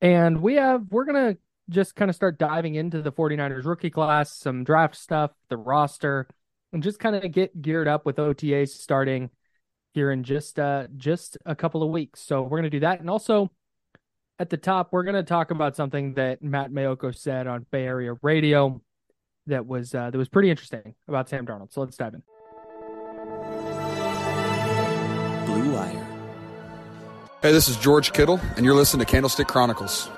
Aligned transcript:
And 0.00 0.42
we 0.42 0.54
have, 0.54 0.86
we're 0.90 1.04
going 1.04 1.34
to 1.34 1.38
just 1.70 1.96
kind 1.96 2.08
of 2.08 2.14
start 2.14 2.38
diving 2.38 2.74
into 2.74 3.02
the 3.02 3.12
49ers 3.12 3.64
rookie 3.64 3.90
class, 3.90 4.32
some 4.32 4.64
draft 4.64 4.96
stuff, 4.96 5.32
the 5.48 5.56
roster, 5.56 6.28
and 6.72 6.82
just 6.82 6.98
kind 6.98 7.16
of 7.16 7.30
get 7.32 7.60
geared 7.60 7.88
up 7.88 8.06
with 8.06 8.16
OTAs 8.16 8.68
starting 8.68 9.30
here 9.94 10.10
in 10.10 10.22
just 10.24 10.58
uh 10.58 10.86
just 10.96 11.38
a 11.46 11.54
couple 11.54 11.82
of 11.82 11.90
weeks. 11.90 12.20
So 12.20 12.42
we're 12.42 12.58
going 12.58 12.64
to 12.64 12.70
do 12.70 12.80
that. 12.80 13.00
And 13.00 13.08
also, 13.08 13.50
at 14.38 14.50
the 14.50 14.58
top, 14.58 14.88
we're 14.92 15.04
going 15.04 15.16
to 15.16 15.22
talk 15.22 15.50
about 15.50 15.74
something 15.74 16.14
that 16.14 16.42
Matt 16.42 16.70
Maiocco 16.70 17.16
said 17.16 17.46
on 17.46 17.64
Bay 17.70 17.84
Area 17.84 18.14
Radio 18.22 18.82
that 19.46 19.66
was 19.66 19.94
uh, 19.94 20.10
that 20.10 20.18
was 20.18 20.28
pretty 20.28 20.50
interesting 20.50 20.94
about 21.08 21.28
Sam 21.28 21.46
Darnold. 21.46 21.72
So 21.72 21.80
let's 21.80 21.96
dive 21.96 22.14
in. 22.14 22.22
Blue 25.46 25.72
Wire. 25.72 26.05
Hey, 27.42 27.52
this 27.52 27.68
is 27.68 27.76
George 27.76 28.14
Kittle, 28.14 28.40
and 28.56 28.64
you're 28.64 28.74
listening 28.74 29.04
to 29.04 29.12
Candlestick 29.12 29.46
Chronicles. 29.46 30.08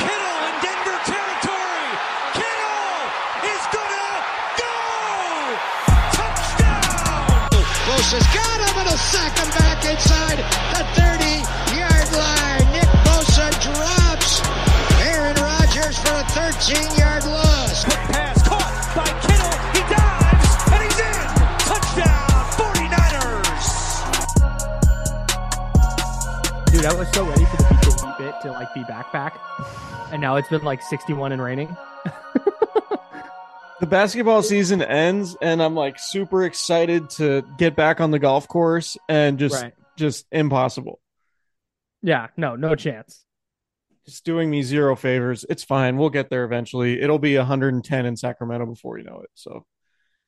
Kittle 0.00 0.36
in 0.48 0.54
Denver 0.64 0.96
territory. 1.04 1.88
Kittle 2.32 3.12
is 3.44 3.62
gonna 3.68 4.24
go. 4.56 4.72
Touchdown. 6.16 7.60
Close 7.84 8.08
has 8.16 8.24
got 8.32 8.56
him 8.56 8.72
and 8.80 8.88
a 8.88 8.96
sack 8.96 9.36
him 9.36 9.52
back 9.52 9.84
inside 9.84 10.40
the 10.72 10.80
30 10.96 11.44
yard 11.76 12.08
line. 12.16 12.64
Nick 12.72 12.88
Bosa 13.04 13.52
drops 13.60 14.40
Aaron 15.04 15.36
Rodgers 15.36 15.98
for 16.00 16.16
a 16.16 16.24
13 16.32 16.88
Dude, 26.78 26.86
I 26.86 26.94
was 26.94 27.10
so 27.10 27.28
ready 27.28 27.44
for 27.44 27.56
the 27.56 27.64
beat 27.82 27.96
the 27.96 28.14
bit 28.18 28.34
to 28.42 28.52
like 28.52 28.72
be 28.72 28.84
back 28.84 29.12
back. 29.12 29.36
And 30.12 30.20
now 30.22 30.36
it's 30.36 30.48
been 30.48 30.62
like 30.62 30.80
61 30.80 31.32
and 31.32 31.42
raining. 31.42 31.66
the 33.80 33.86
basketball 33.88 34.44
season 34.44 34.80
ends 34.80 35.36
and 35.42 35.60
I'm 35.60 35.74
like 35.74 35.98
super 35.98 36.44
excited 36.44 37.10
to 37.10 37.42
get 37.58 37.74
back 37.74 38.00
on 38.00 38.12
the 38.12 38.20
golf 38.20 38.46
course 38.46 38.96
and 39.08 39.40
just 39.40 39.60
Right. 39.60 39.74
just 39.96 40.24
impossible. 40.30 41.00
Yeah, 42.00 42.28
no, 42.36 42.54
no 42.54 42.76
chance. 42.76 43.24
Just 44.06 44.24
doing 44.24 44.48
me 44.48 44.62
zero 44.62 44.94
favors. 44.94 45.44
It's 45.50 45.64
fine. 45.64 45.96
We'll 45.96 46.10
get 46.10 46.30
there 46.30 46.44
eventually. 46.44 47.00
It'll 47.00 47.18
be 47.18 47.36
110 47.36 48.06
in 48.06 48.16
Sacramento 48.16 48.66
before 48.66 48.98
you 48.98 49.04
know 49.04 49.22
it. 49.24 49.30
So, 49.34 49.66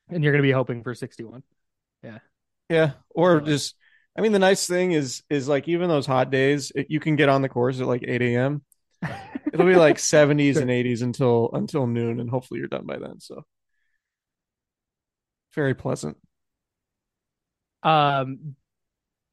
And 0.08 0.24
you're 0.24 0.32
going 0.32 0.42
to 0.42 0.48
be 0.48 0.50
hoping 0.50 0.82
for 0.82 0.96
61. 0.96 1.44
Yeah. 2.02 2.18
yeah, 2.68 2.90
or 3.10 3.40
just 3.40 3.76
I 4.20 4.22
mean 4.22 4.32
the 4.32 4.38
nice 4.38 4.66
thing 4.66 4.92
is 4.92 5.22
is 5.30 5.48
like 5.48 5.66
even 5.68 5.88
those 5.88 6.06
hot 6.06 6.30
days, 6.30 6.72
it, 6.74 6.88
you 6.90 7.00
can 7.00 7.16
get 7.16 7.30
on 7.30 7.40
the 7.42 7.48
course 7.48 7.80
at 7.80 7.86
like 7.86 8.04
8 8.06 8.36
a.m. 8.36 8.62
It'll 9.52 9.66
be 9.66 9.76
like 9.76 9.98
70s 10.00 10.60
and 10.60 10.70
80s 10.70 11.02
until 11.02 11.50
until 11.54 11.86
noon 11.86 12.20
and 12.20 12.30
hopefully 12.30 12.60
you're 12.60 12.68
done 12.68 12.86
by 12.86 12.98
then. 12.98 13.20
So, 13.20 13.44
very 15.54 15.74
pleasant. 15.74 16.16
Um, 17.82 18.56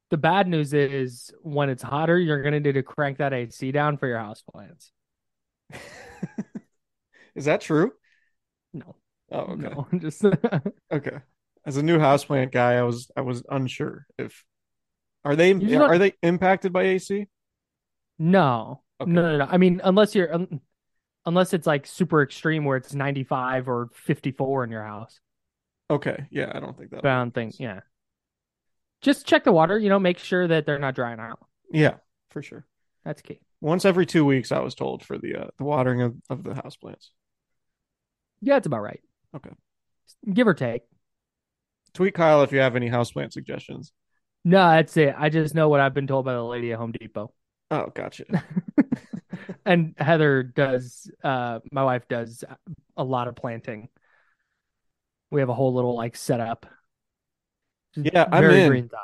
the 0.09 0.17
bad 0.17 0.47
news 0.47 0.73
is 0.73 1.33
when 1.41 1.69
it's 1.69 1.83
hotter, 1.83 2.19
you're 2.19 2.41
going 2.43 2.53
to 2.53 2.59
need 2.59 2.73
to 2.73 2.83
crank 2.83 3.19
that 3.19 3.33
AC 3.33 3.71
down 3.71 3.97
for 3.97 4.07
your 4.07 4.19
house 4.19 4.43
plants. 4.43 4.91
Is 7.35 7.45
that 7.45 7.61
true? 7.61 7.93
No, 8.73 8.95
Oh, 9.31 9.53
okay. 9.53 9.77
no, 9.77 9.87
just 9.99 10.23
Okay. 10.91 11.19
As 11.65 11.77
a 11.77 11.83
new 11.83 11.97
houseplant 11.97 12.51
guy, 12.51 12.73
I 12.75 12.83
was 12.83 13.11
I 13.17 13.21
was 13.21 13.43
unsure 13.49 14.07
if 14.17 14.43
are 15.27 15.35
they 15.35 15.51
are 15.75 15.97
they 15.97 16.13
impacted 16.23 16.71
by 16.73 16.83
AC? 16.83 17.27
no, 18.19 18.81
Okay. 18.99 19.11
no, 19.11 19.21
no, 19.21 19.37
no. 19.37 19.45
I 19.49 19.57
mean, 19.57 19.79
unless 19.83 20.15
you're, 20.15 20.33
un- 20.33 20.59
unless 21.25 21.53
it's 21.53 21.67
like 21.67 21.85
super 21.85 22.23
extreme 22.23 22.65
where 22.65 22.77
it's 22.77 22.93
95 22.93 23.67
or 23.69 23.89
54 23.93 24.63
in 24.63 24.71
your 24.71 24.83
house. 24.83 25.19
Okay. 25.89 26.25
Yeah, 26.31 26.51
I 26.53 26.59
don't 26.59 26.75
think 26.77 26.89
that. 26.91 27.03
But 27.03 27.11
I 27.11 27.17
don't 27.17 27.33
think, 27.33 27.59
yeah. 27.59 27.81
Just 29.01 29.27
check 29.27 29.43
the 29.43 29.51
water, 29.51 29.77
you 29.77 29.89
know, 29.89 29.99
make 29.99 30.17
sure 30.17 30.47
that 30.47 30.65
they're 30.65 30.79
not 30.79 30.95
drying 30.95 31.19
out. 31.19 31.39
Yeah, 31.71 31.95
for 32.31 32.41
sure. 32.41 32.65
That's 33.05 33.21
key. 33.21 33.39
Once 33.61 33.85
every 33.85 34.05
two 34.05 34.25
weeks, 34.25 34.51
I 34.51 34.59
was 34.59 34.73
told 34.73 35.03
for 35.03 35.17
the 35.17 35.35
uh, 35.35 35.47
the 35.57 35.63
watering 35.63 36.01
of, 36.01 36.15
of 36.29 36.43
the 36.43 36.55
house 36.55 36.75
plants. 36.75 37.11
Yeah, 38.41 38.57
it's 38.57 38.67
about 38.67 38.81
right. 38.81 39.01
Okay. 39.35 39.51
Give 40.33 40.47
or 40.47 40.53
take. 40.53 40.81
Tweet 41.93 42.13
Kyle 42.15 42.41
if 42.43 42.51
you 42.51 42.59
have 42.59 42.75
any 42.75 42.89
houseplant 42.89 43.31
suggestions. 43.33 43.91
No, 44.47 44.59
that's 44.69 44.95
it. 44.95 45.13
I 45.17 45.27
just 45.27 45.53
know 45.55 45.67
what 45.67 45.81
I've 45.81 45.93
been 45.93 46.07
told 46.07 46.23
by 46.23 46.33
the 46.33 46.41
lady 46.41 46.71
at 46.71 46.77
Home 46.77 46.93
Depot. 46.93 47.33
Oh, 47.69 47.87
gotcha. 47.93 48.23
and 49.65 49.93
Heather 49.97 50.41
does 50.43 51.11
uh 51.21 51.59
my 51.69 51.83
wife 51.83 52.07
does 52.07 52.45
a 52.95 53.03
lot 53.03 53.27
of 53.27 53.35
planting. 53.35 53.89
We 55.31 55.41
have 55.41 55.49
a 55.49 55.53
whole 55.53 55.73
little 55.73 55.95
like 55.97 56.15
setup. 56.15 56.65
Yeah, 57.95 58.25
I'm 58.31 58.43
in. 58.45 58.69
green 58.69 58.89
thumb. 58.89 58.99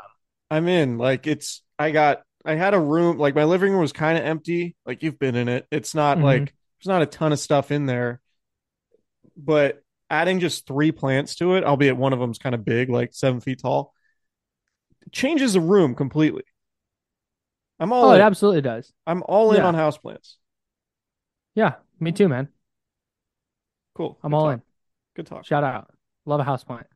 I'm 0.49 0.67
in. 0.69 0.97
Like 0.97 1.27
it's 1.27 1.61
I 1.77 1.91
got 1.91 2.23
I 2.45 2.55
had 2.55 2.73
a 2.73 2.79
room 2.79 3.17
like 3.17 3.35
my 3.35 3.43
living 3.43 3.71
room 3.73 3.81
was 3.81 3.91
kind 3.93 4.17
of 4.17 4.23
empty. 4.23 4.77
Like 4.85 5.03
you've 5.03 5.19
been 5.19 5.35
in 5.35 5.49
it. 5.49 5.67
It's 5.71 5.93
not 5.93 6.19
Mhm. 6.19 6.23
like 6.23 6.53
there's 6.79 6.87
not 6.87 7.01
a 7.01 7.05
ton 7.07 7.33
of 7.33 7.39
stuff 7.39 7.69
in 7.71 7.85
there. 7.85 8.21
But 9.35 9.81
adding 10.09 10.39
just 10.39 10.67
three 10.67 10.91
plants 10.91 11.35
to 11.35 11.55
it, 11.55 11.63
albeit 11.63 11.97
one 11.97 12.13
of 12.13 12.19
them's 12.19 12.37
kind 12.37 12.53
of 12.55 12.63
big, 12.65 12.89
like 12.89 13.13
seven 13.13 13.41
feet 13.41 13.59
tall, 13.61 13.92
changes 15.11 15.53
the 15.53 15.61
room 15.61 15.95
completely. 15.95 16.43
I'm 17.79 17.91
all 17.91 18.05
Oh, 18.05 18.11
in. 18.11 18.21
it 18.21 18.23
absolutely 18.23 18.61
does. 18.61 18.93
I'm 19.05 19.23
all 19.27 19.51
in 19.51 19.57
Yeah. 19.57 19.67
on 19.67 19.75
houseplants. 19.75 20.35
Yeah, 21.55 21.75
me 21.99 22.11
too, 22.11 22.27
man. 22.27 22.49
Cool. 23.95 24.17
I'm 24.23 24.31
Good 24.31 24.35
all 24.37 24.43
talk. 24.45 24.53
in. 24.53 24.61
Good 25.15 25.27
talk. 25.27 25.45
Shout 25.45 25.63
out. 25.63 25.93
Love 26.25 26.39
a 26.39 26.43
house 26.43 26.63
plant. 26.63 26.87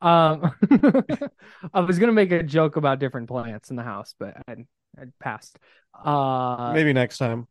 Um 0.00 0.52
I 1.74 1.80
was 1.80 1.98
gonna 1.98 2.12
make 2.12 2.32
a 2.32 2.42
joke 2.42 2.76
about 2.76 3.00
different 3.00 3.28
plants 3.28 3.70
in 3.70 3.76
the 3.76 3.82
house, 3.82 4.14
but 4.18 4.36
I 4.48 4.52
I 4.98 5.04
passed. 5.18 5.58
Uh 5.94 6.72
Maybe 6.72 6.92
next 6.92 7.18
time. 7.18 7.46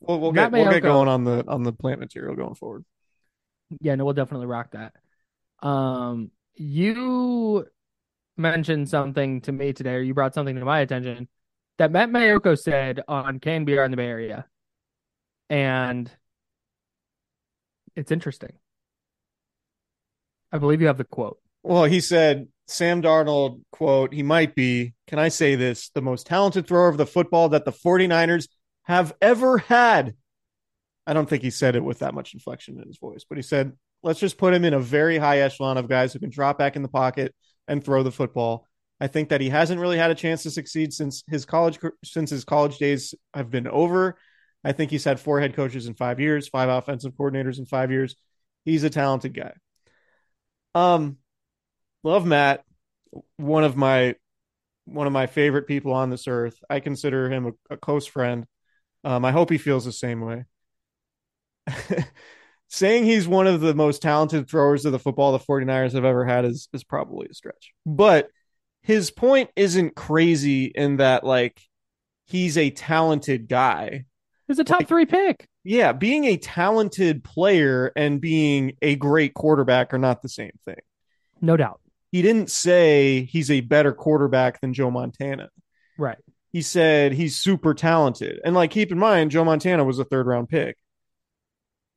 We'll, 0.00 0.20
we'll 0.20 0.32
get 0.32 0.52
we'll 0.52 0.70
get 0.70 0.82
going 0.82 1.08
on 1.08 1.24
the 1.24 1.44
on 1.48 1.62
the 1.64 1.72
plant 1.72 1.98
material 1.98 2.36
going 2.36 2.54
forward. 2.54 2.84
Yeah, 3.80 3.94
no, 3.96 4.04
we'll 4.04 4.14
definitely 4.14 4.46
rock 4.46 4.72
that. 4.72 4.94
Um, 5.66 6.30
you 6.54 7.66
mentioned 8.38 8.88
something 8.88 9.40
to 9.42 9.52
me 9.52 9.72
today, 9.72 9.94
or 9.94 10.00
you 10.00 10.14
brought 10.14 10.34
something 10.34 10.56
to 10.56 10.64
my 10.64 10.80
attention 10.80 11.28
that 11.78 11.92
Matt 11.92 12.10
Maiocco 12.10 12.58
said 12.58 13.00
on 13.08 13.40
KNBR 13.40 13.84
in 13.84 13.90
the 13.90 13.96
Bay 13.96 14.06
Area, 14.06 14.46
and 15.48 16.10
it's 17.96 18.10
interesting. 18.10 18.52
I 20.52 20.58
believe 20.58 20.80
you 20.80 20.86
have 20.86 20.98
the 20.98 21.04
quote. 21.04 21.38
Well, 21.62 21.84
he 21.84 22.00
said 22.00 22.48
Sam 22.66 23.02
Darnold, 23.02 23.62
quote, 23.72 24.12
he 24.12 24.22
might 24.22 24.54
be, 24.54 24.94
can 25.06 25.18
I 25.18 25.28
say 25.28 25.54
this, 25.54 25.90
the 25.90 26.02
most 26.02 26.26
talented 26.26 26.66
thrower 26.66 26.88
of 26.88 26.96
the 26.96 27.06
football 27.06 27.50
that 27.50 27.64
the 27.64 27.72
49ers 27.72 28.48
have 28.84 29.14
ever 29.20 29.58
had. 29.58 30.14
I 31.06 31.12
don't 31.12 31.28
think 31.28 31.42
he 31.42 31.50
said 31.50 31.76
it 31.76 31.84
with 31.84 32.00
that 32.00 32.14
much 32.14 32.34
inflection 32.34 32.80
in 32.80 32.86
his 32.86 32.98
voice, 32.98 33.24
but 33.28 33.36
he 33.38 33.42
said, 33.42 33.72
let's 34.02 34.20
just 34.20 34.38
put 34.38 34.54
him 34.54 34.64
in 34.64 34.74
a 34.74 34.80
very 34.80 35.18
high 35.18 35.40
echelon 35.40 35.76
of 35.76 35.88
guys 35.88 36.12
who 36.12 36.18
can 36.18 36.30
drop 36.30 36.58
back 36.58 36.76
in 36.76 36.82
the 36.82 36.88
pocket 36.88 37.34
and 37.68 37.82
throw 37.84 38.02
the 38.02 38.12
football. 38.12 38.66
I 39.00 39.06
think 39.06 39.28
that 39.28 39.40
he 39.40 39.48
hasn't 39.48 39.80
really 39.80 39.98
had 39.98 40.10
a 40.10 40.14
chance 40.14 40.42
to 40.42 40.50
succeed 40.50 40.92
since 40.92 41.22
his 41.28 41.44
college 41.44 41.78
since 42.04 42.30
his 42.30 42.44
college 42.44 42.78
days 42.78 43.14
have 43.34 43.50
been 43.50 43.68
over. 43.68 44.18
I 44.64 44.72
think 44.72 44.90
he's 44.90 45.04
had 45.04 45.20
four 45.20 45.40
head 45.40 45.54
coaches 45.54 45.86
in 45.86 45.94
5 45.94 46.18
years, 46.18 46.48
five 46.48 46.68
offensive 46.68 47.12
coordinators 47.12 47.58
in 47.58 47.66
5 47.66 47.90
years. 47.92 48.16
He's 48.64 48.82
a 48.84 48.90
talented 48.90 49.34
guy. 49.34 49.52
Um 50.74 51.18
love 52.04 52.26
Matt, 52.26 52.64
one 53.36 53.64
of 53.64 53.76
my 53.76 54.16
one 54.86 55.06
of 55.06 55.14
my 55.14 55.26
favorite 55.26 55.66
people 55.68 55.92
on 55.92 56.10
this 56.10 56.28
earth. 56.28 56.58
I 56.70 56.80
consider 56.80 57.30
him 57.30 57.46
a, 57.70 57.74
a 57.74 57.78
close 57.78 58.06
friend. 58.06 58.46
Um, 59.04 59.24
I 59.24 59.32
hope 59.32 59.50
he 59.50 59.58
feels 59.58 59.84
the 59.84 59.92
same 59.92 60.20
way. 60.22 60.44
Saying 62.70 63.04
he's 63.04 63.26
one 63.26 63.46
of 63.46 63.60
the 63.60 63.74
most 63.74 64.02
talented 64.02 64.48
throwers 64.48 64.84
of 64.84 64.92
the 64.92 64.98
football 64.98 65.32
the 65.32 65.38
49ers 65.38 65.92
have 65.92 66.04
ever 66.04 66.24
had 66.26 66.44
is 66.44 66.68
is 66.72 66.84
probably 66.84 67.28
a 67.30 67.34
stretch. 67.34 67.72
But 67.86 68.28
his 68.82 69.10
point 69.10 69.50
isn't 69.56 69.94
crazy 69.96 70.66
in 70.66 70.98
that 70.98 71.24
like 71.24 71.60
he's 72.26 72.58
a 72.58 72.70
talented 72.70 73.48
guy. 73.48 74.04
He's 74.46 74.58
a 74.58 74.64
top 74.64 74.80
Like- 74.80 74.88
three 74.88 75.06
pick. 75.06 75.46
Yeah, 75.64 75.92
being 75.92 76.24
a 76.24 76.36
talented 76.38 77.22
player 77.24 77.92
and 77.96 78.20
being 78.20 78.72
a 78.80 78.96
great 78.96 79.34
quarterback 79.34 79.92
are 79.92 79.98
not 79.98 80.22
the 80.22 80.28
same 80.28 80.52
thing. 80.64 80.78
No 81.42 81.56
doubt. 81.58 81.80
He 82.10 82.22
didn't 82.22 82.50
say 82.50 83.24
he's 83.24 83.50
a 83.50 83.60
better 83.60 83.92
quarterback 83.92 84.60
than 84.62 84.72
Joe 84.72 84.90
Montana. 84.90 85.50
Right. 85.98 86.16
He 86.52 86.62
said 86.62 87.12
he's 87.12 87.36
super 87.36 87.74
talented. 87.74 88.40
And 88.44 88.54
like 88.54 88.70
keep 88.70 88.90
in 88.92 88.98
mind, 88.98 89.30
Joe 89.30 89.44
Montana 89.44 89.84
was 89.84 89.98
a 89.98 90.04
third 90.04 90.26
round 90.26 90.48
pick. 90.48 90.76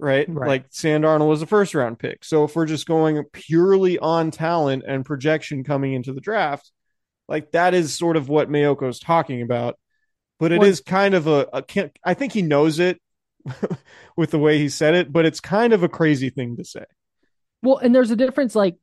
Right? 0.01 0.27
Right. 0.27 0.47
Like 0.47 0.65
Sam 0.71 1.03
Darnold 1.03 1.29
was 1.29 1.43
a 1.43 1.47
first 1.47 1.75
round 1.75 1.99
pick. 1.99 2.25
So 2.25 2.43
if 2.43 2.55
we're 2.55 2.65
just 2.65 2.87
going 2.87 3.23
purely 3.31 3.99
on 3.99 4.31
talent 4.31 4.83
and 4.87 5.05
projection 5.05 5.63
coming 5.63 5.93
into 5.93 6.11
the 6.11 6.21
draft, 6.21 6.71
like 7.27 7.51
that 7.51 7.73
is 7.73 7.97
sort 7.97 8.17
of 8.17 8.27
what 8.27 8.49
Maiocco's 8.49 8.99
talking 8.99 9.41
about. 9.41 9.77
But 10.39 10.51
it 10.51 10.63
is 10.63 10.81
kind 10.81 11.13
of 11.13 11.27
a, 11.27 11.47
a 11.53 11.61
can't, 11.61 11.97
I 12.03 12.15
think 12.15 12.33
he 12.33 12.41
knows 12.41 12.79
it 12.79 12.99
with 14.17 14.31
the 14.31 14.39
way 14.39 14.57
he 14.57 14.69
said 14.69 14.95
it, 14.95 15.13
but 15.13 15.23
it's 15.23 15.39
kind 15.39 15.71
of 15.71 15.83
a 15.83 15.89
crazy 15.89 16.31
thing 16.31 16.57
to 16.57 16.65
say. 16.65 16.83
Well, 17.61 17.77
and 17.77 17.93
there's 17.93 18.09
a 18.09 18.15
difference. 18.15 18.55
Like, 18.55 18.77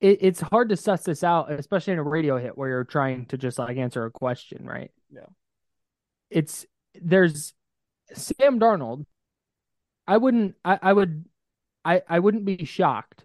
it, 0.00 0.18
it's 0.20 0.40
hard 0.40 0.68
to 0.68 0.76
suss 0.76 1.02
this 1.02 1.24
out, 1.24 1.50
especially 1.50 1.94
in 1.94 1.98
a 1.98 2.04
radio 2.04 2.38
hit 2.38 2.56
where 2.56 2.68
you're 2.68 2.84
trying 2.84 3.26
to 3.26 3.38
just 3.38 3.58
like 3.58 3.76
answer 3.76 4.04
a 4.04 4.10
question, 4.10 4.64
right? 4.64 4.92
Yeah. 5.12 5.26
It's 6.30 6.64
there's 6.94 7.54
Sam 8.14 8.60
Darnold. 8.60 9.04
I 10.10 10.16
wouldn't. 10.16 10.56
I, 10.64 10.78
I 10.82 10.92
would. 10.92 11.24
I 11.84 12.02
I 12.08 12.18
wouldn't 12.18 12.44
be 12.44 12.64
shocked 12.64 13.24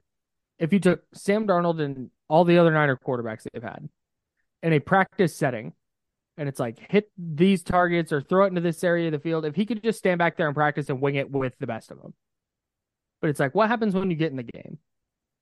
if 0.59 0.71
you 0.71 0.79
took 0.79 1.01
Sam 1.15 1.47
Darnold 1.47 1.81
and 1.81 2.11
all 2.29 2.45
the 2.45 2.59
other 2.59 2.71
Niner 2.71 2.95
quarterbacks 2.95 3.47
they've 3.51 3.63
had 3.63 3.89
in 4.61 4.71
a 4.71 4.79
practice 4.79 5.35
setting, 5.35 5.73
and 6.37 6.47
it's 6.47 6.59
like 6.59 6.77
hit 6.91 7.09
these 7.17 7.63
targets 7.63 8.13
or 8.13 8.21
throw 8.21 8.45
it 8.45 8.49
into 8.49 8.61
this 8.61 8.83
area 8.83 9.07
of 9.07 9.13
the 9.13 9.19
field. 9.19 9.45
If 9.45 9.55
he 9.55 9.65
could 9.65 9.81
just 9.83 9.97
stand 9.97 10.19
back 10.19 10.37
there 10.37 10.45
and 10.45 10.55
practice 10.55 10.87
and 10.89 11.01
wing 11.01 11.15
it 11.15 11.31
with 11.31 11.57
the 11.59 11.65
best 11.65 11.89
of 11.89 11.99
them. 11.99 12.13
But 13.19 13.31
it's 13.31 13.39
like, 13.39 13.55
what 13.55 13.67
happens 13.67 13.95
when 13.95 14.11
you 14.11 14.15
get 14.15 14.29
in 14.29 14.37
the 14.37 14.43
game? 14.43 14.77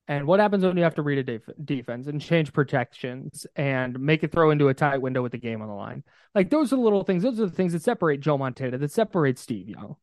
And 0.08 0.26
what 0.26 0.40
happens 0.40 0.64
when 0.64 0.78
you 0.78 0.82
have 0.82 0.94
to 0.94 1.02
read 1.02 1.18
a 1.18 1.22
def- 1.24 1.56
defense 1.62 2.06
and 2.06 2.22
change 2.22 2.54
protections 2.54 3.46
and 3.54 3.98
make 4.00 4.22
it 4.22 4.32
throw 4.32 4.50
into 4.50 4.68
a 4.68 4.74
tight 4.74 5.02
window 5.02 5.22
with 5.22 5.32
the 5.32 5.38
game 5.38 5.60
on 5.60 5.68
the 5.68 5.74
line? 5.74 6.04
Like 6.34 6.48
those 6.48 6.72
are 6.72 6.76
the 6.76 6.82
little 6.82 7.04
things. 7.04 7.22
Those 7.22 7.38
are 7.38 7.46
the 7.46 7.54
things 7.54 7.74
that 7.74 7.82
separate 7.82 8.20
Joe 8.20 8.38
Montana, 8.38 8.78
that 8.78 8.92
separate 8.92 9.38
Steve 9.38 9.68
Young. 9.68 9.96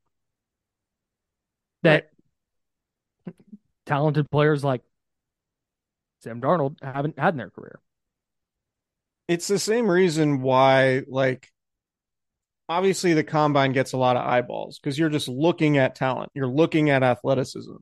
That 1.83 2.10
talented 3.86 4.30
players 4.30 4.63
like 4.63 4.81
Sam 6.19 6.39
Darnold 6.42 6.81
haven't 6.83 7.18
had 7.18 7.33
in 7.33 7.38
their 7.38 7.50
career. 7.50 7.80
it's 9.28 9.48
the 9.48 9.60
same 9.60 9.89
reason 9.89 10.42
why 10.42 11.04
like 11.07 11.50
obviously 12.69 13.13
the 13.13 13.24
combine 13.24 13.72
gets 13.72 13.94
a 13.94 13.98
lot 13.98 14.16
of 14.18 14.25
eyeballs 14.25 14.78
because 14.80 14.98
you're 14.98 15.10
just 15.10 15.28
looking 15.28 15.78
at 15.78 15.95
talent. 15.95 16.31
You're 16.33 16.48
looking 16.48 16.89
at 16.89 17.04
athleticism 17.04 17.75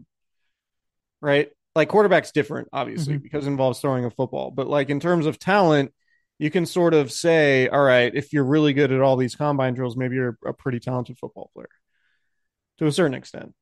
right? 1.22 1.50
Like 1.75 1.90
quarterback's 1.90 2.31
different 2.31 2.69
obviously 2.72 3.16
Mhm. 3.16 3.24
because 3.24 3.45
it 3.45 3.50
involves 3.50 3.80
throwing 3.80 4.06
a 4.06 4.10
football. 4.12 4.52
But 4.52 4.68
like 4.68 4.90
in 4.90 5.00
terms 5.00 5.25
of 5.25 5.38
talent 5.38 5.94
you 6.38 6.50
can 6.50 6.66
sort 6.66 6.94
of 6.94 7.12
say 7.12 7.68
all 7.68 7.84
right 7.84 8.13
if 8.16 8.31
you're 8.31 8.45
really 8.45 8.72
good 8.74 8.92
at 8.94 9.02
all 9.02 9.18
these 9.18 9.36
combine 9.36 9.74
drills 9.74 9.98
maybe 9.98 10.16
you're 10.16 10.38
a 10.45 10.54
pretty 10.54 10.80
talented 10.80 11.18
football 11.18 11.52
player. 11.54 11.69
To 12.78 12.86
a 12.86 12.92
certain 12.92 13.13
extent 13.13 13.54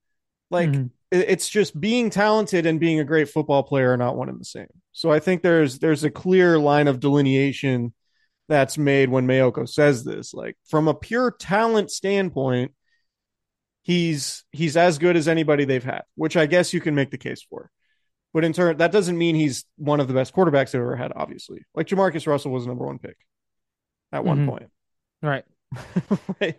like 0.49 0.69
Mhm. 0.69 0.91
it's 1.11 1.47
just 1.49 1.79
being 1.79 2.09
talented 2.09 2.65
and 2.65 2.79
being 2.79 2.99
a 2.99 3.03
great 3.05 3.29
football 3.29 3.63
player 3.63 3.93
are 3.93 3.97
not 3.97 4.15
one 4.17 4.29
and 4.29 4.39
the 4.39 4.45
same. 4.45 4.67
So 4.91 5.11
I 5.11 5.19
think 5.19 5.41
there's 5.41 5.79
there's 5.79 6.03
a 6.03 6.11
clear 6.11 6.57
line 6.59 6.87
of 6.87 6.99
delineation 6.99 7.93
that's 8.49 8.77
made 8.77 9.09
when 9.09 9.27
Maiocco 9.27 9.67
says 9.67 10.03
this. 10.03 10.33
Like 10.33 10.57
from 10.69 10.87
a 10.87 10.93
pure 10.93 11.31
talent 11.31 11.91
standpoint, 11.91 12.73
he's 13.83 14.43
he's 14.51 14.77
as 14.77 14.97
good 14.97 15.15
as 15.15 15.27
anybody 15.27 15.65
they've 15.65 15.83
had, 15.83 16.03
which 16.15 16.37
I 16.37 16.45
guess 16.45 16.73
you 16.73 16.81
can 16.81 16.95
make 16.95 17.11
the 17.11 17.17
case 17.17 17.41
for. 17.49 17.71
But 18.33 18.43
in 18.43 18.53
turn, 18.53 18.77
that 18.77 18.91
doesn't 18.91 19.17
mean 19.17 19.35
he's 19.35 19.65
one 19.77 19.99
of 19.99 20.07
the 20.07 20.13
best 20.13 20.33
quarterbacks 20.33 20.71
they've 20.71 20.81
ever 20.81 20.95
had. 20.95 21.13
Obviously, 21.15 21.63
like 21.73 21.87
Jamarcus 21.87 22.27
Russell 22.27 22.51
was 22.51 22.63
the 22.63 22.67
number 22.69 22.85
one 22.85 22.99
pick 22.99 23.17
at 24.11 24.23
one 24.25 24.45
Mhm. 24.45 24.49
point. 24.49 24.69
Right. 25.21 25.45
right? 26.41 26.55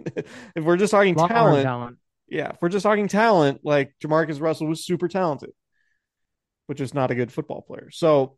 If 0.57 0.65
we're 0.65 0.77
just 0.77 0.91
talking 0.91 1.15
talent, 1.15 1.63
talent. 1.65 1.99
Yeah, 2.29 2.51
if 2.51 2.59
we're 2.61 2.69
just 2.69 2.83
talking 2.83 3.09
talent, 3.09 3.61
like 3.65 3.95
Jamarcus 4.03 4.41
Russell 4.41 4.67
was 4.67 4.85
super 4.85 5.09
talented, 5.09 5.51
but 6.67 6.77
just 6.77 6.95
not 6.95 7.11
a 7.11 7.15
good 7.15 7.33
football 7.33 7.63
player. 7.63 7.91
So 7.91 8.37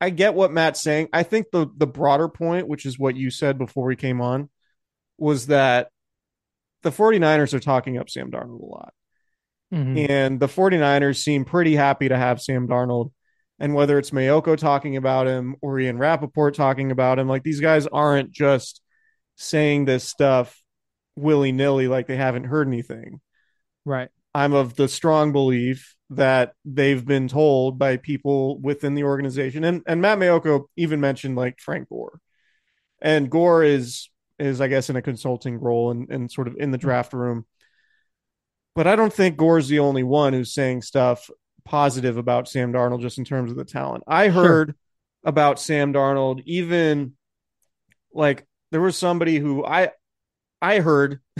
I 0.00 0.10
get 0.10 0.34
what 0.34 0.52
Matt's 0.52 0.80
saying. 0.80 1.08
I 1.12 1.24
think 1.24 1.46
the 1.50 1.66
the 1.76 1.86
broader 1.86 2.28
point, 2.28 2.68
which 2.68 2.86
is 2.86 2.98
what 2.98 3.16
you 3.16 3.30
said 3.30 3.58
before 3.58 3.86
we 3.86 3.96
came 3.96 4.20
on, 4.20 4.48
was 5.18 5.48
that 5.48 5.90
the 6.82 6.90
49ers 6.92 7.54
are 7.54 7.60
talking 7.60 7.98
up 7.98 8.08
Sam 8.08 8.30
Darnold 8.30 8.62
a 8.62 8.66
lot. 8.66 8.94
Mhm. 9.74 10.08
And 10.08 10.40
the 10.40 10.46
49ers 10.46 11.22
seem 11.22 11.44
pretty 11.44 11.74
happy 11.74 12.08
to 12.08 12.16
have 12.16 12.40
Sam 12.40 12.68
Darnold. 12.68 13.10
And 13.58 13.74
whether 13.74 13.98
it's 13.98 14.10
Maiocco 14.10 14.56
talking 14.56 14.96
about 14.96 15.26
him 15.26 15.56
or 15.60 15.80
Ian 15.80 15.98
Rapoport 15.98 16.54
talking 16.54 16.92
about 16.92 17.18
him, 17.18 17.26
like 17.26 17.42
these 17.42 17.60
guys 17.60 17.88
aren't 17.88 18.30
just 18.30 18.80
saying 19.34 19.84
this 19.84 20.04
stuff 20.04 20.62
willy 21.18 21.52
nilly 21.52 21.88
like 21.88 22.06
they 22.06 22.16
haven't 22.16 22.44
heard 22.44 22.66
anything. 22.66 23.20
Right. 23.84 24.08
I'm 24.34 24.52
of 24.52 24.76
the 24.76 24.88
strong 24.88 25.32
belief 25.32 25.96
that 26.10 26.52
they've 26.64 27.04
been 27.04 27.28
told 27.28 27.78
by 27.78 27.96
people 27.96 28.58
within 28.60 28.94
the 28.94 29.04
organization. 29.04 29.64
And 29.64 29.82
and 29.86 30.00
Matt 30.00 30.18
Maiocco 30.18 30.66
even 30.76 31.00
mentioned 31.00 31.36
like 31.36 31.60
Frank 31.60 31.88
Gore. 31.88 32.20
And 33.00 33.30
Gore 33.30 33.62
is 33.64 34.08
is 34.38 34.60
I 34.60 34.68
guess 34.68 34.90
in 34.90 34.96
a 34.96 35.02
consulting 35.02 35.58
role 35.58 35.90
and, 35.90 36.10
and 36.10 36.30
sort 36.30 36.48
of 36.48 36.56
in 36.58 36.70
the 36.70 36.78
draft 36.78 37.12
room. 37.12 37.46
But 38.74 38.86
I 38.86 38.96
don't 38.96 39.12
think 39.12 39.36
Gore's 39.36 39.68
the 39.68 39.80
only 39.80 40.04
one 40.04 40.32
who's 40.32 40.54
saying 40.54 40.82
stuff 40.82 41.28
positive 41.64 42.16
about 42.16 42.48
Sam 42.48 42.72
Darnold 42.72 43.02
just 43.02 43.18
in 43.18 43.24
terms 43.24 43.50
of 43.50 43.56
the 43.56 43.64
talent. 43.64 44.04
I 44.06 44.30
Sure. 44.30 44.32
heard 44.44 44.74
about 45.24 45.58
Sam 45.58 45.92
Darnold 45.92 46.42
even 46.46 47.14
like 48.12 48.46
there 48.70 48.80
was 48.80 48.96
somebody 48.96 49.38
who 49.38 49.64
I 49.64 49.90
I 50.60 50.80
heard 50.80 51.20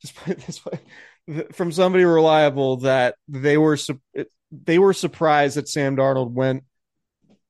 just 0.00 0.14
put 0.16 0.38
it 0.38 0.46
this 0.46 0.64
way 0.64 0.80
from 1.52 1.72
somebody 1.72 2.04
reliable 2.04 2.78
that 2.78 3.14
they 3.28 3.56
were 3.56 3.78
they 4.50 4.78
were 4.78 4.92
surprised 4.92 5.56
that 5.56 5.68
Sam 5.68 5.96
Darnold 5.96 6.32
went 6.32 6.64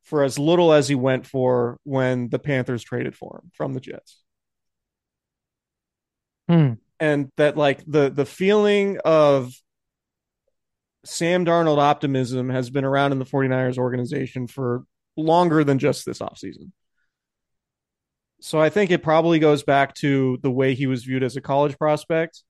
for 0.04 0.22
as 0.24 0.38
little 0.38 0.72
as 0.72 0.88
he 0.88 0.94
went 0.94 1.26
for 1.26 1.78
when 1.84 2.28
the 2.28 2.38
Panthers 2.38 2.82
traded 2.82 3.16
for 3.16 3.40
him 3.42 3.50
from 3.54 3.74
the 3.74 3.80
Jets. 3.80 4.18
Hmm. 6.48 6.72
And 6.98 7.30
that 7.36 7.56
like 7.56 7.82
the 7.86 8.10
the 8.10 8.26
feeling 8.26 8.98
of 9.04 9.52
Sam 11.04 11.46
Darnold 11.46 11.78
optimism 11.78 12.50
has 12.50 12.68
been 12.68 12.84
around 12.84 13.12
in 13.12 13.18
the 13.18 13.24
49ers 13.24 13.78
organization 13.78 14.46
for 14.46 14.82
longer 15.16 15.64
than 15.64 15.78
just 15.78 16.04
this 16.04 16.18
offseason. 16.18 16.72
So 18.40 18.60
I 18.60 18.70
think 18.70 18.90
it 18.90 19.02
probably 19.02 19.38
goes 19.38 19.62
back 19.62 19.94
to 19.96 20.38
the 20.42 20.50
way 20.50 20.74
he 20.74 20.86
was 20.86 21.04
viewed 21.04 21.22
as 21.22 21.36
a 21.36 21.40
college 21.40 21.76
prospect 21.78 22.42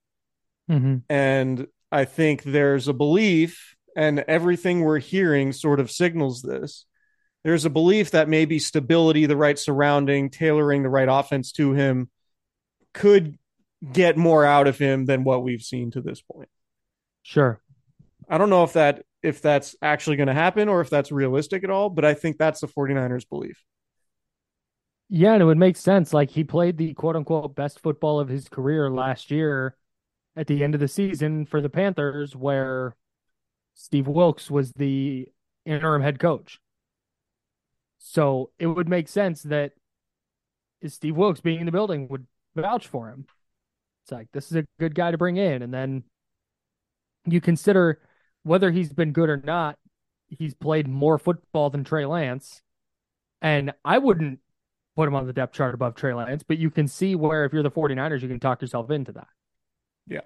Mhm. 0.69 1.03
and 1.09 1.67
I 1.91 2.05
think 2.05 2.43
there's 2.43 2.87
a 2.87 2.93
belief, 2.93 3.75
and 3.97 4.19
everything 4.19 4.81
we're 4.81 4.99
hearing 4.99 5.51
sort 5.51 5.81
of 5.81 5.91
signals 5.91 6.41
this. 6.41 6.85
There's 7.43 7.65
a 7.65 7.69
belief 7.69 8.11
that 8.11 8.29
maybe 8.29 8.59
stability, 8.59 9.25
the 9.25 9.35
right 9.35 9.59
surrounding, 9.59 10.29
tailoring 10.29 10.83
the 10.83 10.89
right 10.89 11.09
offense 11.09 11.51
to 11.53 11.73
him 11.73 12.09
could 12.93 13.37
get 13.91 14.15
more 14.15 14.45
out 14.45 14.67
of 14.67 14.77
him 14.77 15.05
than 15.05 15.25
what 15.25 15.43
we've 15.43 15.61
seen 15.63 15.91
to 15.91 16.01
this 16.01 16.21
point. 16.21 16.49
Sure. 17.23 17.59
I 18.29 18.37
don't 18.37 18.49
know 18.49 18.63
if 18.63 18.73
that 18.73 19.03
if 19.21 19.41
that's 19.41 19.75
actually 19.81 20.15
going 20.15 20.27
to 20.27 20.33
happen 20.33 20.69
or 20.69 20.81
if 20.81 20.89
that's 20.89 21.11
realistic 21.11 21.63
at 21.63 21.69
all, 21.69 21.89
but 21.89 22.05
I 22.05 22.13
think 22.13 22.37
that's 22.37 22.61
the 22.61 22.67
49ers 22.67 23.25
belief. 23.25 23.63
Yeah, 25.13 25.33
and 25.33 25.41
it 25.41 25.45
would 25.45 25.57
make 25.57 25.75
sense. 25.75 26.13
Like 26.13 26.31
he 26.31 26.45
played 26.45 26.77
the 26.77 26.93
quote 26.93 27.17
unquote 27.17 27.53
best 27.53 27.81
football 27.81 28.21
of 28.21 28.29
his 28.29 28.47
career 28.47 28.89
last 28.89 29.29
year 29.29 29.75
at 30.37 30.47
the 30.47 30.63
end 30.63 30.73
of 30.73 30.79
the 30.79 30.87
season 30.87 31.45
for 31.45 31.59
the 31.59 31.69
Panthers, 31.69 32.33
where 32.33 32.95
Steve 33.75 34.07
Wilks 34.07 34.49
was 34.49 34.71
the 34.71 35.27
interim 35.65 36.01
head 36.01 36.17
coach. 36.17 36.61
So 37.97 38.51
it 38.57 38.67
would 38.67 38.87
make 38.87 39.09
sense 39.09 39.43
that 39.43 39.73
Steve 40.87 41.17
Wilks 41.17 41.41
being 41.41 41.59
in 41.59 41.65
the 41.65 41.73
building 41.73 42.07
would 42.07 42.25
vouch 42.55 42.87
for 42.87 43.09
him. 43.09 43.25
It's 44.03 44.13
like 44.13 44.29
this 44.31 44.49
is 44.49 44.55
a 44.55 44.65
good 44.79 44.95
guy 44.95 45.11
to 45.11 45.17
bring 45.17 45.35
in, 45.35 45.61
and 45.61 45.73
then 45.73 46.05
you 47.25 47.41
consider 47.41 47.99
whether 48.43 48.71
he's 48.71 48.93
been 48.93 49.11
good 49.11 49.29
or 49.29 49.41
not. 49.43 49.77
He's 50.29 50.53
played 50.53 50.87
more 50.87 51.19
football 51.19 51.69
than 51.69 51.83
Trey 51.83 52.05
Lance, 52.05 52.61
and 53.41 53.73
I 53.83 53.97
wouldn't 53.97 54.39
put 54.95 55.07
him 55.07 55.15
on 55.15 55.25
the 55.25 55.33
depth 55.33 55.53
chart 55.53 55.73
above 55.73 55.95
Trey 55.95 56.13
Lance, 56.13 56.43
but 56.43 56.57
you 56.57 56.69
can 56.69 56.87
see 56.87 57.15
where 57.15 57.45
if 57.45 57.53
you're 57.53 57.63
the 57.63 57.71
49ers, 57.71 58.21
you 58.21 58.27
can 58.27 58.39
talk 58.39 58.61
yourself 58.61 58.91
into 58.91 59.13
that. 59.13 59.27
Yeah. 60.07 60.21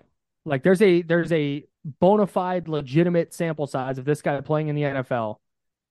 Like 0.45 0.63
there's 0.63 0.81
a 0.81 1.01
there's 1.01 1.31
a 1.31 1.65
bona 1.99 2.27
fide 2.27 2.67
legitimate 2.67 3.33
sample 3.33 3.67
size 3.67 3.97
of 3.97 4.05
this 4.05 4.21
guy 4.21 4.39
playing 4.41 4.67
in 4.67 4.75
the 4.75 4.83
NFL 4.83 5.37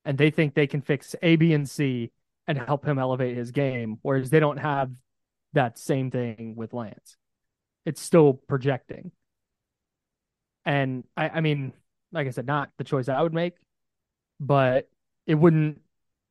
and 0.05 0.19
they 0.19 0.31
think 0.31 0.55
they 0.55 0.67
can 0.67 0.81
fix 0.81 1.15
A, 1.23 1.37
B, 1.37 1.53
and 1.53 1.69
C 1.69 2.11
and 2.47 2.59
help 2.59 2.85
him 2.85 2.99
elevate 2.99 3.37
his 3.37 3.51
game, 3.51 3.99
whereas 4.03 4.31
they 4.31 4.41
don't 4.41 4.59
have 4.59 4.91
that 5.55 5.79
same 5.79 6.11
thing 6.11 6.55
with 6.57 6.75
Lance. 6.75 7.17
It's 7.87 8.01
still 8.01 8.35
projecting. 8.35 9.13
And 10.65 11.05
I, 11.17 11.29
I 11.29 11.41
mean, 11.41 11.73
like 12.13 12.27
I 12.27 12.31
said, 12.31 12.47
not 12.47 12.71
the 12.79 12.85
choice 12.85 13.09
I 13.09 13.23
would 13.23 13.35
make, 13.35 13.55
but 14.41 14.89
it 15.27 15.35
wouldn't 15.35 15.81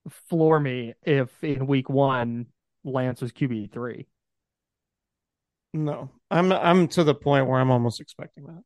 floor 0.09 0.59
me 0.59 0.93
if 1.03 1.29
in 1.43 1.65
week 1.67 1.89
one 1.89 2.47
Lance 2.83 3.21
was 3.21 3.31
QB 3.31 3.71
three. 3.71 4.07
No, 5.73 6.09
I'm 6.29 6.51
I'm 6.51 6.87
to 6.89 7.03
the 7.03 7.15
point 7.15 7.47
where 7.47 7.59
I'm 7.59 7.71
almost 7.71 7.99
expecting 7.99 8.45
that. 8.45 8.63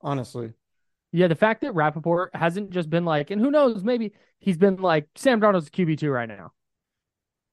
Honestly, 0.00 0.52
Yeah, 1.12 1.26
the 1.26 1.34
fact 1.34 1.62
that 1.62 1.74
Rapoport 1.74 2.30
hasn't 2.34 2.70
just 2.70 2.88
been 2.88 3.04
like, 3.04 3.30
and 3.30 3.40
who 3.40 3.50
knows, 3.50 3.82
maybe 3.82 4.12
he's 4.38 4.56
been 4.56 4.76
like 4.76 5.08
Sam 5.16 5.40
Darnold's 5.40 5.70
QB 5.70 5.98
two 5.98 6.10
right 6.10 6.28
now. 6.28 6.52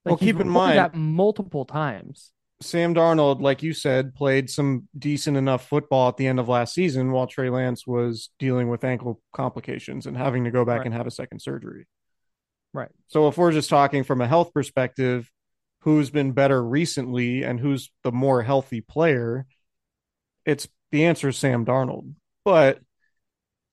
Like, 0.03 0.11
Well, 0.11 0.17
keep 0.17 0.39
in 0.39 0.47
mind- 0.49 0.77
that 0.77 0.93
multiple 0.93 1.65
times. 1.65 2.31
Sam 2.61 2.93
Darnold, 2.93 3.41
like 3.41 3.63
you 3.63 3.73
said, 3.73 4.13
played 4.15 4.49
some 4.49 4.87
decent 4.97 5.35
enough 5.35 5.67
football 5.67 6.07
at 6.09 6.15
the 6.17 6.27
end 6.27 6.39
of 6.39 6.47
last 6.47 6.73
season 6.73 7.11
while 7.11 7.27
Trey 7.27 7.49
Lance 7.49 7.85
was 7.87 8.29
dealing 8.39 8.69
with 8.69 8.83
ankle 8.85 9.21
complications 9.33 10.05
and 10.05 10.15
having 10.15 10.43
to 10.45 10.51
go 10.51 10.63
back 10.63 10.77
Right. 10.79 10.85
and 10.85 10.93
have 10.95 11.05
a 11.07 11.11
second 11.11 11.39
surgery. 11.41 11.85
Right. 12.75 12.91
So 13.07 13.29
if 13.29 13.37
we're 13.37 13.53
just 13.53 13.69
talking 13.69 14.03
from 14.03 14.19
a 14.19 14.27
health 14.27 14.53
perspective, 14.53 15.31
who's 15.79 16.09
been 16.09 16.31
better 16.33 16.61
recently 16.61 17.43
and 17.43 17.57
who's 17.59 17.89
the 18.03 18.11
more 18.11 18.41
healthy 18.41 18.81
player, 18.81 19.45
it's 20.45 20.67
the 20.91 21.05
answer 21.05 21.29
is 21.29 21.37
Sam 21.37 21.65
Darnold. 21.65 22.13
But 22.43 22.79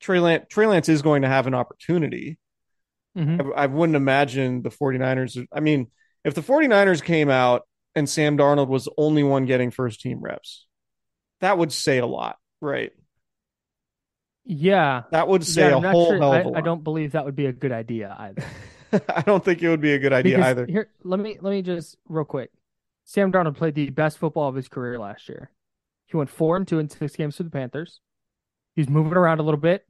Trey 0.01 0.21
Lance, 0.21 0.45
Trey 0.51 0.67
Lance 0.67 0.89
is 0.89 1.03
going 1.03 1.23
to 1.23 1.29
have 1.29 1.47
an 1.49 1.55
opportunity. 1.55 2.39
Mhm. 3.19 3.53
I, 3.57 3.63
I 3.63 3.67
wouldn't 3.67 3.97
imagine 3.97 4.63
the 4.63 4.71
49ers. 4.71 5.45
I 5.53 5.61
mean, 5.61 5.91
if 6.25 6.35
the 6.35 6.43
49ers 6.43 7.03
came 7.03 7.29
out 7.29 7.63
and 7.97 8.09
Sam 8.09 8.39
Darnold 8.39 8.69
was 8.69 8.85
the 8.85 8.93
only 8.97 9.25
one 9.25 9.47
getting 9.47 9.71
first 9.73 10.01
team 10.01 10.21
reps, 10.21 10.67
that 11.41 11.59
would 11.59 11.73
say 11.73 11.99
a 11.99 12.07
lot, 12.07 12.37
right? 12.61 12.93
Yeah. 14.45 15.03
That 15.11 15.29
would 15.29 15.45
say 15.47 15.71
yeah, 15.71 15.77
a 15.77 15.91
whole 15.91 16.11
sure- 16.11 16.19
hell 16.19 16.33
of 16.35 16.45
a 16.47 16.49
lot. 16.51 16.59
I 16.59 16.61
don't 16.61 16.85
believe 16.85 17.13
that 17.13 17.25
would 17.25 17.37
be 17.37 17.47
a 17.47 17.53
good 17.53 17.73
idea 17.73 18.15
either. 18.19 18.45
I 19.09 19.23
don't 19.23 19.45
think 19.45 19.63
it 19.63 19.69
would 19.69 19.81
be 19.81 19.93
a 19.95 19.99
good 19.99 20.13
idea 20.13 20.37
Because 20.37 20.51
either. 20.51 20.67
Here, 20.67 20.91
let 21.05 21.21
me 21.21 21.39
let 21.41 21.51
me 21.51 21.63
just 21.63 21.97
real 22.09 22.25
quick. 22.25 22.51
Sam 23.05 23.33
Darnold 23.33 23.57
played 23.57 23.75
the 23.75 23.91
best 23.91 24.19
football 24.19 24.49
of 24.49 24.55
his 24.55 24.69
career 24.69 24.99
last 24.99 25.29
year. 25.29 25.51
He 26.07 26.17
went 26.17 26.31
four 26.31 26.57
and 26.57 26.69
two 26.69 26.79
in 26.79 26.89
six 26.89 27.17
games 27.17 27.37
for 27.37 27.43
the 27.43 27.51
Panthers. 27.51 28.01
He's 28.77 28.89
moving 28.89 29.15
around 29.15 29.41
a 29.41 29.43
little 29.43 29.61
bit, 29.61 29.87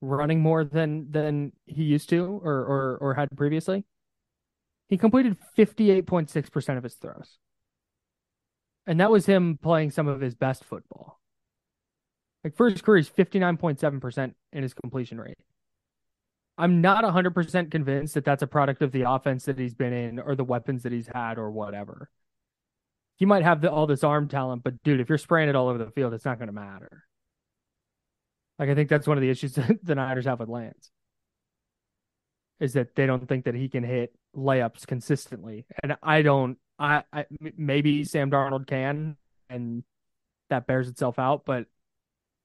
running 0.00 0.40
more 0.40 0.64
than 0.64 1.10
than 1.10 1.52
he 1.66 1.84
used 1.84 2.08
to 2.10 2.40
or 2.42 2.52
or 2.52 2.98
or 3.00 3.14
had 3.14 3.28
previously. 3.36 3.84
He 4.88 4.98
completed 4.98 5.36
fifty 5.54 5.90
eight 5.90 6.06
point 6.06 6.30
six 6.30 6.50
percent 6.50 6.78
of 6.78 6.84
his 6.84 6.94
throws, 6.94 7.38
and 8.86 9.00
that 9.00 9.10
was 9.10 9.26
him 9.26 9.58
playing 9.62 9.92
some 9.92 10.08
of 10.08 10.20
his 10.20 10.34
best 10.34 10.64
football. 10.64 11.20
Like 12.44 12.56
for 12.56 12.68
his 12.68 12.82
career, 12.82 12.98
he's 12.98 13.08
fifty 13.08 13.38
nine 13.38 13.56
point 13.56 13.78
seven 13.78 14.00
percent 14.00 14.34
in 14.52 14.62
his 14.62 14.74
completion 14.74 15.20
rate. 15.20 15.38
I'm 16.62 16.80
not 16.80 17.02
100% 17.02 17.72
convinced 17.72 18.14
that 18.14 18.24
that's 18.24 18.44
a 18.44 18.46
product 18.46 18.82
of 18.82 18.92
the 18.92 19.10
offense 19.10 19.46
that 19.46 19.58
he's 19.58 19.74
been 19.74 19.92
in 19.92 20.20
or 20.20 20.36
the 20.36 20.44
weapons 20.44 20.84
that 20.84 20.92
he's 20.92 21.08
had 21.12 21.36
or 21.36 21.50
whatever. 21.50 22.08
He 23.16 23.26
might 23.26 23.42
have 23.42 23.60
the, 23.60 23.70
all 23.72 23.88
this 23.88 24.04
arm 24.04 24.28
talent, 24.28 24.62
but 24.62 24.80
dude, 24.84 25.00
if 25.00 25.08
you're 25.08 25.18
spraying 25.18 25.48
it 25.48 25.56
all 25.56 25.68
over 25.68 25.78
the 25.78 25.90
field, 25.90 26.14
it's 26.14 26.24
not 26.24 26.38
going 26.38 26.46
to 26.46 26.52
matter. 26.52 27.02
Like, 28.60 28.68
I 28.68 28.76
think 28.76 28.88
that's 28.88 29.08
one 29.08 29.18
of 29.18 29.22
the 29.22 29.30
issues 29.30 29.54
that 29.56 29.84
the 29.84 29.96
Niners 29.96 30.24
have 30.26 30.38
with 30.38 30.48
Lance 30.48 30.92
is 32.60 32.74
that 32.74 32.94
they 32.94 33.06
don't 33.06 33.28
think 33.28 33.46
that 33.46 33.56
he 33.56 33.68
can 33.68 33.82
hit 33.82 34.14
layups 34.36 34.86
consistently. 34.86 35.66
And 35.82 35.96
I 36.00 36.22
don't, 36.22 36.58
I 36.78 37.02
maybe 37.56 38.04
Sam 38.04 38.30
Darnold 38.30 38.68
can, 38.68 39.16
and 39.50 39.82
that 40.48 40.68
bears 40.68 40.88
itself 40.88 41.18
out, 41.18 41.44
but 41.44 41.66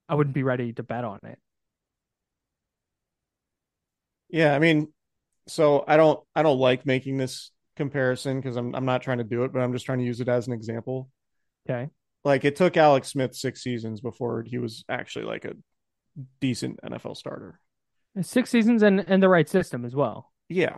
I 0.09 0.15
wouldn't 0.15 0.33
be 0.33 0.41
ready 0.41 0.73
to 0.73 0.81
bet 0.81 1.03
on 1.03 1.19
it. 1.21 1.37
Yeah, 4.29 4.53
I 4.53 4.59
mean, 4.59 4.91
so 5.47 5.83
I 5.87 5.97
don't 5.97 6.19
I 6.35 6.43
don't 6.43 6.59
like 6.59 6.85
making 6.85 7.17
this 7.17 7.51
comparison 7.75 8.39
because 8.39 8.55
I'm 8.55 8.75
I'm 8.75 8.85
not 8.85 9.01
trying 9.01 9.19
to 9.19 9.23
do 9.23 9.43
it, 9.43 9.53
but 9.53 9.59
I'm 9.59 9.73
just 9.73 9.85
trying 9.85 9.99
to 9.99 10.05
use 10.05 10.19
it 10.19 10.27
as 10.27 10.47
an 10.47 10.53
example. 10.53 11.09
Okay. 11.69 11.89
Like 12.23 12.43
it 12.43 12.55
took 12.55 12.75
Alex 12.77 13.09
Smith 13.09 13.35
six 13.35 13.61
seasons 13.63 14.01
before 14.01 14.43
he 14.43 14.57
was 14.57 14.83
actually 14.89 15.25
like 15.25 15.45
a 15.45 15.53
decent 16.41 16.79
NFL 16.83 17.15
starter. 17.15 17.59
Six 18.21 18.49
seasons 18.49 18.81
and, 18.83 18.99
and 19.07 19.21
the 19.21 19.29
right 19.29 19.47
system 19.47 19.85
as 19.85 19.95
well. 19.95 20.31
Yeah. 20.49 20.77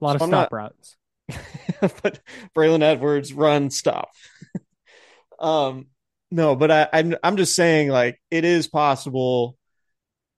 A 0.00 0.04
lot 0.04 0.12
So 0.12 0.16
of 0.16 0.22
I'm 0.22 0.28
stop 0.28 0.50
not- 0.50 0.52
routes. 0.52 0.96
but 2.02 2.20
Braylon 2.56 2.82
Edwards 2.82 3.32
run 3.32 3.70
stop. 3.70 4.10
um 5.38 5.86
no, 6.30 6.56
but 6.56 6.70
I 6.70 6.88
I'm 6.92 7.14
I'm 7.22 7.36
just 7.36 7.54
saying 7.54 7.88
like 7.88 8.20
it 8.30 8.44
is 8.44 8.66
possible 8.66 9.56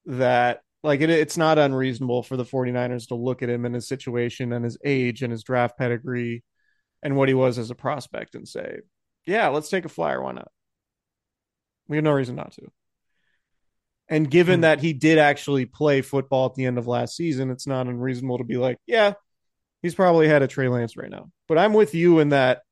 that 0.07 0.61
like 0.83 1.01
it, 1.01 1.11
it's 1.11 1.37
not 1.37 1.59
unreasonable 1.59 2.23
for 2.23 2.37
the 2.37 2.45
49ers 2.45 3.09
to 3.09 3.15
look 3.15 3.43
at 3.43 3.51
him 3.51 3.65
and 3.65 3.75
his 3.75 3.89
situation 3.89 4.53
and 4.53 4.65
his 4.65 4.79
age 4.85 5.23
and 5.23 5.31
his 5.33 5.45
draft 5.45 5.79
pedigree 5.79 6.43
and 7.03 7.17
what 7.17 7.29
he 7.29 7.35
was 7.35 7.59
as 7.59 7.71
a 7.71 7.75
prospect 7.75 8.35
and 8.35 8.49
say, 8.49 8.79
yeah, 9.27 9.49
let's 9.49 9.69
take 9.71 9.85
a 9.85 9.89
flyer. 9.89 10.23
Why 10.23 10.33
not? 10.33 10.51
We 11.89 11.97
have 11.97 12.05
no 12.05 12.13
reason 12.13 12.37
not 12.37 12.53
to. 12.53 12.71
And 14.09 14.31
given 14.31 14.57
Hmm. 14.57 14.63
that 14.63 14.81
he 14.81 14.93
did 14.93 15.19
actually 15.19 15.65
play 15.67 16.03
football 16.03 16.47
at 16.47 16.55
the 16.55 16.67
end 16.67 16.79
of 16.79 16.87
last 16.87 17.17
season, 17.17 17.51
it's 17.51 17.67
not 17.67 17.87
unreasonable 17.87 18.39
to 18.39 18.45
be 18.45 18.57
like, 18.57 18.79
yeah, 18.87 19.15
he's 19.83 19.95
probably 19.95 20.29
had 20.29 20.43
a 20.43 20.49
Trey 20.49 20.69
Lance 20.69 20.97
right 20.97 21.11
now. 21.11 21.31
But 21.49 21.59
I'm 21.59 21.73
with 21.75 21.95
you 21.95 22.21
in 22.21 22.31
that, 22.31 22.63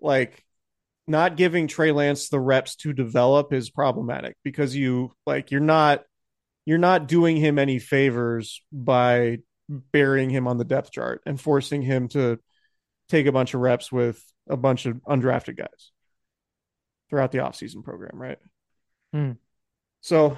like, 0.00 0.44
not 1.06 1.36
giving 1.36 1.68
Trey 1.68 1.92
Lance 1.92 2.28
the 2.28 2.40
reps 2.40 2.76
to 2.76 2.92
develop 2.92 3.52
is 3.52 3.70
problematic 3.70 4.36
because 4.44 4.76
you 4.76 5.14
like 5.26 5.50
you're 5.50 5.60
not 5.60 6.04
you're 6.68 6.76
not 6.76 7.08
doing 7.08 7.38
him 7.38 7.58
any 7.58 7.78
favors 7.78 8.60
by 8.70 9.38
burying 9.70 10.28
him 10.28 10.46
on 10.46 10.58
the 10.58 10.66
depth 10.66 10.92
chart 10.92 11.22
and 11.24 11.40
forcing 11.40 11.80
him 11.80 12.08
to 12.08 12.38
take 13.08 13.24
a 13.24 13.32
bunch 13.32 13.54
of 13.54 13.62
reps 13.62 13.90
with 13.90 14.22
a 14.50 14.56
bunch 14.58 14.84
of 14.84 14.96
undrafted 15.08 15.56
guys 15.56 15.92
throughout 17.08 17.32
the 17.32 17.38
offseason 17.38 17.82
program, 17.82 18.20
right? 18.20 18.36
Hmm. 19.14 19.32
So 20.02 20.36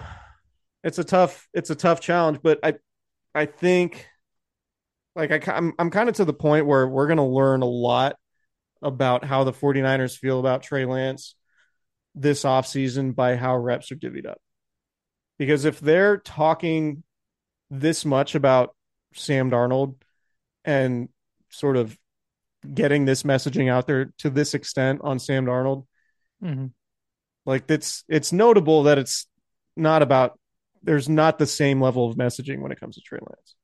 it's 0.85 1.01
a 1.01 1.05
tough 1.05 1.49
it's 1.53 1.71
a 1.71 1.75
tough 1.75 2.01
challenge, 2.01 2.39
but 2.45 2.61
I 2.63 2.75
I 3.35 3.47
think 3.47 4.07
like 5.17 5.33
I, 5.33 5.53
I'm 5.53 5.73
I'm 5.81 5.91
kind 5.91 6.09
of 6.09 6.15
to 6.15 6.25
the 6.25 6.33
point 6.33 6.65
where 6.65 6.87
we're 6.87 7.09
going 7.09 7.17
to 7.17 7.25
learn 7.25 7.63
a 7.63 7.69
lot 7.69 8.15
about 8.81 9.25
how 9.25 9.43
the 9.43 9.53
49ers 9.53 10.17
feel 10.17 10.39
about 10.39 10.63
Trey 10.63 10.85
Lance 10.85 11.35
this 12.15 12.45
offseason 12.45 13.17
by 13.17 13.35
how 13.35 13.57
reps 13.57 13.91
are 13.91 13.97
divvied 13.97 14.27
up. 14.27 14.41
Because 15.41 15.65
if 15.65 15.81
they're 15.81 16.19
talking 16.19 17.03
this 17.71 18.05
much 18.05 18.35
about 18.35 18.77
Sam 19.15 19.51
Darnold 19.51 19.95
and 20.67 21.09
sort 21.49 21.79
of 21.79 21.97
getting 22.75 23.07
this 23.07 23.23
messaging 23.23 23.71
out 23.71 23.87
there 23.87 24.13
to 24.19 24.29
this 24.29 24.53
extent 24.53 25.01
on 25.03 25.19
Sam 25.19 25.47
Darnold, 25.47 25.87
hmm 26.43 26.67
like 27.47 27.71
it's 27.71 28.05
it's 28.07 28.35
notable 28.35 28.83
that 28.83 28.99
it's 28.99 29.27
not 29.79 30.03
about 30.03 30.39
there's 30.83 31.09
not 31.09 31.39
the 31.39 31.47
same 31.47 31.81
level 31.81 32.07
of 32.11 32.17
messaging 32.17 32.61
when 32.61 32.71
it 32.71 32.79
comes 32.79 32.97
to 32.97 33.01
Trey 33.01 33.21
Lance. 33.23 33.55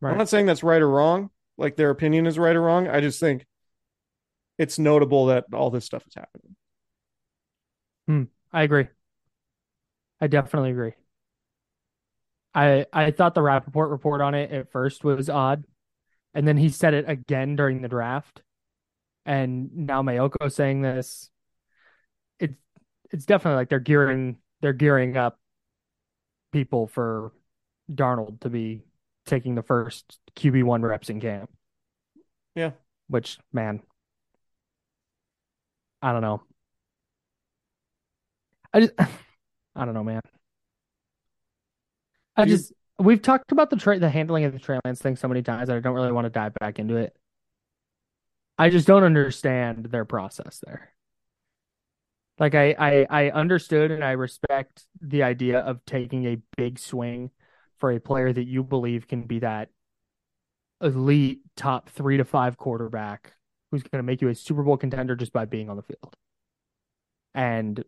Right. 0.00 0.12
I'm 0.12 0.16
not 0.16 0.30
saying 0.30 0.46
that's 0.46 0.62
right 0.62 0.80
or 0.80 0.88
wrong, 0.88 1.28
like 1.58 1.76
their 1.76 1.90
opinion 1.90 2.26
is 2.26 2.38
right 2.38 2.56
or 2.56 2.62
wrong. 2.62 2.88
I 2.88 3.02
just 3.02 3.20
think 3.20 3.44
it's 4.56 4.78
notable 4.78 5.26
that 5.26 5.44
all 5.52 5.68
this 5.68 5.84
stuff 5.84 6.06
is 6.06 6.14
happening. 6.14 6.56
I 8.52 8.62
agree. 8.62 8.88
I 10.20 10.26
definitely 10.26 10.70
agree. 10.70 10.94
I 12.54 12.86
I 12.92 13.10
thought 13.10 13.34
the 13.34 13.42
Rapoport 13.42 13.90
report 13.90 14.20
on 14.20 14.34
it 14.34 14.50
at 14.50 14.72
first 14.72 15.04
was 15.04 15.28
odd, 15.28 15.64
and 16.34 16.46
then 16.46 16.56
he 16.56 16.68
said 16.68 16.94
it 16.94 17.04
again 17.08 17.56
during 17.56 17.82
the 17.82 17.88
draft, 17.88 18.42
and 19.24 19.70
now 19.74 20.02
Maiocco 20.02 20.50
saying 20.50 20.82
this. 20.82 21.30
It's 22.38 22.56
it's 23.10 23.26
definitely 23.26 23.56
like 23.56 23.68
they're 23.68 23.80
gearing 23.80 24.38
they're 24.60 24.72
gearing 24.72 25.16
up 25.16 25.38
people 26.52 26.86
for 26.86 27.32
Darnold 27.92 28.40
to 28.40 28.50
be 28.50 28.82
taking 29.26 29.54
the 29.54 29.62
first 29.62 30.18
QB 30.36 30.64
one 30.64 30.82
reps 30.82 31.10
in 31.10 31.20
camp. 31.20 31.50
Yeah. 32.54 32.72
Which 33.08 33.38
man, 33.52 33.82
I 36.02 36.12
don't 36.12 36.22
know. 36.22 36.42
I 38.72 38.80
just 38.80 38.92
I 39.76 39.84
don't 39.84 39.94
know, 39.94 40.04
man. 40.04 40.22
I 42.40 42.44
You- 42.44 42.56
just 42.56 42.72
we've 42.98 43.22
talked 43.22 43.52
about 43.52 43.70
the 43.70 43.76
tra- 43.76 43.98
the 43.98 44.10
handling 44.10 44.44
of 44.44 44.52
the 44.52 44.58
Trey 44.58 44.78
Lance 44.84 45.00
thing 45.00 45.16
so 45.16 45.28
many 45.28 45.42
times 45.42 45.68
that 45.68 45.76
I 45.76 45.80
don't 45.80 45.94
really 45.94 46.12
want 46.12 46.26
to 46.26 46.30
dive 46.30 46.54
back 46.54 46.78
into 46.78 46.96
it. 46.96 47.16
I 48.58 48.68
just 48.70 48.86
don't 48.86 49.04
understand 49.04 49.86
their 49.86 50.04
process 50.04 50.60
there. 50.66 50.92
Like 52.38 52.54
I, 52.54 52.74
I 52.78 53.06
I 53.10 53.30
understood 53.30 53.90
and 53.90 54.02
I 54.04 54.12
respect 54.12 54.84
the 55.00 55.22
idea 55.22 55.60
of 55.60 55.84
taking 55.84 56.26
a 56.26 56.38
big 56.56 56.78
swing 56.78 57.30
for 57.78 57.90
a 57.92 58.00
player 58.00 58.32
that 58.32 58.44
you 58.44 58.62
believe 58.62 59.08
can 59.08 59.22
be 59.22 59.38
that 59.40 59.70
elite 60.82 61.40
top 61.56 61.90
three 61.90 62.16
to 62.16 62.24
five 62.24 62.56
quarterback 62.56 63.34
who's 63.70 63.82
going 63.82 63.98
to 63.98 64.06
make 64.06 64.20
you 64.22 64.28
a 64.28 64.34
Super 64.34 64.62
Bowl 64.62 64.76
contender 64.76 65.14
just 65.16 65.32
by 65.32 65.44
being 65.44 65.68
on 65.70 65.76
the 65.76 65.82
field. 65.82 66.14
And 67.34 67.84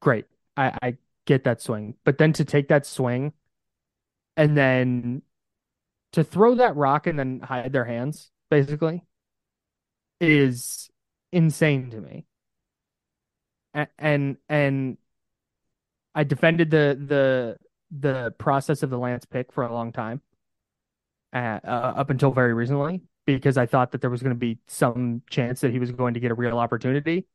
great, 0.00 0.26
I, 0.56 0.78
I 0.82 0.96
get 1.26 1.44
that 1.44 1.60
swing, 1.60 1.94
but 2.04 2.18
then 2.18 2.32
to 2.34 2.44
take 2.44 2.68
that 2.68 2.86
swing 2.86 3.32
and 4.36 4.56
then 4.56 5.22
to 6.12 6.24
throw 6.24 6.56
that 6.56 6.76
rock 6.76 7.06
and 7.06 7.18
then 7.18 7.40
hide 7.40 7.72
their 7.72 7.84
hands, 7.86 8.30
basically, 8.50 9.04
is 10.20 10.90
insane 11.32 11.90
to 11.90 12.00
me. 12.00 12.26
A- 13.74 13.88
And 13.98 14.38
and 14.48 14.98
I 16.14 16.24
defended 16.24 16.70
the 16.70 16.98
the 17.06 17.58
the 17.90 18.32
process 18.38 18.82
of 18.82 18.90
the 18.90 18.98
Lance 18.98 19.24
pick 19.24 19.52
for 19.52 19.64
a 19.64 19.72
long 19.72 19.92
time, 19.92 20.20
uh, 21.32 21.60
uh, 21.64 21.92
up 21.96 22.10
until 22.10 22.30
very 22.32 22.54
recently, 22.54 23.02
because 23.26 23.56
I 23.56 23.66
thought 23.66 23.92
that 23.92 24.00
there 24.00 24.10
was 24.10 24.22
going 24.22 24.34
to 24.34 24.38
be 24.38 24.58
some 24.66 25.22
chance 25.30 25.60
that 25.60 25.72
he 25.72 25.78
was 25.78 25.90
going 25.92 26.14
to 26.14 26.20
get 26.20 26.30
a 26.30 26.34
real 26.34 26.58
opportunity, 26.58 27.26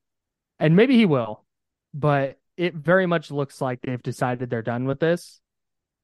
and 0.60 0.76
maybe 0.78 0.98
he 0.98 1.08
will, 1.08 1.46
but 1.94 2.40
it 2.58 2.76
very 2.76 3.08
much 3.08 3.32
looks 3.32 3.62
like 3.62 3.82
they've 3.82 4.04
decided 4.04 4.52
they're 4.52 4.64
done 4.64 4.86
with 4.86 5.02
this. 5.02 5.41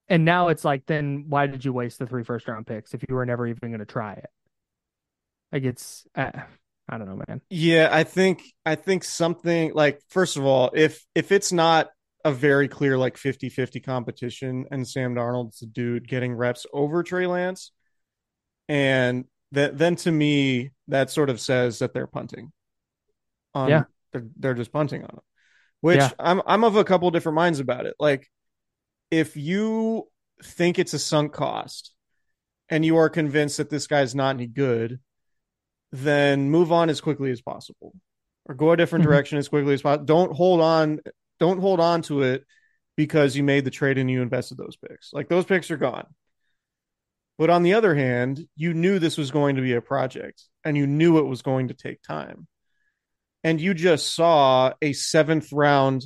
And 0.10 0.24
now 0.24 0.48
it's 0.48 0.64
like, 0.64 0.86
then 0.86 1.26
why 1.28 1.48
did 1.48 1.66
you 1.66 1.74
waste 1.74 2.00
the 2.00 2.08
three 2.08 2.24
first 2.24 2.48
round 2.48 2.66
picks 2.66 2.94
if 2.94 3.04
you 3.08 3.16
were 3.16 3.26
never 3.26 3.46
even 3.48 3.70
going 3.70 3.80
to 3.80 3.86
try 3.86 4.14
it? 4.14 4.30
Like 5.52 5.64
it's, 5.64 6.06
uh, 6.16 6.32
I 6.90 6.98
don't 6.98 7.08
know, 7.08 7.22
man. 7.28 7.42
Yeah, 7.50 7.90
I 7.92 8.04
think 8.04 8.44
I 8.66 8.76
think 8.76 9.04
something 9.04 9.74
like 9.74 10.02
first 10.10 10.38
of 10.38 10.46
all, 10.46 10.72
if 10.74 11.06
if 11.16 11.32
it's 11.32 11.52
not 11.52 11.90
a 12.24 12.32
very 12.32 12.68
clear 12.68 12.98
like 12.98 13.18
50-50 13.18 13.84
competition 13.84 14.66
and 14.72 14.88
Sam 14.88 15.16
Darnold's 15.16 15.60
the 15.60 15.66
dude 15.66 16.08
getting 16.08 16.34
reps 16.34 16.66
over 16.74 17.04
Trey 17.04 17.28
Lance, 17.28 17.72
and 18.70 19.26
that 19.52 19.78
then 19.78 19.96
to 19.98 20.12
me 20.12 20.72
that 20.88 21.10
sort 21.10 21.30
of 21.30 21.40
says 21.40 21.80
that 21.80 21.94
they're 21.94 22.08
punting. 22.08 22.52
On 23.54 23.70
Yeah. 23.70 23.84
they're 24.12 24.28
they're 24.38 24.54
just 24.54 24.72
punting 24.72 25.04
on 25.04 25.10
him. 25.10 25.22
Which 25.82 25.98
Yeah. 26.00 26.12
I'm 26.20 26.42
I'm 26.46 26.64
of 26.64 26.76
a 26.76 26.84
couple 26.84 27.12
different 27.12 27.36
minds 27.36 27.60
about 27.60 27.86
it. 27.86 27.96
Like 28.00 28.30
if 29.12 29.38
you 29.38 30.08
think 30.44 30.80
it's 30.80 30.94
a 30.94 31.00
sunk 31.00 31.34
cost 31.34 31.94
and 32.70 32.86
you 32.86 32.98
are 32.98 33.10
convinced 33.10 33.58
that 33.58 33.70
this 33.70 33.88
guy's 33.88 34.14
not 34.14 34.36
any 34.36 34.48
good, 34.48 35.00
then 35.92 36.50
move 36.50 36.72
on 36.72 36.90
as 36.90 37.02
quickly 37.02 37.32
as 37.32 37.41
possible 37.41 37.93
or 38.46 38.56
go 38.56 38.72
a 38.72 38.78
different 38.78 39.04
Mhm. 39.04 39.10
direction 39.10 39.38
as 39.38 39.48
quickly 39.48 39.74
as 39.74 39.82
possible. 39.82 40.06
Don't 40.06 40.36
hold 40.36 40.62
on 40.62 41.00
don't 41.39 41.60
hold 41.60 41.80
on 41.80 42.02
to 42.02 42.24
it 42.24 42.43
because 42.96 43.36
you 43.36 43.43
made 43.43 43.63
the 43.63 43.70
trade 43.70 44.00
and 44.00 44.10
you 44.10 44.24
invested 44.24 44.58
those 44.58 44.76
picks. 44.76 45.13
Like 45.13 45.30
those 45.30 45.46
picks 45.46 45.70
are 45.70 45.78
gone. 45.78 46.08
But 47.38 47.52
on 47.52 47.62
the 47.62 47.76
other 47.76 47.93
hand, 47.93 48.48
you 48.56 48.74
knew 48.74 48.98
this 48.98 49.20
was 49.20 49.30
going 49.30 49.58
to 49.58 49.62
be 49.62 49.74
a 49.74 49.82
project 49.82 50.41
and 50.63 50.76
you 50.76 50.88
knew 50.88 51.20
it 51.20 51.28
was 51.28 51.43
going 51.43 51.67
to 51.67 51.76
take 51.76 52.02
time. 52.02 52.48
And 53.43 53.62
you 53.62 53.76
just 53.76 54.13
saw 54.13 54.74
a 54.82 54.93
seventh 54.93 55.54
round, 55.54 56.06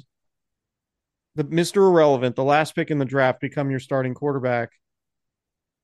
the 1.36 1.44
Mr. 1.44 1.88
Irrelevant, 1.88 2.36
the 2.36 2.44
last 2.44 2.76
pick 2.76 2.92
in 2.92 3.00
the 3.00 3.06
draft, 3.06 3.40
become 3.40 3.72
your 3.72 3.80
starting 3.80 4.14
quarterback. 4.14 4.72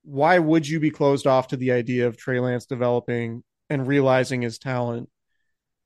Why 0.03 0.39
would 0.39 0.67
you 0.67 0.79
be 0.79 0.91
closed 0.91 1.27
off 1.27 1.49
to 1.49 1.57
the 1.57 1.71
idea 1.71 2.07
of 2.07 2.17
Trey 2.17 2.39
Lance 2.39 2.65
developing 2.65 3.43
and 3.69 3.87
realizing 3.87 4.41
his 4.41 4.57
talent 4.57 5.09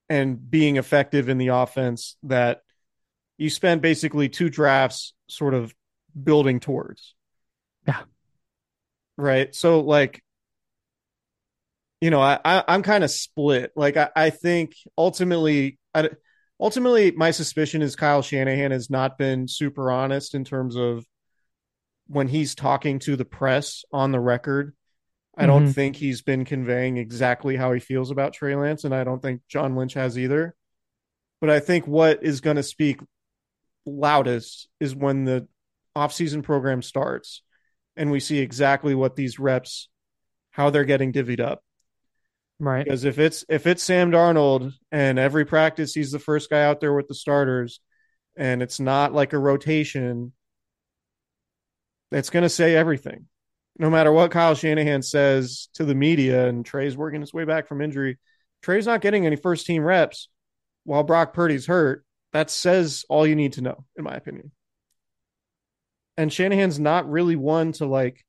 and 0.09 0.49
being 0.49 0.77
effective 0.77 1.29
in 1.29 1.37
the 1.37 1.49
offense 1.49 2.17
that 2.23 2.61
you 3.37 3.49
spent 3.49 3.81
basically 3.81 4.29
two 4.29 4.49
drafts 4.49 5.13
sort 5.27 5.53
of 5.53 5.73
building 6.21 6.59
towards? 6.59 7.15
Yeah. 7.87 8.01
Right. 9.17 9.53
So 9.55 9.79
like 9.81 10.21
you 12.01 12.09
know, 12.09 12.19
I, 12.19 12.39
I 12.43 12.63
I'm 12.67 12.81
kind 12.81 13.03
of 13.03 13.11
split. 13.11 13.71
Like 13.75 13.95
I, 13.95 14.09
I 14.15 14.29
think 14.31 14.73
ultimately, 14.97 15.77
I, 15.93 16.09
ultimately, 16.61 17.11
my 17.11 17.31
suspicion 17.31 17.81
is 17.81 17.95
Kyle 17.95 18.21
Shanahan 18.21 18.71
has 18.71 18.89
not 18.89 19.17
been 19.17 19.47
super 19.47 19.91
honest 19.91 20.35
in 20.35 20.45
terms 20.45 20.75
of 20.75 21.05
when 22.07 22.27
he's 22.27 22.55
talking 22.55 22.99
to 22.99 23.15
the 23.15 23.25
press 23.25 23.83
on 23.91 24.11
the 24.11 24.19
record. 24.19 24.75
I 25.35 25.45
don't 25.45 25.67
Mhm. 25.67 25.73
think 25.73 25.95
he's 25.95 26.21
been 26.21 26.45
conveying 26.45 26.97
exactly 26.97 27.55
how 27.55 27.71
he 27.71 27.79
feels 27.79 28.11
about 28.11 28.33
Trey 28.33 28.55
Lance, 28.55 28.83
and 28.83 28.93
I 28.93 29.03
don't 29.03 29.21
think 29.21 29.41
John 29.47 29.75
Lynch 29.75 29.93
has 29.93 30.17
either. 30.17 30.55
But 31.39 31.49
I 31.49 31.59
think 31.59 31.87
what 31.87 32.23
is 32.23 32.41
going 32.41 32.57
to 32.57 32.63
speak 32.63 32.99
loudest 33.85 34.67
is 34.79 34.93
when 34.95 35.23
the 35.23 35.47
offseason 35.95 36.43
program 36.43 36.81
starts 36.81 37.41
and 37.95 38.11
we 38.11 38.19
see 38.19 38.39
exactly 38.39 38.93
what 38.93 39.15
these 39.15 39.39
reps, 39.39 39.89
how 40.51 40.69
they're 40.69 40.85
getting 40.85 41.11
divvied 41.11 41.39
up. 41.39 41.63
Right. 42.61 42.85
Because 42.85 43.05
if 43.05 43.17
it's 43.17 43.43
if 43.49 43.65
it's 43.65 43.81
Sam 43.81 44.11
Darnold 44.11 44.71
and 44.91 45.17
every 45.17 45.45
practice 45.45 45.95
he's 45.95 46.11
the 46.11 46.19
first 46.19 46.47
guy 46.51 46.63
out 46.63 46.79
there 46.79 46.93
with 46.93 47.07
the 47.07 47.15
starters, 47.15 47.79
and 48.37 48.61
it's 48.61 48.79
not 48.79 49.13
like 49.13 49.33
a 49.33 49.39
rotation, 49.39 50.31
it's 52.11 52.29
going 52.29 52.43
to 52.43 52.49
say 52.49 52.75
everything. 52.75 53.25
No 53.79 53.89
matter 53.89 54.11
what 54.11 54.29
Kyle 54.29 54.53
Shanahan 54.53 55.01
says 55.01 55.69
to 55.73 55.85
the 55.85 55.95
media, 55.95 56.47
and 56.47 56.63
Trey's 56.63 56.95
working 56.95 57.21
his 57.21 57.33
way 57.33 57.45
back 57.45 57.67
from 57.67 57.81
injury, 57.81 58.19
Trey's 58.61 58.85
not 58.85 59.01
getting 59.01 59.25
any 59.25 59.37
first 59.37 59.65
team 59.65 59.83
reps 59.83 60.29
while 60.83 61.01
Brock 61.01 61.33
Purdy's 61.33 61.65
hurt. 61.65 62.05
That 62.31 62.51
says 62.51 63.05
all 63.09 63.25
you 63.25 63.35
need 63.35 63.53
to 63.53 63.61
know, 63.61 63.85
in 63.97 64.03
my 64.03 64.13
opinion. 64.13 64.51
And 66.15 66.31
Shanahan's 66.31 66.79
not 66.79 67.09
really 67.09 67.35
one 67.35 67.71
to 67.73 67.87
like 67.87 68.23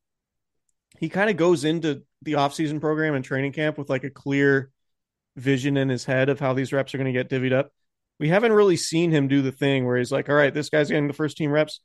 he 0.98 1.10
kind 1.10 1.28
of 1.28 1.36
goes 1.36 1.64
into 1.64 2.04
the 2.22 2.32
offseason 2.34 2.80
program 2.80 3.14
and 3.14 3.24
training 3.24 3.52
camp 3.52 3.78
with 3.78 3.90
like 3.90 4.04
a 4.04 4.10
clear 4.10 4.70
vision 5.36 5.76
in 5.76 5.88
his 5.88 6.04
head 6.04 6.28
of 6.28 6.38
how 6.40 6.52
these 6.52 6.72
reps 6.72 6.94
are 6.94 6.98
going 6.98 7.12
to 7.12 7.18
get 7.18 7.28
divvied 7.30 7.52
up. 7.52 7.70
We 8.18 8.28
haven't 8.28 8.52
really 8.52 8.76
seen 8.76 9.10
him 9.10 9.28
do 9.28 9.42
the 9.42 9.52
thing 9.52 9.86
where 9.86 9.96
he's 9.96 10.12
like, 10.12 10.28
all 10.28 10.34
right, 10.34 10.52
this 10.54 10.68
guy's 10.68 10.88
getting 10.88 11.08
the 11.08 11.12
first 11.14 11.36
team 11.36 11.50
reps 11.50 11.80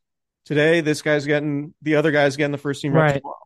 today. 0.45 0.81
This 0.81 1.01
guy's 1.01 1.25
getting 1.25 1.73
the 1.81 1.95
other 1.95 2.11
guy's 2.11 2.35
getting 2.37 2.51
the 2.51 2.57
first 2.57 2.81
team 2.81 2.93
reps 2.93 3.13
Right. 3.13 3.19
tomorrow. 3.21 3.37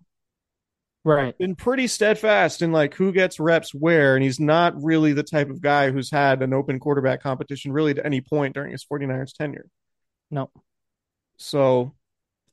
Right. 1.04 1.38
Been 1.38 1.56
pretty 1.56 1.88
steadfast 1.88 2.62
in 2.62 2.71
like 2.71 2.93
who 2.93 3.12
gets 3.12 3.39
reps 3.39 3.73
where. 3.73 4.15
And 4.15 4.23
he's 4.23 4.39
not 4.39 4.84
really 4.84 5.13
the 5.13 5.23
type 5.23 5.49
of 5.49 5.62
guy 5.62 5.89
who's 5.89 6.12
had 6.12 6.43
an 6.43 6.54
open 6.54 6.80
quarterback 6.80 7.23
competition 7.23 7.71
really 7.71 7.93
to 7.95 8.06
any 8.06 8.21
point 8.21 8.54
during 8.54 8.71
his 8.71 8.86
49ers 8.86 9.34
tenure. 9.34 9.65
No. 10.30 10.51
So 11.38 11.95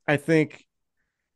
I 0.07 0.17
think 0.17 0.65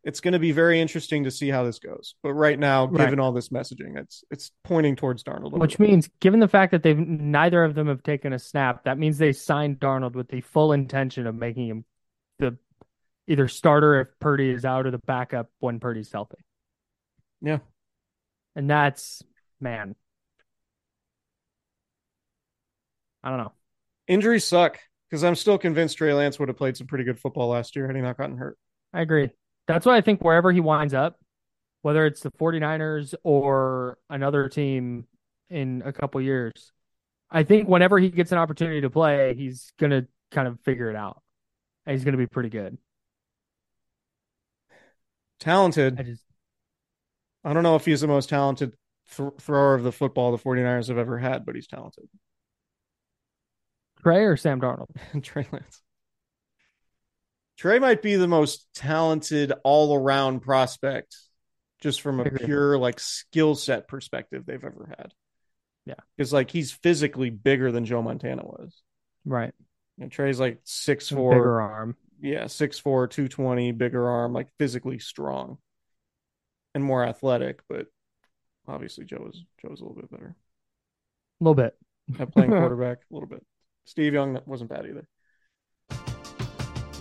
it's 0.05 0.21
going 0.21 0.33
to 0.33 0.39
be 0.39 0.53
very 0.53 0.81
interesting 0.81 1.25
to 1.25 1.31
see 1.31 1.49
how 1.49 1.63
this 1.65 1.79
goes. 1.79 2.15
But 2.23 2.33
right 2.35 2.59
now, 2.59 2.87
Right. 2.87 3.05
given 3.07 3.21
all 3.21 3.33
this 3.33 3.51
messaging, 3.51 3.97
it's 3.97 4.25
it's 4.31 4.51
pointing 4.65 4.97
towards 4.97 5.23
Darnold. 5.23 5.53
Which 5.53 5.79
means, 5.79 6.09
given 6.21 6.41
the 6.41 6.49
fact 6.49 6.73
that 6.73 6.83
they've 6.83 6.99
neither 6.99 7.63
of 7.63 7.75
them 7.75 7.87
have 7.89 8.03
taken 8.03 8.33
a 8.33 8.39
snap, 8.39 8.85
that 8.85 8.99
means 8.99 9.19
they 9.19 9.33
signed 9.33 9.79
Darnold 9.79 10.15
with 10.15 10.29
the 10.29 10.41
full 10.41 10.73
intention 10.73 11.27
of 11.27 11.35
making 11.35 11.69
him 11.69 11.85
the 12.39 12.57
either 13.29 13.47
starter 13.47 14.01
if 14.01 14.09
Purdy 14.19 14.51
is 14.51 14.65
out 14.65 14.87
or 14.87 14.91
the 14.91 14.99
backup 15.07 15.49
when 15.61 15.79
Purdy's 15.79 16.11
healthy. 16.11 16.39
yeah, 17.41 17.59
And 18.57 18.69
that's 18.69 19.23
man. 19.61 19.95
I 23.23 23.29
don't 23.31 23.39
know. 23.39 23.53
injuries 24.09 24.45
suck 24.45 24.81
because 25.09 25.23
I'm 25.23 25.37
still 25.37 25.59
convinced 25.59 25.99
Trey 25.99 26.13
Lance 26.13 26.39
would 26.41 26.49
have 26.49 26.57
played 26.57 26.77
some 26.77 26.89
pretty 26.89 27.05
good 27.05 27.21
football 27.21 27.49
last 27.49 27.77
year 27.77 27.87
had 27.87 27.95
he 27.95 28.03
not 28.03 28.17
gotten 28.19 28.37
hurt. 28.37 28.59
I 28.93 29.03
agree. 29.03 29.31
That's 29.67 29.87
why 29.87 29.97
I 29.97 30.01
think 30.01 30.23
wherever 30.23 30.51
he 30.53 30.61
winds 30.61 30.95
up, 30.95 31.19
whether 31.83 32.07
it's 32.07 32.21
the 32.21 32.31
49ers 32.33 33.15
or 33.23 33.99
another 34.11 34.49
team 34.49 35.07
in 35.51 35.83
a 35.85 35.93
couple 35.93 36.21
years, 36.21 36.73
I 37.31 37.45
think 37.45 37.69
whenever 37.69 37.99
he 37.99 38.11
gets 38.11 38.33
an 38.33 38.39
opportunity 38.39 38.83
to 38.83 38.91
play, 38.91 39.35
he's 39.35 39.73
going 39.79 39.91
to 39.91 40.07
kind 40.31 40.49
of 40.49 40.61
figure 40.61 40.91
it 40.91 40.97
out. 40.97 41.23
And 41.87 41.95
he's 41.95 42.05
going 42.05 42.13
to 42.13 42.19
be 42.19 42.27
pretty 42.27 42.49
good. 42.51 42.79
talented. 45.41 45.99
I 45.99 46.03
just 46.05 46.23
I 47.45 47.53
don't 47.53 47.63
know 47.65 47.77
if 47.77 47.85
he's 47.85 48.01
the 48.01 48.07
most 48.07 48.29
talented 48.29 48.75
th- 49.17 49.33
thrower 49.41 49.75
of 49.75 49.83
the 49.83 49.93
football 49.93 50.31
the 50.31 50.39
49ers 50.39 50.89
have 50.89 50.99
ever 50.99 51.19
had, 51.19 51.45
but 51.45 51.55
he's 51.57 51.67
talented. 51.67 52.09
Trey 54.03 54.25
or 54.25 54.37
Sam 54.37 54.61
Darnold. 54.61 54.95
Trey 55.23 55.47
Lance. 55.53 55.83
Trey 57.63 57.79
might 57.79 58.03
be 58.03 58.17
the 58.17 58.27
most 58.27 58.67
talented 58.75 59.53
all 59.63 59.95
around 59.97 60.41
prospect, 60.41 61.17
just 61.81 62.01
from 62.01 62.19
a 62.19 62.29
pure 62.29 62.77
like 62.77 62.99
skill 62.99 63.55
set 63.55 63.87
perspective 63.87 64.45
they've 64.45 64.65
ever 64.65 64.93
had. 64.99 65.15
Yeah. 65.87 65.95
Because 66.17 66.33
like 66.33 66.51
he's 66.51 66.73
physically 66.73 67.31
bigger 67.31 67.71
than 67.71 67.85
Joe 67.85 68.03
Montana 68.03 68.43
was. 68.45 68.83
Right. 69.25 69.55
And 70.01 70.11
Trey's 70.11 70.41
like 70.41 70.59
six 70.65 71.09
four, 71.09 71.35
Bigger 71.35 71.61
arm. 71.61 71.97
yeah, 72.21 72.49
six 72.49 72.81
four, 72.81 73.07
two 73.07 73.29
twenty, 73.29 73.71
bigger 73.71 74.09
arm, 74.09 74.33
like 74.33 74.49
physically 74.59 74.99
strong 74.99 75.59
and 76.75 76.83
more 76.83 77.05
athletic, 77.05 77.61
but 77.69 77.87
obviously 78.67 79.05
Joe 79.05 79.29
is 79.33 79.45
Joe's 79.61 79.81
a 79.81 79.85
little 79.85 80.01
bit 80.01 80.11
better 80.11 80.35
A 81.41 81.45
little 81.45 81.55
bit. 81.55 81.77
at 82.19 82.33
playing 82.33 82.51
quarterback, 82.59 82.99
a 83.11 83.15
little 83.15 83.29
bit. 83.29 83.45
Steve 83.85 84.15
Young 84.15 84.41
wasn't 84.47 84.71
bad 84.71 84.87
either. 84.87 85.07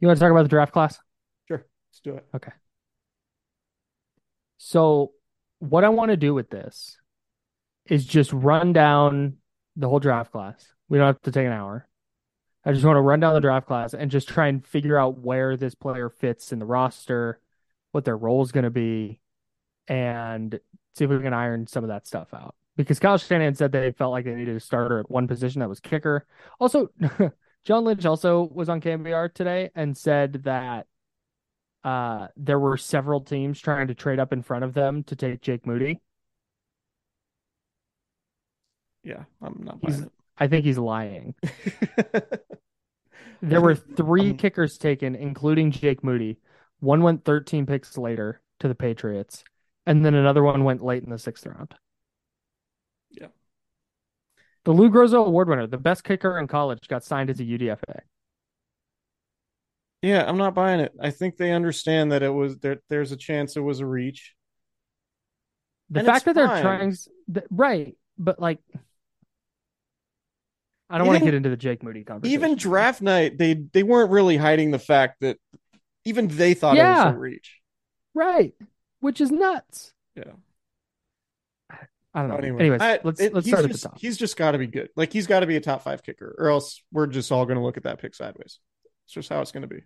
You 0.00 0.08
want 0.08 0.18
to 0.18 0.24
talk 0.24 0.30
about 0.30 0.42
the 0.42 0.48
draft 0.48 0.72
class? 0.72 0.98
Sure, 1.48 1.66
let's 1.90 2.00
do 2.00 2.14
it. 2.14 2.26
Okay. 2.34 2.52
So, 4.58 5.12
what 5.60 5.84
I 5.84 5.88
want 5.88 6.10
to 6.10 6.16
do 6.16 6.34
with 6.34 6.50
this 6.50 6.98
is 7.86 8.04
just 8.04 8.32
run 8.32 8.72
down 8.72 9.38
the 9.76 9.88
whole 9.88 10.00
draft 10.00 10.32
class. 10.32 10.72
We 10.88 10.98
don't 10.98 11.06
have 11.06 11.22
to 11.22 11.32
take 11.32 11.46
an 11.46 11.52
hour. 11.52 11.88
I 12.64 12.72
just 12.72 12.84
want 12.84 12.96
to 12.96 13.00
run 13.00 13.20
down 13.20 13.34
the 13.34 13.40
draft 13.40 13.66
class 13.66 13.94
and 13.94 14.10
just 14.10 14.28
try 14.28 14.48
and 14.48 14.66
figure 14.66 14.98
out 14.98 15.18
where 15.18 15.56
this 15.56 15.74
player 15.74 16.10
fits 16.10 16.52
in 16.52 16.58
the 16.58 16.66
roster, 16.66 17.40
what 17.92 18.04
their 18.04 18.16
role 18.16 18.42
is 18.42 18.52
going 18.52 18.64
to 18.64 18.70
be, 18.70 19.20
and 19.86 20.58
see 20.94 21.04
if 21.04 21.10
we 21.10 21.20
can 21.20 21.32
iron 21.32 21.66
some 21.66 21.84
of 21.84 21.88
that 21.88 22.06
stuff 22.06 22.34
out. 22.34 22.54
Because 22.76 22.98
Kyle 22.98 23.16
Shanahan 23.16 23.54
said 23.54 23.72
they 23.72 23.92
felt 23.92 24.12
like 24.12 24.24
they 24.24 24.34
needed 24.34 24.56
a 24.56 24.60
starter 24.60 24.98
at 25.00 25.10
one 25.10 25.26
position 25.26 25.60
that 25.60 25.68
was 25.68 25.80
kicker. 25.80 26.26
Also, 26.60 26.90
John 27.64 27.84
Lynch 27.84 28.04
also 28.06 28.42
was 28.52 28.68
on 28.68 28.80
KNBR 28.80 29.32
today 29.34 29.70
and 29.74 29.96
said 29.96 30.44
that 30.44 30.86
uh, 31.84 32.28
there 32.36 32.58
were 32.58 32.76
several 32.76 33.20
teams 33.20 33.60
trying 33.60 33.88
to 33.88 33.94
trade 33.94 34.18
up 34.18 34.32
in 34.32 34.42
front 34.42 34.64
of 34.64 34.74
them 34.74 35.04
to 35.04 35.16
take 35.16 35.40
Jake 35.42 35.66
Moody. 35.66 36.00
Yeah, 39.04 39.24
I'm 39.42 39.62
not 39.64 39.78
He's- 39.82 39.98
buying 40.00 40.10
I 40.40 40.46
think 40.46 40.64
he's 40.64 40.78
lying. 40.78 41.34
There 43.40 43.60
were 43.60 43.76
three 43.76 44.30
Um, 44.30 44.36
kickers 44.36 44.78
taken, 44.78 45.14
including 45.14 45.70
Jake 45.70 46.02
Moody. 46.02 46.38
One 46.80 47.02
went 47.02 47.24
13 47.24 47.66
picks 47.66 47.96
later 47.96 48.40
to 48.58 48.66
the 48.66 48.74
Patriots, 48.74 49.44
and 49.86 50.04
then 50.04 50.14
another 50.14 50.42
one 50.42 50.64
went 50.64 50.82
late 50.82 51.04
in 51.04 51.10
the 51.10 51.18
sixth 51.18 51.46
round. 51.46 51.72
Yeah. 53.12 53.28
The 54.64 54.72
Lou 54.72 54.90
Groza 54.90 55.24
Award 55.24 55.48
winner, 55.48 55.66
the 55.66 55.78
best 55.78 56.04
kicker 56.04 56.38
in 56.38 56.46
college, 56.46 56.88
got 56.88 57.02
signed 57.04 57.30
as 57.30 57.40
a 57.40 57.44
UDFA. 57.44 58.00
yeah, 60.02 60.24
I'm 60.28 60.36
not 60.36 60.54
buying 60.54 60.80
it. 60.80 60.92
I 61.00 61.10
think 61.10 61.36
they 61.36 61.52
understand 61.52 62.12
that 62.12 62.22
it 62.22 62.28
was 62.32 62.58
there. 62.58 62.80
There's 62.88 63.12
a 63.12 63.16
chance 63.16 63.56
it 63.56 63.60
was 63.60 63.80
a 63.80 63.86
reach. 63.86 64.34
The 65.90 66.00
And 66.00 66.06
fact 66.06 66.26
that 66.26 66.34
they're 66.34 66.46
trying, 66.62 66.94
right? 67.50 67.96
But 68.18 68.38
like, 68.38 68.58
I 70.90 70.98
don't 70.98 71.06
want 71.06 71.18
to 71.18 71.24
get 71.24 71.34
into 71.34 71.48
the 71.50 71.56
Jake 71.56 71.82
Moody 71.82 72.04
conversation. 72.04 72.32
Even 72.34 72.56
draft 72.56 73.02
night, 73.02 73.38
they 73.38 73.54
they 73.54 73.82
weren't 73.82 74.10
really 74.10 74.36
hiding 74.36 74.70
the 74.70 74.78
fact 74.78 75.20
that 75.20 75.38
even 76.04 76.28
they 76.28 76.54
thought 76.54 76.76
it 76.76 76.82
was 76.82 77.14
a 77.14 77.18
reach. 77.18 77.58
right, 78.14 78.54
which 79.00 79.20
is 79.20 79.30
nuts. 79.30 79.92
Yeah. 80.14 80.32
I 82.14 82.20
don't 82.20 82.30
know. 82.30 82.36
Anyway, 82.36 82.60
Anyways, 82.60 82.80
I- 82.80 83.00
let's 83.04 83.20
it- 83.20 83.34
let's 83.34 83.46
he's 83.46 83.52
start 83.54 83.64
at 83.66 83.70
just, 83.70 83.82
the 83.82 83.88
top. 83.90 83.98
He's 84.00 84.16
just 84.16 84.36
got 84.36 84.52
to 84.52 84.58
be 84.58 84.66
good. 84.66 84.88
Like 84.96 85.12
he's 85.12 85.26
got 85.26 85.40
to 85.40 85.46
be 85.46 85.56
a 85.56 85.60
top 85.60 85.82
five 85.82 86.02
kicker, 86.02 86.34
or 86.38 86.48
else 86.48 86.82
we're 86.92 87.06
just 87.06 87.30
all 87.30 87.44
going 87.44 87.58
to 87.58 87.64
look 87.64 87.76
at 87.76 87.82
that 87.84 88.00
pick 88.00 88.14
sideways. 88.14 88.58
It's 89.04 89.14
just 89.14 89.28
how 89.28 89.40
it's 89.40 89.52
going 89.52 89.62
to 89.62 89.68
be. 89.68 89.82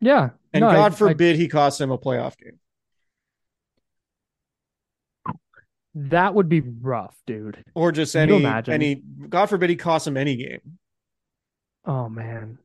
Yeah, 0.00 0.30
And 0.52 0.62
no, 0.62 0.70
God 0.70 0.92
I- 0.92 0.94
forbid 0.94 1.36
he 1.36 1.48
costs 1.48 1.80
him 1.80 1.90
a 1.90 1.98
playoff 1.98 2.36
game. 2.38 2.58
that 5.94 6.34
would 6.34 6.48
be 6.48 6.60
rough, 6.60 7.16
dude. 7.26 7.64
or 7.74 7.90
just 7.92 8.12
Can 8.12 8.30
any 8.30 8.44
any 8.68 8.94
God 9.28 9.46
forbid 9.46 9.70
he 9.70 9.76
costs 9.76 10.06
him 10.06 10.16
any 10.16 10.36
game. 10.36 10.78
Oh 11.84 12.08
man, 12.08 12.58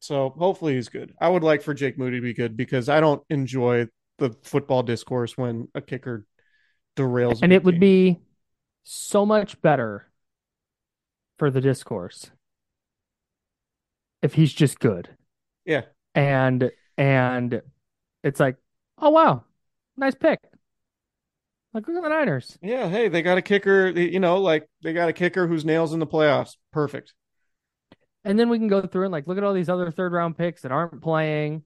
So 0.00 0.30
hopefully 0.30 0.74
he's 0.76 0.88
good. 0.88 1.12
I 1.20 1.28
would 1.28 1.42
like 1.42 1.62
for 1.62 1.74
Jake 1.74 1.98
Moody 1.98 2.18
to 2.18 2.22
be 2.22 2.32
good 2.34 2.56
because 2.56 2.88
I 2.88 3.00
don't 3.00 3.22
enjoy 3.30 3.88
the 4.18 4.30
football 4.44 4.82
discourse 4.82 5.36
when 5.36 5.68
a 5.74 5.80
kicker 5.80 6.24
derails. 7.02 7.42
a 7.42 7.44
and 7.44 7.52
it 7.52 7.64
would 7.64 7.80
be 7.80 8.20
so 8.84 9.26
much 9.26 9.60
better 9.62 10.10
for 11.38 11.50
the 11.50 11.60
discourse 11.60 12.30
if 14.22 14.34
he's 14.34 14.52
just 14.52 14.78
good. 14.78 15.08
yeah, 15.64 15.82
And 16.14 16.70
and 16.96 17.62
it's 18.22 18.40
like, 18.40 18.56
oh 18.98 19.10
wow, 19.10 19.44
nice 19.96 20.14
pick. 20.14 20.40
Like 21.72 21.86
look 21.86 21.96
at 21.96 22.02
the 22.02 22.08
Niners. 22.08 22.58
Yeah, 22.62 22.88
hey, 22.88 23.08
they 23.08 23.22
got 23.22 23.38
a 23.38 23.42
kicker. 23.42 23.88
You 23.88 24.20
know, 24.20 24.38
like 24.38 24.68
they 24.82 24.92
got 24.92 25.08
a 25.08 25.12
kicker 25.12 25.46
who's 25.46 25.64
nails 25.64 25.92
in 25.92 26.00
the 26.00 26.06
playoffs. 26.06 26.56
Perfect. 26.72 27.14
And 28.24 28.38
then 28.38 28.48
we 28.50 28.58
can 28.58 28.68
go 28.68 28.82
through 28.82 29.04
and 29.04 29.12
like 29.12 29.26
look 29.26 29.38
at 29.38 29.44
all 29.44 29.54
these 29.54 29.68
other 29.68 29.90
third 29.90 30.12
round 30.12 30.36
picks 30.36 30.62
that 30.62 30.72
aren't 30.72 31.00
playing. 31.00 31.64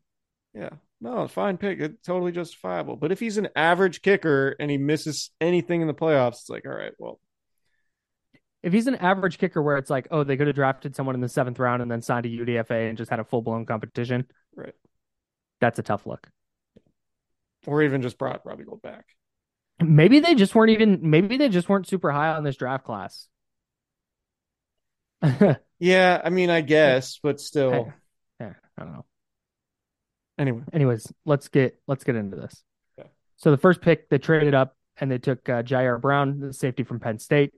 Yeah, 0.54 0.70
no, 1.04 1.28
fine 1.28 1.58
pick. 1.58 1.80
It's 1.80 2.02
totally 2.06 2.32
justifiable. 2.32 2.96
But 2.96 3.12
if 3.12 3.20
he's 3.20 3.36
an 3.36 3.48
average 3.54 4.00
kicker 4.00 4.56
and 4.58 4.70
he 4.70 4.78
misses 4.78 5.30
anything 5.40 5.82
in 5.82 5.86
the 5.86 5.94
playoffs, 5.94 6.40
it's 6.40 6.48
like, 6.48 6.64
all 6.66 6.72
right, 6.74 6.92
well, 6.98 7.20
If 8.62 8.72
he's 8.72 8.86
an 8.86 8.96
average 8.96 9.38
kicker 9.38 9.62
where 9.62 9.76
it's 9.76 9.90
like, 9.90 10.08
oh, 10.10 10.24
they 10.24 10.36
could 10.36 10.46
have 10.46 10.56
drafted 10.56 10.96
someone 10.96 11.14
in 11.14 11.20
the 11.20 11.28
seventh 11.28 11.58
round 11.58 11.82
and 11.82 11.90
then 11.90 12.00
signed 12.02 12.26
a 12.26 12.30
UDFA 12.30 12.88
and 12.88 12.96
just 12.98 13.10
had 13.10 13.20
a 13.20 13.24
full 13.24 13.42
blown 13.42 13.66
competition, 13.66 14.26
right. 14.56 14.74
that's 15.60 15.78
a 15.78 15.82
tough 15.82 16.06
look. 16.06 16.28
Or 17.66 17.82
even 17.82 18.00
just 18.02 18.16
brought 18.18 18.44
Robbie 18.46 18.64
Gould 18.64 18.80
back. 18.82 19.04
Maybe 19.80 20.20
they 20.20 20.34
just 20.34 20.54
weren't 20.54 20.70
even 20.70 20.98
maybe 21.10 21.36
they 21.36 21.48
just 21.48 21.68
weren't 21.68 21.86
super 21.86 22.10
high 22.10 22.30
on 22.30 22.44
this 22.44 22.56
draft 22.56 22.84
class. 22.84 23.28
Yeah, 25.78 26.20
I 26.24 26.30
mean, 26.30 26.50
I 26.50 26.60
guess, 26.60 27.18
but 27.22 27.40
still. 27.40 27.92
yeah, 28.40 28.54
I 28.78 28.84
don't 28.84 28.92
know. 28.92 29.04
Anyway, 30.38 30.62
Anyways, 30.72 31.12
let's 31.24 31.48
get 31.48 31.80
let's 31.86 32.04
get 32.04 32.16
into 32.16 32.36
this. 32.36 32.64
Okay. 32.98 33.08
So 33.36 33.50
the 33.50 33.56
first 33.56 33.80
pick, 33.80 34.08
they 34.08 34.18
traded 34.18 34.54
up 34.54 34.76
and 34.96 35.10
they 35.10 35.18
took 35.18 35.48
uh, 35.48 35.62
Ji'Ayir 35.62 36.00
Brown, 36.00 36.40
the 36.40 36.52
safety 36.52 36.82
from 36.82 37.00
Penn 37.00 37.18
State. 37.18 37.52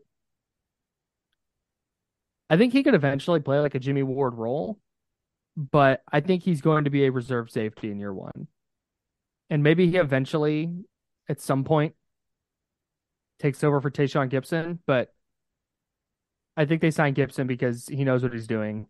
I 2.49 2.57
think 2.57 2.73
he 2.73 2.83
could 2.83 2.95
eventually 2.95 3.41
play 3.41 3.59
like 3.61 3.75
a 3.75 3.81
Jimmy 3.81 4.03
Ward 4.03 4.35
role, 4.35 4.79
but 5.57 6.03
I 6.13 6.21
think 6.21 6.43
he's 6.43 6.61
going 6.61 6.85
to 6.85 6.91
be 6.91 7.05
a 7.05 7.13
reserve 7.13 7.51
safety 7.51 7.91
in 7.91 7.99
year 7.99 8.15
one, 8.15 8.47
and 9.51 9.63
maybe 9.63 9.91
he 9.91 9.97
eventually, 9.97 10.71
at 11.29 11.41
some 11.41 11.65
point, 11.65 11.95
takes 13.41 13.65
over 13.65 13.81
for 13.81 13.91
Tashaun 13.91 14.31
Gipson. 14.31 14.79
But 14.87 15.13
I 16.57 16.67
think 16.67 16.83
they 16.83 16.91
signed 16.93 17.17
Gipson 17.17 17.47
because 17.47 17.89
he 17.89 18.05
knows 18.05 18.23
what 18.23 18.33
he's 18.33 18.47
doing, 18.47 18.87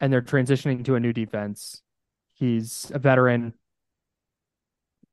and 0.00 0.12
they're 0.12 0.20
transitioning 0.22 0.84
to 0.84 0.94
a 0.94 1.00
new 1.00 1.12
defense. 1.12 1.80
He's 2.34 2.90
a 2.92 2.98
veteran. 2.98 3.54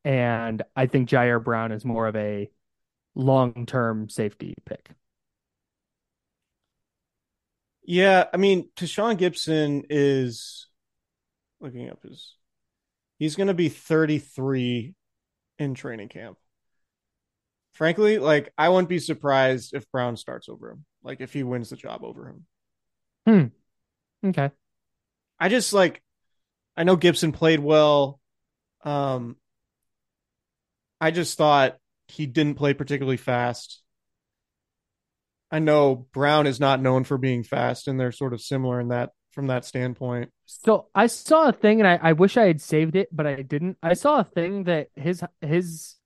And 0.03 0.63
I 0.75 0.87
think 0.87 1.09
Ji'Ayir 1.09 1.43
Brown 1.43 1.71
is 1.71 1.85
more 1.85 2.07
of 2.07 2.15
a 2.15 2.49
long 3.15 3.65
term 3.65 4.09
safety 4.09 4.55
pick. 4.65 4.89
yeah, 7.83 8.25
I 8.33 8.37
mean, 8.37 8.69
Tashaun 8.75 9.17
Gipson 9.17 9.85
is 9.89 10.67
looking 11.59 11.89
up 11.89 12.03
his. 12.03 12.35
He's 13.17 13.35
going 13.35 13.47
to 13.47 13.53
be 13.53 13.69
33 13.69 14.93
in 15.59 15.73
training 15.73 16.09
camp. 16.09 16.37
Frankly, 17.73 18.17
like, 18.17 18.53
I 18.57 18.69
wouldn't 18.69 18.89
be 18.89 18.99
surprised 18.99 19.73
if 19.73 19.89
Brown 19.91 20.17
starts 20.17 20.49
over 20.49 20.71
him, 20.71 20.85
like, 21.03 21.21
if 21.21 21.33
he 21.33 21.43
wins 21.43 21.69
the 21.69 21.75
job 21.75 22.03
over 22.03 22.27
him. 22.27 22.45
Hmm. 23.27 24.27
Okay. 24.29 24.51
I 25.39 25.49
just 25.49 25.73
like 25.73 26.01
I 26.81 26.83
know 26.83 26.97
Gipson 26.97 27.31
played 27.31 27.59
well. 27.59 28.19
Um 28.83 29.35
I 30.99 31.11
just 31.11 31.37
thought 31.37 31.77
he 32.07 32.25
didn't 32.25 32.55
play 32.55 32.73
particularly 32.73 33.17
fast. 33.17 33.83
I 35.51 35.59
know 35.59 36.07
Brown 36.11 36.47
is 36.47 36.59
not 36.59 36.81
known 36.81 37.03
for 37.03 37.19
being 37.19 37.43
fast 37.43 37.87
and 37.87 37.99
they're 37.99 38.11
sort 38.11 38.33
of 38.33 38.41
similar 38.41 38.79
in 38.79 38.87
that 38.87 39.11
from 39.31 39.45
that 39.45 39.63
standpoint. 39.63 40.31
So 40.47 40.87
I 40.95 41.05
saw 41.05 41.49
a 41.49 41.53
thing 41.53 41.81
and 41.81 41.87
I, 41.87 41.99
I 42.01 42.13
wish 42.13 42.35
I 42.35 42.47
had 42.47 42.59
saved 42.59 42.95
it, 42.95 43.09
but 43.15 43.27
I 43.27 43.43
didn't. 43.43 43.77
I 43.83 43.93
saw 43.93 44.21
a 44.21 44.23
thing 44.23 44.63
that 44.63 44.87
his 44.95 45.23
his 45.39 45.97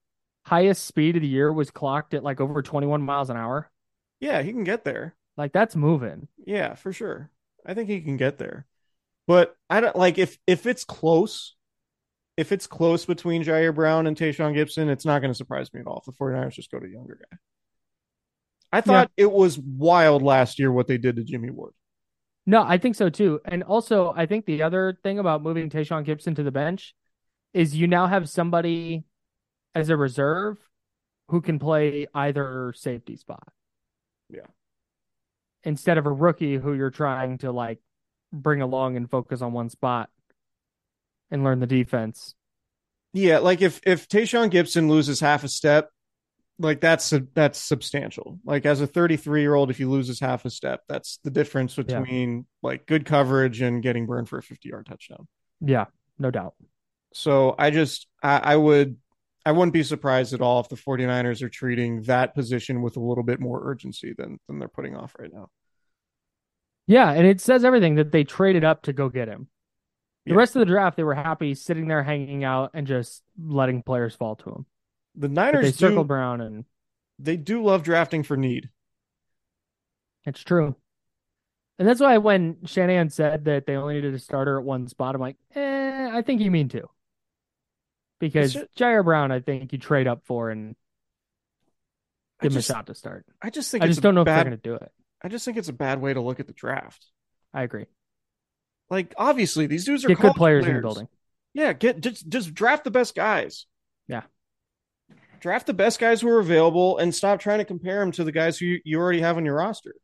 highest 0.46 0.86
speed 0.86 1.16
of 1.16 1.22
the 1.22 1.28
year 1.30 1.54
was 1.54 1.72
clocked 1.72 2.14
at 2.14 2.22
like 2.22 2.42
over 2.42 2.62
21 2.62 3.02
miles 3.02 3.30
an 3.30 3.38
hour. 3.38 3.72
Yeah, 4.20 4.42
he 4.42 4.52
can 4.52 4.66
get 4.66 4.84
there. 4.84 5.16
Like 5.38 5.54
that's 5.54 5.78
moving. 5.78 6.28
Yeah, 6.46 6.76
for 6.76 6.92
sure. 6.92 7.32
I 7.66 7.74
think 7.76 7.88
he 7.88 8.02
can 8.02 8.18
get 8.18 8.38
there. 8.40 8.66
But 9.28 9.56
I 9.70 9.80
don't 9.82 9.96
like 9.96 10.18
if 10.18 10.38
if 10.46 10.66
it's 10.66 10.84
close, 10.84 11.56
if 12.38 12.52
it's 12.52 12.68
close 12.68 13.06
between 13.06 13.44
Ji'Ayir 13.44 13.74
Brown 13.74 14.08
and 14.08 14.16
Tashaun 14.16 14.56
Gipson, 14.56 14.90
it's 14.90 15.06
not 15.06 15.20
going 15.20 15.32
to 15.32 15.38
surprise 15.38 15.74
me 15.74 15.80
at 15.80 15.88
all 15.88 16.04
if 16.06 16.06
the 16.06 16.24
49ers 16.24 16.54
just 16.54 16.72
go 16.72 16.80
to 16.80 16.88
younger 16.88 17.20
guy. 17.32 17.38
I 18.72 18.82
thought 18.82 19.10
it 19.16 19.32
was 19.32 19.58
wild 19.58 20.22
last 20.22 20.60
year 20.60 20.72
what 20.72 20.88
they 20.88 20.98
did 20.98 21.16
to 21.16 21.24
Jimmy 21.24 21.50
Ward. 21.50 21.74
No, 22.46 22.62
I 22.62 22.78
think 22.78 22.96
so 22.96 23.10
too. 23.10 23.40
And 23.46 23.64
also, 23.64 24.14
I 24.16 24.26
think 24.26 24.46
the 24.46 24.64
other 24.64 24.98
thing 25.02 25.18
about 25.18 25.42
moving 25.42 25.70
Tashaun 25.70 26.06
Gipson 26.06 26.36
to 26.36 26.44
the 26.44 26.52
bench 26.52 26.94
is 27.54 27.76
you 27.76 27.88
now 27.88 28.06
have 28.06 28.30
somebody 28.30 29.06
as 29.74 29.90
a 29.90 29.98
reserve 29.98 30.58
who 31.30 31.42
can 31.42 31.58
play 31.58 32.08
either 32.14 32.74
safety 32.76 33.16
spot. 33.16 33.48
Yeah. 34.30 34.48
Instead 35.64 35.98
of 35.98 36.06
a 36.06 36.12
rookie 36.12 36.58
who 36.58 36.74
you're 36.74 36.92
trying 36.92 37.40
to 37.40 37.52
like 37.52 37.80
bring 38.32 38.62
along 38.62 38.98
and 38.98 39.10
focus 39.10 39.42
on 39.42 39.54
one 39.54 39.70
spot 39.70 40.10
and 41.32 41.44
learn 41.44 41.60
the 41.60 41.68
defense. 41.68 42.36
Yeah, 43.14 43.40
like 43.40 43.62
if 43.62 43.80
if 43.86 44.08
Tashaun 44.08 44.52
Gipson 44.52 44.90
loses 44.90 45.20
half 45.20 45.44
a 45.44 45.48
step, 45.48 45.90
like 46.60 46.82
that's 46.82 47.14
that's 47.34 47.60
substantial. 47.60 48.40
Like 48.46 48.66
as 48.66 48.82
a 48.82 48.88
33 48.88 49.42
year 49.42 49.56
old, 49.56 49.70
if 49.70 49.78
he 49.78 49.86
loses 49.86 50.20
half 50.20 50.46
a 50.46 50.50
step, 50.50 50.82
that's 50.88 51.20
the 51.24 51.32
difference 51.32 51.76
between 51.76 52.46
like 52.62 52.86
good 52.86 53.06
coverage 53.06 53.62
and 53.62 53.82
getting 53.82 54.06
burned 54.06 54.30
for 54.30 54.38
a 54.38 54.44
50 54.44 54.70
yard 54.70 54.86
touchdown. 54.86 55.28
Yeah, 55.62 55.86
no 56.20 56.32
doubt. 56.32 56.56
So 57.14 57.56
I 57.58 57.72
just 57.72 58.08
I, 58.22 58.38
I 58.38 58.56
would 58.58 58.98
I 59.46 59.52
wouldn't 59.52 59.74
be 59.74 59.84
surprised 59.84 60.34
at 60.34 60.42
all 60.42 60.60
if 60.60 60.70
the 60.70 60.76
49ers 60.76 61.42
are 61.42 61.50
treating 61.50 62.02
that 62.04 62.34
position 62.34 62.82
with 62.82 62.98
a 62.98 63.02
little 63.02 63.24
bit 63.24 63.40
more 63.40 63.62
urgency 63.70 64.14
than 64.18 64.40
than 64.48 64.60
they're 64.60 64.68
putting 64.68 64.96
off 64.96 65.16
right 65.20 65.32
now. 65.32 65.50
Yeah, 66.88 67.12
and 67.12 67.26
it 67.26 67.42
says 67.42 67.66
everything 67.66 67.96
that 67.96 68.12
they 68.12 68.24
traded 68.24 68.64
up 68.64 68.84
to 68.84 68.94
go 68.94 69.10
get 69.10 69.28
him. 69.28 69.48
The 70.26 70.32
Yeah. 70.32 70.38
rest 70.38 70.56
of 70.56 70.60
the 70.60 70.66
draft, 70.66 70.98
they 70.98 71.04
were 71.04 71.16
happy 71.16 71.54
sitting 71.54 71.88
there 71.88 72.04
hanging 72.04 72.44
out 72.44 72.72
and 72.74 72.86
just 72.88 73.24
letting 73.38 73.84
players 73.84 74.16
fall 74.16 74.36
to 74.38 74.46
them. 74.46 74.66
The 75.16 75.30
But 75.30 75.32
Niners 75.32 75.78
they 75.78 75.90
do, 75.90 76.04
Brown, 76.04 76.42
and 76.42 76.66
they 77.20 77.38
do 77.38 77.64
love 77.64 77.84
drafting 77.84 78.24
for 78.24 78.36
need. 78.38 78.70
it's 80.26 80.42
true. 80.44 80.76
And 81.78 81.88
that's 81.88 82.00
why 82.00 82.18
when 82.18 82.66
Shanahan 82.66 83.10
said 83.10 83.46
that 83.46 83.66
they 83.66 83.76
only 83.76 83.96
needed 83.96 84.14
a 84.14 84.20
starter 84.20 84.58
at 84.58 84.64
one 84.64 84.88
spot, 84.88 85.14
I'm 85.14 85.22
like, 85.22 85.38
eh, 85.56 86.10
I 86.12 86.22
think 86.22 86.42
you 86.42 86.50
mean 86.50 86.70
to. 86.70 86.90
Because 88.20 88.56
It's 88.56 88.74
Ji'Ayir 88.76 89.04
Brown, 89.04 89.32
I 89.32 89.42
think 89.42 89.74
you 89.74 89.78
trade 89.78 90.08
up 90.08 90.24
for 90.26 90.50
and 90.50 90.76
I 92.40 92.44
give 92.46 92.54
him 92.54 92.58
just, 92.60 92.70
a 92.70 92.74
shot 92.74 92.88
to 92.88 92.96
start. 92.96 93.26
I 93.42 93.50
just 93.50 93.70
think 93.72 93.84
I 93.84 93.88
just 93.88 94.02
don't 94.02 94.16
know 94.16 94.22
if 94.22 94.26
bad, 94.26 94.38
they're 94.38 94.52
going 94.52 94.62
to 94.62 94.70
do 94.70 94.76
it. 94.76 94.92
I 95.22 95.28
just 95.28 95.46
think 95.46 95.58
it's 95.58 95.70
a 95.70 95.74
bad 95.74 96.02
way 96.02 96.14
to 96.14 96.22
look 96.22 96.40
at 96.40 96.48
the 96.48 96.54
draft. 96.54 97.06
I 97.54 97.64
agree. 97.64 97.86
Like 98.90 99.14
obviously 99.18 99.68
these 99.68 99.86
dudes 99.86 100.06
are 100.06 100.10
good 100.10 100.18
college 100.18 100.36
players 100.36 100.66
in 100.66 100.76
the 100.76 100.82
building. 100.82 101.08
Yeah, 101.54 101.74
get 101.74 102.02
just 102.02 102.28
just 102.28 102.54
draft 102.54 102.84
the 102.84 102.92
best 102.92 103.16
guys. 103.16 103.66
Yeah. 104.08 104.24
Draft 105.40 105.68
the 105.68 105.74
best 105.74 106.00
guys 106.00 106.22
who 106.22 106.28
are 106.30 106.40
available 106.40 106.98
and 106.98 107.14
stop 107.14 107.40
trying 107.40 107.60
to 107.60 107.66
compare 107.66 108.00
them 108.00 108.12
to 108.14 108.24
the 108.24 108.32
guys 108.32 108.58
who 108.58 108.66
you, 108.66 108.82
you 108.84 109.00
already 109.00 109.22
have 109.22 109.38
on 109.38 109.46
your 109.46 109.56
roster. 109.56 109.96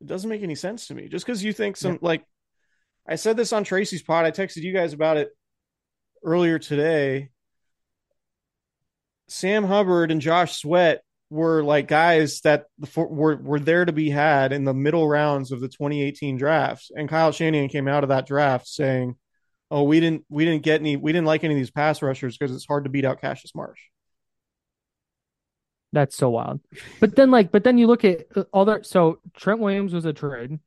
It 0.00 0.06
doesn't 0.06 0.28
make 0.28 0.42
any 0.42 0.54
sense 0.54 0.88
to 0.88 0.94
me. 0.94 1.08
Just 1.08 1.24
because 1.24 1.44
you 1.44 1.52
think 1.52 1.76
some 1.76 1.98
like 2.02 2.24
I 3.08 3.14
said 3.14 3.36
this 3.36 3.52
on 3.52 3.64
Tracy's 3.64 4.02
pod, 4.02 4.24
I 4.24 4.32
texted 4.32 4.62
you 4.62 4.72
guys 4.72 4.92
about 4.92 5.18
it 5.18 5.30
earlier 6.24 6.58
today. 6.58 7.30
Sam 9.28 9.64
Hubbard 9.64 10.10
and 10.10 10.20
Josh 10.20 10.58
Sweat 10.58 11.03
were 11.30 11.62
like 11.62 11.88
guys 11.88 12.40
that 12.42 12.66
were 12.96 13.36
were 13.36 13.60
there 13.60 13.84
to 13.84 13.92
be 13.92 14.10
had 14.10 14.52
in 14.52 14.64
the 14.64 14.74
middle 14.74 15.08
rounds 15.08 15.52
of 15.52 15.60
the 15.60 15.68
2018 15.68 16.36
drafts, 16.36 16.90
and 16.94 17.08
Kyle 17.08 17.32
Shanahan 17.32 17.68
came 17.68 17.88
out 17.88 18.04
of 18.04 18.08
that 18.08 18.26
draft 18.26 18.66
saying, 18.66 19.16
"Oh, 19.70 19.84
we 19.84 20.00
didn't 20.00 20.24
we 20.28 20.44
didn't 20.44 20.62
get 20.62 20.80
any 20.80 20.96
we 20.96 21.12
didn't 21.12 21.26
like 21.26 21.44
any 21.44 21.54
of 21.54 21.58
these 21.58 21.70
pass 21.70 22.02
rushers 22.02 22.36
because 22.36 22.54
it's 22.54 22.66
hard 22.66 22.84
to 22.84 22.90
beat 22.90 23.04
out 23.04 23.20
Cassius 23.20 23.54
Marsh." 23.54 23.80
That's 25.92 26.16
so 26.16 26.30
wild. 26.30 26.60
But 26.98 27.14
then, 27.14 27.30
like, 27.30 27.52
but 27.52 27.62
then 27.62 27.78
you 27.78 27.86
look 27.86 28.04
at 28.04 28.26
uh, 28.36 28.44
all 28.52 28.64
that. 28.64 28.84
So 28.84 29.20
Trent 29.36 29.60
Williams 29.60 29.92
was 29.92 30.04
a 30.04 30.12
trade. 30.12 30.58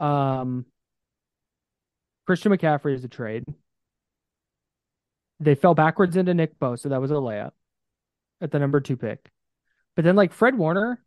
Um, 0.00 0.64
Christian 2.26 2.52
McCaffrey 2.52 2.94
is 2.94 3.04
a 3.04 3.08
trade. 3.08 3.44
They 5.38 5.54
fell 5.54 5.74
backwards 5.74 6.16
into 6.16 6.32
Nick 6.32 6.58
Bosa. 6.58 6.88
That 6.88 7.00
was 7.00 7.10
a 7.10 7.14
layup 7.14 7.52
at 8.40 8.50
the 8.50 8.58
number 8.58 8.80
two 8.80 8.96
pick. 8.96 9.30
But 9.94 10.04
then, 10.04 10.16
like 10.16 10.32
Fred 10.32 10.58
Warner, 10.58 11.02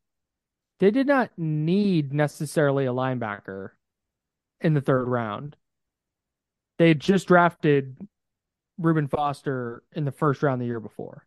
they 0.79 0.91
did 0.91 1.07
not 1.07 1.31
need 1.37 2.13
necessarily 2.13 2.85
a 2.85 2.93
linebacker 2.93 3.71
in 4.61 4.73
the 4.73 4.81
third 4.81 5.07
round. 5.07 5.55
They 6.77 6.93
just 6.93 7.27
drafted 7.27 7.97
Reuben 8.77 9.07
Foster 9.07 9.83
in 9.93 10.05
the 10.05 10.11
first 10.11 10.41
round 10.41 10.61
the 10.61 10.65
year 10.65 10.79
before. 10.79 11.25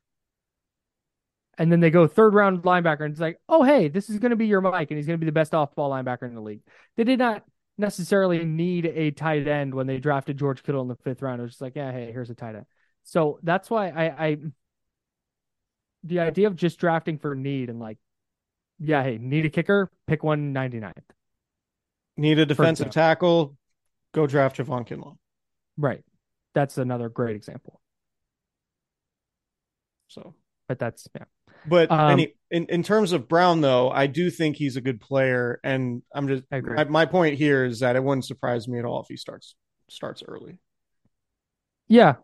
And 1.59 1.71
then 1.71 1.81
they 1.81 1.91
go 1.91 2.07
third 2.07 2.35
round 2.35 2.63
linebacker, 2.63 3.05
and 3.05 3.13
it's 3.13 3.21
like, 3.21 3.39
oh, 3.49 3.63
hey, 3.63 3.89
this 3.89 4.09
is 4.09 4.19
going 4.19 4.31
to 4.31 4.37
be 4.37 4.47
your 4.47 4.63
Mike, 4.63 4.91
and 4.91 4.97
he's 4.97 5.07
going 5.07 5.19
to 5.19 5.25
be 5.25 5.29
the 5.29 5.33
best 5.33 5.55
off 5.55 5.75
ball 5.75 5.91
linebacker 5.91 6.23
in 6.23 6.35
the 6.35 6.41
league. 6.41 6.63
They 6.97 7.05
did 7.05 7.19
not 7.19 7.45
necessarily 7.77 8.45
need 8.45 8.87
a 8.87 9.11
tight 9.11 9.47
end 9.47 9.75
when 9.75 9.87
they 9.87 9.99
drafted 9.99 10.39
George 10.39 10.63
Kittle 10.63 10.83
in 10.83 10.89
the 10.89 10.97
fifth 10.97 11.21
round. 11.21 11.41
It 11.41 11.45
was 11.45 11.53
just 11.53 11.61
like, 11.61 11.77
yeah, 11.77 11.93
hey, 11.93 12.11
here's 12.11 12.31
a 12.31 12.35
tight 12.35 12.55
end. 12.55 12.65
So 13.05 13.39
that's 13.43 13.69
why 13.69 13.89
I, 13.91 14.27
I 14.27 14.37
the 16.05 16.21
idea 16.21 16.47
of 16.47 16.57
just 16.57 16.79
drafting 16.79 17.19
for 17.19 17.35
need 17.35 17.71
and 17.71 17.79
like, 17.79 17.99
yeah, 18.79 19.03
hey, 19.03 19.19
need 19.19 19.47
a 19.47 19.51
kicker, 19.51 19.91
pick 20.07 20.23
one 20.23 20.53
ninety 20.53 20.81
ninth. 20.81 20.97
Need 22.17 22.39
a 22.39 22.47
defensive 22.47 22.91
tackle, 22.91 23.57
go 24.13 24.27
draft 24.27 24.57
Javon 24.57 24.87
Kinlaw. 24.87 25.17
Right. 25.77 26.05
That's 26.55 26.77
another 26.79 27.09
great 27.09 27.37
example. 27.37 27.81
So, 30.09 30.35
But 30.69 30.79
that's 30.79 31.09
yeah. 31.15 31.25
but 31.67 31.91
Um, 31.91 32.11
any, 32.11 32.35
in 32.51 32.67
in 32.67 32.83
terms 32.83 33.13
of 33.13 33.29
Brown 33.29 33.63
though, 33.63 33.91
I 33.91 34.07
do 34.07 34.31
think 34.31 34.57
he's 34.57 34.77
a 34.77 34.81
good 34.81 35.01
player, 35.01 35.59
and 35.65 36.03
I'm 36.15 36.29
just 36.29 36.45
I 36.53 36.85
my 36.85 37.07
point 37.07 37.39
here 37.39 37.65
is 37.65 37.81
that 37.81 37.97
it 37.97 38.05
wouldn't 38.05 38.27
surprise 38.27 38.69
me 38.69 38.79
at 38.79 38.85
all 38.85 39.01
if 39.01 39.09
he 39.09 39.17
starts 39.17 39.55
starts 39.89 40.23
early. 40.27 40.59
Yeah. 41.89 42.17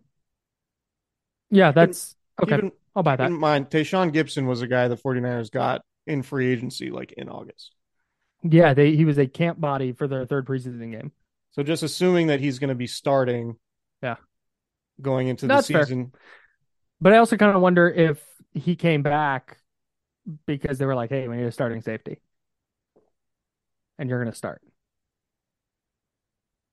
Yeah, 1.50 1.72
that's 1.72 2.14
okay. 2.42 2.62
In, 2.62 2.72
I'll 2.94 3.02
buy 3.02 3.16
that. 3.16 3.32
in 3.32 3.38
mind, 3.38 3.70
Tashaun 3.70 4.12
Gipson 4.12 4.46
was 4.46 4.62
a 4.62 4.66
guy 4.66 4.88
the 4.88 4.96
49ers 4.96 5.50
got 5.50 5.82
in 6.06 6.22
free 6.22 6.50
agency 6.52 6.90
like 6.90 7.12
in 7.12 7.28
August. 7.28 7.74
Yeah, 8.42 8.74
they 8.74 8.94
he 8.96 9.04
was 9.04 9.18
a 9.18 9.26
camp 9.26 9.60
body 9.60 9.92
for 9.92 10.06
their 10.08 10.24
third 10.26 10.46
preseason 10.46 10.90
game. 10.92 11.12
So 11.50 11.62
just 11.62 11.82
assuming 11.82 12.28
that 12.28 12.40
he's 12.40 12.58
going 12.58 12.68
to 12.68 12.74
be 12.74 12.86
starting, 12.86 13.56
Yeah. 14.02 14.16
going 15.00 15.28
into 15.28 15.46
That's 15.46 15.66
the 15.66 15.72
fair. 15.72 15.84
season. 15.84 16.12
But 17.00 17.12
I 17.12 17.18
also 17.18 17.36
kind 17.36 17.54
of 17.54 17.62
wonder 17.62 17.88
if 17.88 18.24
he 18.52 18.76
came 18.76 19.02
back 19.02 19.58
because 20.46 20.78
they 20.78 20.86
were 20.86 20.94
like, 20.96 21.10
"Hey, 21.10 21.28
we 21.28 21.36
need 21.36 21.44
a 21.46 21.52
starting 21.52 21.82
safety," 21.82 22.20
and 23.98 24.08
you're 24.08 24.18
going 24.22 24.30
to 24.32 24.36
start. 24.36 24.62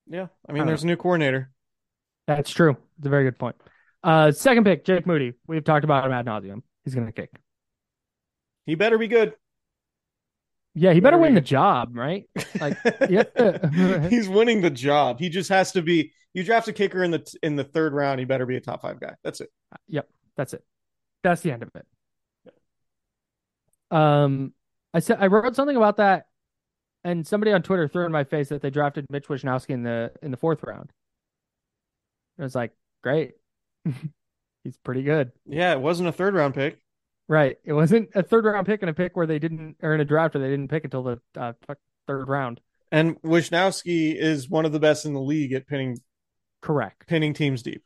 Yeah, 0.06 0.28
I 0.48 0.52
I 0.52 0.52
mean, 0.52 0.62
don't 0.64 0.66
there's 0.66 0.84
a 0.84 0.86
new 0.86 0.96
coordinator. 0.96 1.50
That's 2.26 2.50
true. 2.50 2.76
It's 2.98 3.06
a 3.06 3.10
very 3.10 3.24
good 3.24 3.38
point. 3.38 3.56
Uh, 4.02 4.30
second 4.32 4.64
pick, 4.64 4.84
Jake 4.84 5.06
Moody. 5.06 5.34
We've 5.46 5.64
talked 5.64 5.84
about 5.84 6.04
him 6.04 6.12
ad 6.12 6.26
nauseum. 6.26 6.62
He's 6.84 6.94
going 6.94 7.06
to 7.06 7.12
kick. 7.12 7.30
He 8.64 8.74
better 8.74 8.98
be 8.98 9.08
good. 9.08 9.34
Yeah, 10.74 10.92
he 10.92 11.00
better 11.00 11.16
Better 11.16 11.22
win 11.22 11.34
be 11.34 11.40
the 11.40 11.46
job, 11.46 11.96
right? 11.96 12.28
Like, 12.60 12.76
yeah. 13.08 14.08
he's 14.08 14.28
winning 14.28 14.60
the 14.60 14.70
job. 14.70 15.18
He 15.18 15.30
just 15.30 15.48
has 15.48 15.72
to 15.72 15.82
be. 15.82 16.12
You 16.34 16.44
draft 16.44 16.68
a 16.68 16.72
kicker 16.72 17.02
in 17.02 17.10
the 17.10 17.36
in 17.42 17.56
the 17.56 17.64
third 17.64 17.94
round. 17.94 18.18
He 18.18 18.26
better 18.26 18.44
be 18.44 18.56
a 18.56 18.60
top 18.60 18.82
five 18.82 19.00
guy. 19.00 19.14
That's 19.24 19.40
it. 19.40 19.50
Yep, 19.88 20.06
that's 20.36 20.52
it. 20.52 20.62
That's 21.22 21.40
the 21.40 21.50
end 21.50 21.62
of 21.62 21.70
it. 21.74 21.86
Um, 23.90 24.52
I 24.92 24.98
said 24.98 25.16
I 25.18 25.28
wrote 25.28 25.56
something 25.56 25.76
about 25.76 25.96
that, 25.96 26.26
and 27.04 27.26
somebody 27.26 27.52
on 27.52 27.62
Twitter 27.62 27.88
threw 27.88 28.04
in 28.04 28.12
my 28.12 28.24
face 28.24 28.50
that 28.50 28.60
they 28.60 28.68
drafted 28.68 29.06
Mitch 29.08 29.28
Wishnowsky 29.28 29.70
in 29.70 29.82
the 29.82 30.12
in 30.20 30.30
the 30.30 30.36
fourth 30.36 30.62
round. 30.62 30.92
I 32.38 32.42
was 32.42 32.54
like, 32.54 32.72
great, 33.02 33.32
he's 34.64 34.76
pretty 34.78 35.02
good, 35.02 35.32
Yeah, 35.46 35.72
it 35.72 35.80
wasn't 35.80 36.08
a 36.08 36.12
third 36.12 36.34
round 36.34 36.54
pick. 36.54 36.78
right? 37.28 37.56
It 37.64 37.72
wasn't 37.72 38.10
a 38.14 38.22
third 38.22 38.44
round 38.44 38.66
pick 38.66 38.82
and 38.82 38.90
a 38.90 38.94
pick 38.94 39.16
where 39.16 39.26
they 39.26 39.38
didn't, 39.38 39.76
or 39.82 39.94
in 39.94 40.00
a 40.00 40.04
draft 40.04 40.34
where 40.34 40.42
they 40.42 40.50
didn't 40.50 40.68
pick 40.68 40.84
until 40.84 41.02
the 41.02 41.20
uh, 41.36 41.52
third 42.06 42.28
round. 42.28 42.60
And 42.92 43.20
Wishnowsky 43.22 44.14
is 44.14 44.48
one 44.48 44.64
of 44.64 44.72
the 44.72 44.78
best 44.80 45.06
in 45.06 45.12
the 45.12 45.20
league 45.20 45.52
at 45.52 45.66
pinning 45.66 45.98
Correct, 46.62 47.06
pinning 47.06 47.34
teams 47.34 47.62
deep. 47.62 47.82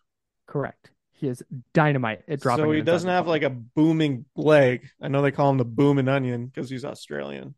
correct. 0.46 0.90
He 1.12 1.28
is 1.28 1.42
dynamite 1.74 2.22
at 2.28 2.40
dropping. 2.40 2.64
So 2.64 2.70
he 2.70 2.80
doesn't 2.80 3.08
have 3.10 3.26
like 3.26 3.42
a 3.42 3.50
booming 3.50 4.24
leg. 4.36 4.88
I 5.02 5.08
know 5.08 5.20
they 5.20 5.30
call 5.32 5.50
him 5.50 5.58
the 5.58 5.66
booming 5.66 6.08
onion 6.08 6.46
because 6.46 6.70
he's 6.70 6.84
Australian. 6.84 7.54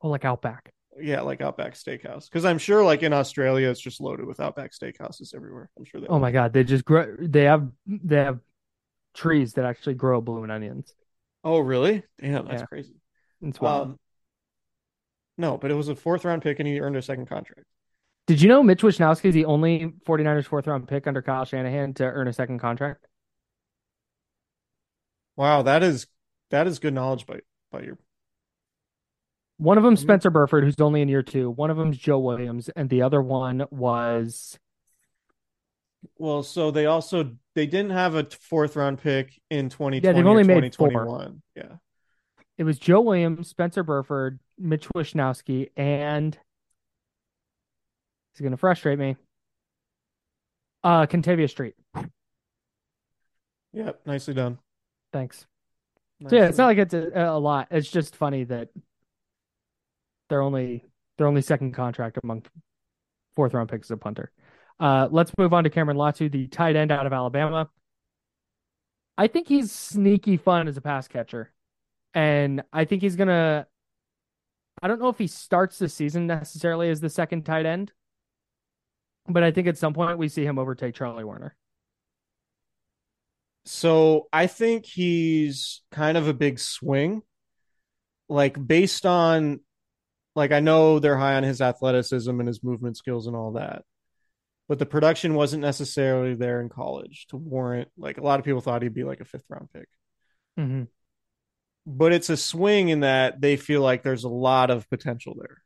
oh, 0.00 0.08
like 0.08 0.24
Outback. 0.24 0.72
Yeah, 1.00 1.20
like 1.22 1.40
Outback 1.40 1.74
Steakhouse. 1.74 2.28
Because 2.28 2.44
I'm 2.44 2.58
sure, 2.58 2.84
like 2.84 3.02
in 3.02 3.12
Australia, 3.12 3.68
it's 3.68 3.80
just 3.80 4.00
loaded 4.00 4.26
with 4.26 4.40
Outback 4.40 4.72
Steakhouses 4.72 5.34
everywhere. 5.34 5.70
I'm 5.76 5.84
sure 5.84 6.00
they. 6.00 6.06
Oh 6.06 6.18
my 6.18 6.30
god, 6.30 6.52
they 6.52 6.64
just 6.64 6.84
grow. 6.84 7.16
They 7.18 7.44
have 7.44 7.68
they 7.86 8.16
have 8.16 8.40
trees 9.14 9.54
that 9.54 9.64
actually 9.64 9.94
grow 9.94 10.20
blooming 10.20 10.50
onions. 10.50 10.94
Oh 11.44 11.58
really? 11.58 12.02
Damn, 12.18 12.46
that's 12.46 12.62
Yeah. 12.62 12.66
crazy. 12.66 12.94
It's 13.42 13.60
wild. 13.60 13.88
Um, 13.88 13.98
no, 15.38 15.58
but 15.58 15.70
it 15.70 15.74
was 15.74 15.88
a 15.88 15.94
fourth 15.94 16.24
round 16.24 16.42
pick, 16.42 16.58
and 16.58 16.66
he 16.68 16.80
earned 16.80 16.96
a 16.96 17.02
second 17.02 17.26
contract. 17.26 17.64
Did 18.26 18.42
you 18.42 18.48
know 18.48 18.62
Mitch 18.62 18.82
Wishnowsky 18.82 19.26
is 19.26 19.34
the 19.34 19.44
only 19.44 19.92
49ers 20.04 20.46
fourth 20.46 20.66
round 20.66 20.88
pick 20.88 21.06
under 21.06 21.22
Kyle 21.22 21.44
Shanahan 21.44 21.94
to 21.94 22.04
earn 22.04 22.26
a 22.26 22.32
second 22.32 22.58
contract? 22.58 23.06
Wow, 25.36 25.62
that 25.62 25.82
is 25.82 26.06
that 26.50 26.66
is 26.66 26.78
good 26.78 26.94
knowledge 26.94 27.26
by 27.26 27.40
by 27.70 27.82
your. 27.82 27.98
One 29.58 29.78
of 29.78 29.84
them 29.84 29.94
Mhm. 29.94 29.98
Spencer 29.98 30.30
Burford, 30.30 30.64
who's 30.64 30.78
only 30.80 31.00
in 31.00 31.08
year 31.08 31.22
two. 31.22 31.50
One 31.50 31.70
of 31.70 31.76
them's 31.76 31.96
Joe 31.98 32.18
Williams, 32.18 32.68
and 32.70 32.90
the 32.90 33.02
other 33.02 33.22
one 33.22 33.66
was 33.70 34.58
Well, 36.18 36.42
so 36.42 36.70
they 36.70 36.86
also 36.86 37.36
they 37.54 37.66
didn't 37.66 37.90
have 37.92 38.14
a 38.14 38.24
fourth 38.24 38.76
round 38.76 38.98
pick 39.00 39.40
in 39.50 39.68
2020 39.70 40.00
Yeah, 40.06 40.12
they've 40.12 40.26
only 40.26 40.44
made 40.44 40.74
four. 40.74 40.88
2021. 40.90 41.42
Yeah. 41.54 41.76
it 42.58 42.64
was 42.64 42.78
Joe 42.78 43.00
Williams, 43.00 43.48
Spencer 43.48 43.82
Burford, 43.82 44.38
Mitch 44.58 44.88
Wishnowsky, 44.90 45.70
and 45.76 46.38
he's 48.34 48.40
gonna 48.42 48.56
frustrate 48.56 48.98
me. 48.98 49.16
Uh 50.84 51.06
Kentavius 51.06 51.50
Street. 51.50 51.74
Yep, 53.72 54.00
nicely 54.06 54.34
done. 54.34 54.58
Thanks. 55.12 55.46
Nicely 56.20 56.38
So 56.38 56.42
yeah, 56.42 56.48
it's 56.48 56.58
not 56.58 56.66
like 56.66 56.78
it's 56.78 56.94
a, 56.94 57.10
a 57.14 57.38
lot. 57.38 57.68
It's 57.70 57.90
just 57.90 58.16
funny 58.16 58.44
that 58.44 58.68
they're 60.28 60.42
only 60.42 60.84
they're 61.16 61.26
only 61.26 61.42
second 61.42 61.72
contract 61.72 62.18
among 62.22 62.44
fourth 63.34 63.54
round 63.54 63.68
picks 63.68 63.86
as 63.86 63.92
a 63.92 63.96
punter. 63.96 64.30
Uh, 64.78 65.08
let's 65.10 65.32
move 65.38 65.54
on 65.54 65.64
to 65.64 65.70
Cameron 65.70 65.96
Latu, 65.96 66.30
the 66.30 66.48
tight 66.48 66.76
end 66.76 66.92
out 66.92 67.06
of 67.06 67.12
Alabama. 67.12 67.68
I 69.16 69.28
think 69.28 69.48
he's 69.48 69.72
sneaky 69.72 70.36
fun 70.36 70.68
as 70.68 70.76
a 70.76 70.82
pass 70.82 71.08
catcher, 71.08 71.52
and 72.12 72.62
I 72.72 72.84
think 72.84 73.02
he's 73.02 73.16
gonna. 73.16 73.66
I 74.82 74.88
don't 74.88 75.00
know 75.00 75.08
if 75.08 75.18
he 75.18 75.26
starts 75.26 75.78
the 75.78 75.88
season 75.88 76.26
necessarily 76.26 76.90
as 76.90 77.00
the 77.00 77.08
second 77.08 77.44
tight 77.44 77.64
end, 77.64 77.92
but 79.26 79.42
I 79.42 79.50
think 79.50 79.68
at 79.68 79.78
some 79.78 79.94
point 79.94 80.18
we 80.18 80.28
see 80.28 80.44
him 80.44 80.58
overtake 80.58 80.94
Charlie 80.94 81.24
Woerner. 81.24 81.52
So 83.64 84.28
I 84.32 84.46
think 84.46 84.86
he's 84.86 85.82
kind 85.90 86.16
of 86.16 86.28
a 86.28 86.34
big 86.34 86.58
swing. 86.58 87.22
Like 88.28 88.64
based 88.64 89.06
on 89.06 89.60
like 90.36 90.52
I 90.52 90.60
know 90.60 91.00
they're 91.00 91.16
high 91.16 91.34
on 91.34 91.42
his 91.42 91.60
athleticism 91.60 92.38
and 92.38 92.46
his 92.46 92.62
movement 92.62 92.96
skills 92.96 93.26
and 93.26 93.34
all 93.34 93.52
that. 93.52 93.82
But 94.68 94.78
the 94.78 94.86
production 94.86 95.34
wasn't 95.34 95.62
necessarily 95.62 96.34
there 96.34 96.60
in 96.60 96.68
college 96.68 97.26
to 97.28 97.36
warrant 97.36 97.88
like 97.96 98.18
a 98.18 98.22
lot 98.22 98.38
of 98.38 98.44
people 98.44 98.60
thought 98.60 98.82
he'd 98.82 98.94
be 98.94 99.04
like 99.04 99.20
a 99.20 99.24
fifth 99.24 99.46
round 99.48 99.68
pick. 99.72 99.88
Mm-hmm. 100.58 100.84
But 101.86 102.12
it's 102.12 102.30
a 102.30 102.36
swing 102.36 102.88
in 102.88 103.00
that 103.00 103.40
they 103.40 103.56
feel 103.56 103.80
like 103.80 104.02
there's 104.02 104.24
a 104.24 104.28
lot 104.28 104.70
of 104.70 104.88
potential 104.90 105.36
there. 105.38 105.62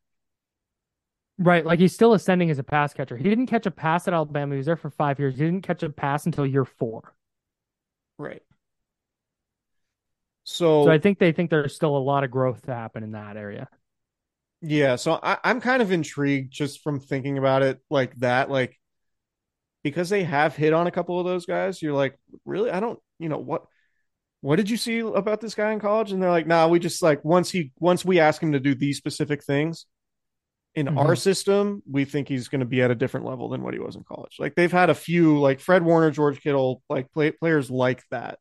Right, 1.39 1.65
like 1.65 1.79
he's 1.79 1.95
still 1.95 2.13
ascending 2.13 2.51
as 2.51 2.59
a 2.59 2.63
pass 2.63 2.93
catcher. 2.93 3.17
He 3.17 3.25
didn't 3.25 3.47
catch 3.47 3.65
a 3.65 3.71
pass 3.71 4.07
at 4.07 4.13
Alabama. 4.13 4.55
He 4.55 4.59
was 4.59 4.67
there 4.67 4.77
for 4.77 4.91
five 4.91 5.19
years. 5.19 5.37
He 5.39 5.45
didn't 5.45 5.63
catch 5.63 5.83
a 5.83 5.89
pass 5.89 6.27
until 6.27 6.47
year 6.47 6.67
four. 6.67 7.15
Right. 8.19 8.43
So, 10.45 10.85
So 10.85 10.91
I 10.91 10.99
think 10.99 11.19
they 11.19 11.33
think 11.33 11.51
there's 11.51 11.75
still 11.75 11.97
a 11.97 11.99
lot 11.99 12.25
of 12.25 12.31
growth 12.31 12.63
to 12.67 12.75
happen 12.75 13.03
in 13.03 13.13
that 13.13 13.39
area. 13.39 13.69
Yeah, 14.63 14.97
so 14.97 15.19
I, 15.23 15.39
I'm 15.43 15.61
kind 15.61 15.83
of 15.83 15.91
intrigued 15.93 16.53
just 16.53 16.83
from 16.83 17.01
thinking 17.01 17.39
about 17.39 17.63
it 17.63 17.81
like 17.91 18.15
that, 18.17 18.51
like 18.51 18.79
because 19.83 20.11
they 20.11 20.25
have 20.25 20.57
hit 20.57 20.73
on 20.73 20.87
a 20.87 20.91
couple 20.91 21.19
of 21.19 21.27
those 21.27 21.47
guys. 21.47 21.81
You're 21.81 21.95
like, 21.95 22.19
really? 22.45 22.71
I 22.71 22.81
don't, 22.81 22.99
you 23.19 23.29
know 23.29 23.39
what? 23.39 23.65
What 24.43 24.57
did 24.57 24.71
you 24.71 24.77
see 24.77 25.01
about 25.01 25.41
this 25.41 25.55
guy 25.55 25.73
in 25.73 25.81
college? 25.81 26.13
And 26.13 26.23
they're 26.23 26.31
like, 26.31 26.47
nah, 26.47 26.69
we 26.69 26.79
just 26.79 27.03
like 27.03 27.25
once 27.25 27.51
he 27.51 27.73
once 27.79 28.05
we 28.05 28.21
ask 28.21 28.43
him 28.43 28.53
to 28.53 28.61
do 28.61 28.75
these 28.75 28.97
specific 28.99 29.45
things 29.45 29.87
in 30.75 30.89
Mhm. 30.89 30.99
our 30.99 31.17
system, 31.17 31.83
we 31.91 32.05
think 32.05 32.29
he's 32.29 32.49
going 32.49 32.61
to 32.61 32.67
be 32.67 32.83
at 32.83 32.91
a 32.91 32.95
different 32.97 33.27
level 33.27 33.49
than 33.49 33.63
what 33.63 33.75
he 33.75 33.81
was 33.81 33.97
in 33.97 34.05
college. 34.05 34.37
Like 34.39 34.55
they've 34.55 34.73
had 34.73 34.91
a 34.91 34.95
few, 34.95 35.39
like 35.41 35.61
Fred 35.61 35.85
Warner, 35.85 36.11
George 36.11 36.41
Kittle, 36.43 36.83
like 36.91 37.13
play, 37.13 37.33
players 37.33 37.71
like 37.71 38.03
that 38.11 38.39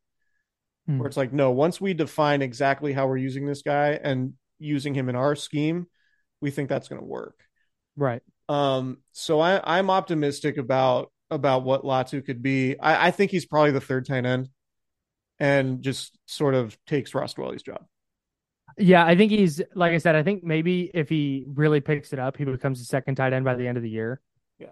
Hmm. 0.88 1.00
where 1.00 1.08
it's 1.08 1.18
like, 1.18 1.34
no, 1.34 1.52
once 1.52 1.80
we 1.80 1.94
define 1.94 2.42
exactly 2.42 2.94
how 2.94 3.08
we're 3.08 3.18
using 3.18 3.46
this 3.46 3.62
guy 3.62 4.00
and 4.04 4.34
using 4.60 4.94
him 4.94 5.10
in 5.10 5.16
our 5.16 5.36
scheme, 5.36 5.88
we 6.42 6.52
think 6.52 6.70
that's 6.70 6.88
going 6.88 7.02
to 7.02 7.08
work. 7.08 7.40
Right. 7.96 8.22
Um, 8.48 8.98
so 9.12 9.40
I, 9.40 9.78
I'm 9.78 9.90
optimistic 9.90 10.58
about 10.58 11.12
about 11.30 11.64
what 11.64 11.84
Latu 11.84 12.26
could 12.26 12.42
be. 12.42 12.80
I, 12.80 13.08
I 13.08 13.12
think 13.12 13.32
he's 13.32 13.46
probably 13.46 13.72
the 13.72 13.82
third 13.82 14.06
tight 14.08 14.26
end, 14.26 14.50
and 15.40 15.82
just 15.82 16.18
sort 16.26 16.56
of 16.56 16.78
takes 16.86 17.14
Ross 17.14 17.34
Dwelley's 17.34 17.62
job. 17.62 17.86
Yeah, 18.78 19.06
I 19.06 19.16
think 19.16 19.32
he's 19.32 19.62
like 19.76 19.92
I 19.92 19.98
said. 19.98 20.16
I 20.16 20.24
think 20.24 20.44
maybe 20.44 20.90
if 20.94 21.10
he 21.10 21.44
really 21.48 21.82
picks 21.82 22.14
it 22.14 22.20
up, 22.20 22.38
he 22.38 22.46
becomes 22.46 22.80
the 22.80 22.86
second 22.86 23.16
tight 23.16 23.34
end 23.34 23.46
by 23.46 23.56
the 23.56 23.68
end 23.68 23.78
of 23.78 23.84
the 23.84 23.90
year. 23.90 24.22
Yeah. 24.58 24.68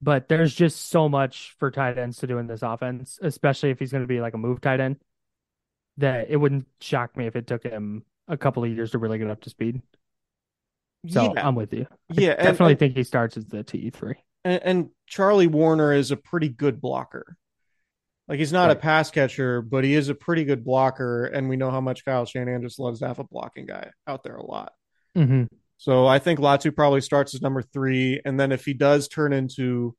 But 0.00 0.28
there's 0.28 0.54
just 0.54 0.88
so 0.88 1.08
much 1.08 1.56
for 1.58 1.70
tight 1.70 1.98
ends 1.98 2.18
to 2.18 2.26
do 2.26 2.38
in 2.38 2.46
this 2.46 2.62
offense, 2.62 3.18
especially 3.20 3.70
if 3.70 3.78
he's 3.78 3.92
going 3.92 4.04
to 4.04 4.08
be 4.08 4.20
like 4.20 4.34
a 4.34 4.38
move 4.38 4.60
tight 4.60 4.80
end. 4.80 4.96
That 5.98 6.30
it 6.30 6.36
wouldn't 6.36 6.66
shock 6.80 7.16
me 7.16 7.26
if 7.26 7.36
it 7.36 7.46
took 7.46 7.64
him 7.64 8.04
a 8.28 8.38
couple 8.38 8.64
of 8.64 8.70
years 8.70 8.92
to 8.92 8.98
really 8.98 9.18
get 9.18 9.28
up 9.28 9.42
to 9.42 9.50
speed. 9.50 9.82
So 11.08 11.32
yeah, 11.34 11.46
I'm 11.46 11.54
with 11.54 11.72
you. 11.72 11.86
yeah, 12.10 12.32
and, 12.32 12.42
Definitely 12.42 12.72
and, 12.72 12.78
think 12.78 12.96
he 12.96 13.04
starts 13.04 13.36
as 13.36 13.46
the 13.46 13.62
TE 13.62 13.90
three. 13.90 14.16
and, 14.44 14.62
and 14.62 14.88
Charlie 15.06 15.48
Woerner 15.48 15.96
is 15.96 16.10
a 16.10 16.16
pretty 16.16 16.48
good 16.48 16.80
blocker. 16.80 17.36
Like 18.28 18.38
he's 18.38 18.52
not 18.52 18.70
a 18.70 18.76
pass 18.76 19.10
catcher, 19.10 19.60
but 19.60 19.82
he 19.82 19.94
is 19.94 20.08
a 20.08 20.14
pretty 20.14 20.44
good 20.44 20.64
blocker, 20.64 21.24
and 21.26 21.48
we 21.48 21.56
know 21.56 21.70
how 21.70 21.80
much 21.80 22.04
Kyle 22.04 22.24
Shanahan 22.24 22.62
just 22.62 22.78
loves 22.78 23.00
to 23.00 23.08
have 23.08 23.18
a 23.18 23.24
blocking 23.24 23.66
guy 23.66 23.90
out 24.06 24.22
there 24.22 24.36
a 24.36 24.46
lot. 24.46 24.72
Mm-hmm. 25.16 25.44
So 25.78 26.06
I 26.06 26.20
think 26.20 26.38
Latu 26.38 26.74
probably 26.74 27.00
starts 27.00 27.34
as 27.34 27.42
number 27.42 27.62
three, 27.62 28.20
and 28.24 28.38
then 28.38 28.52
if 28.52 28.64
he 28.64 28.72
does 28.72 29.08
turn 29.08 29.32
into 29.32 29.96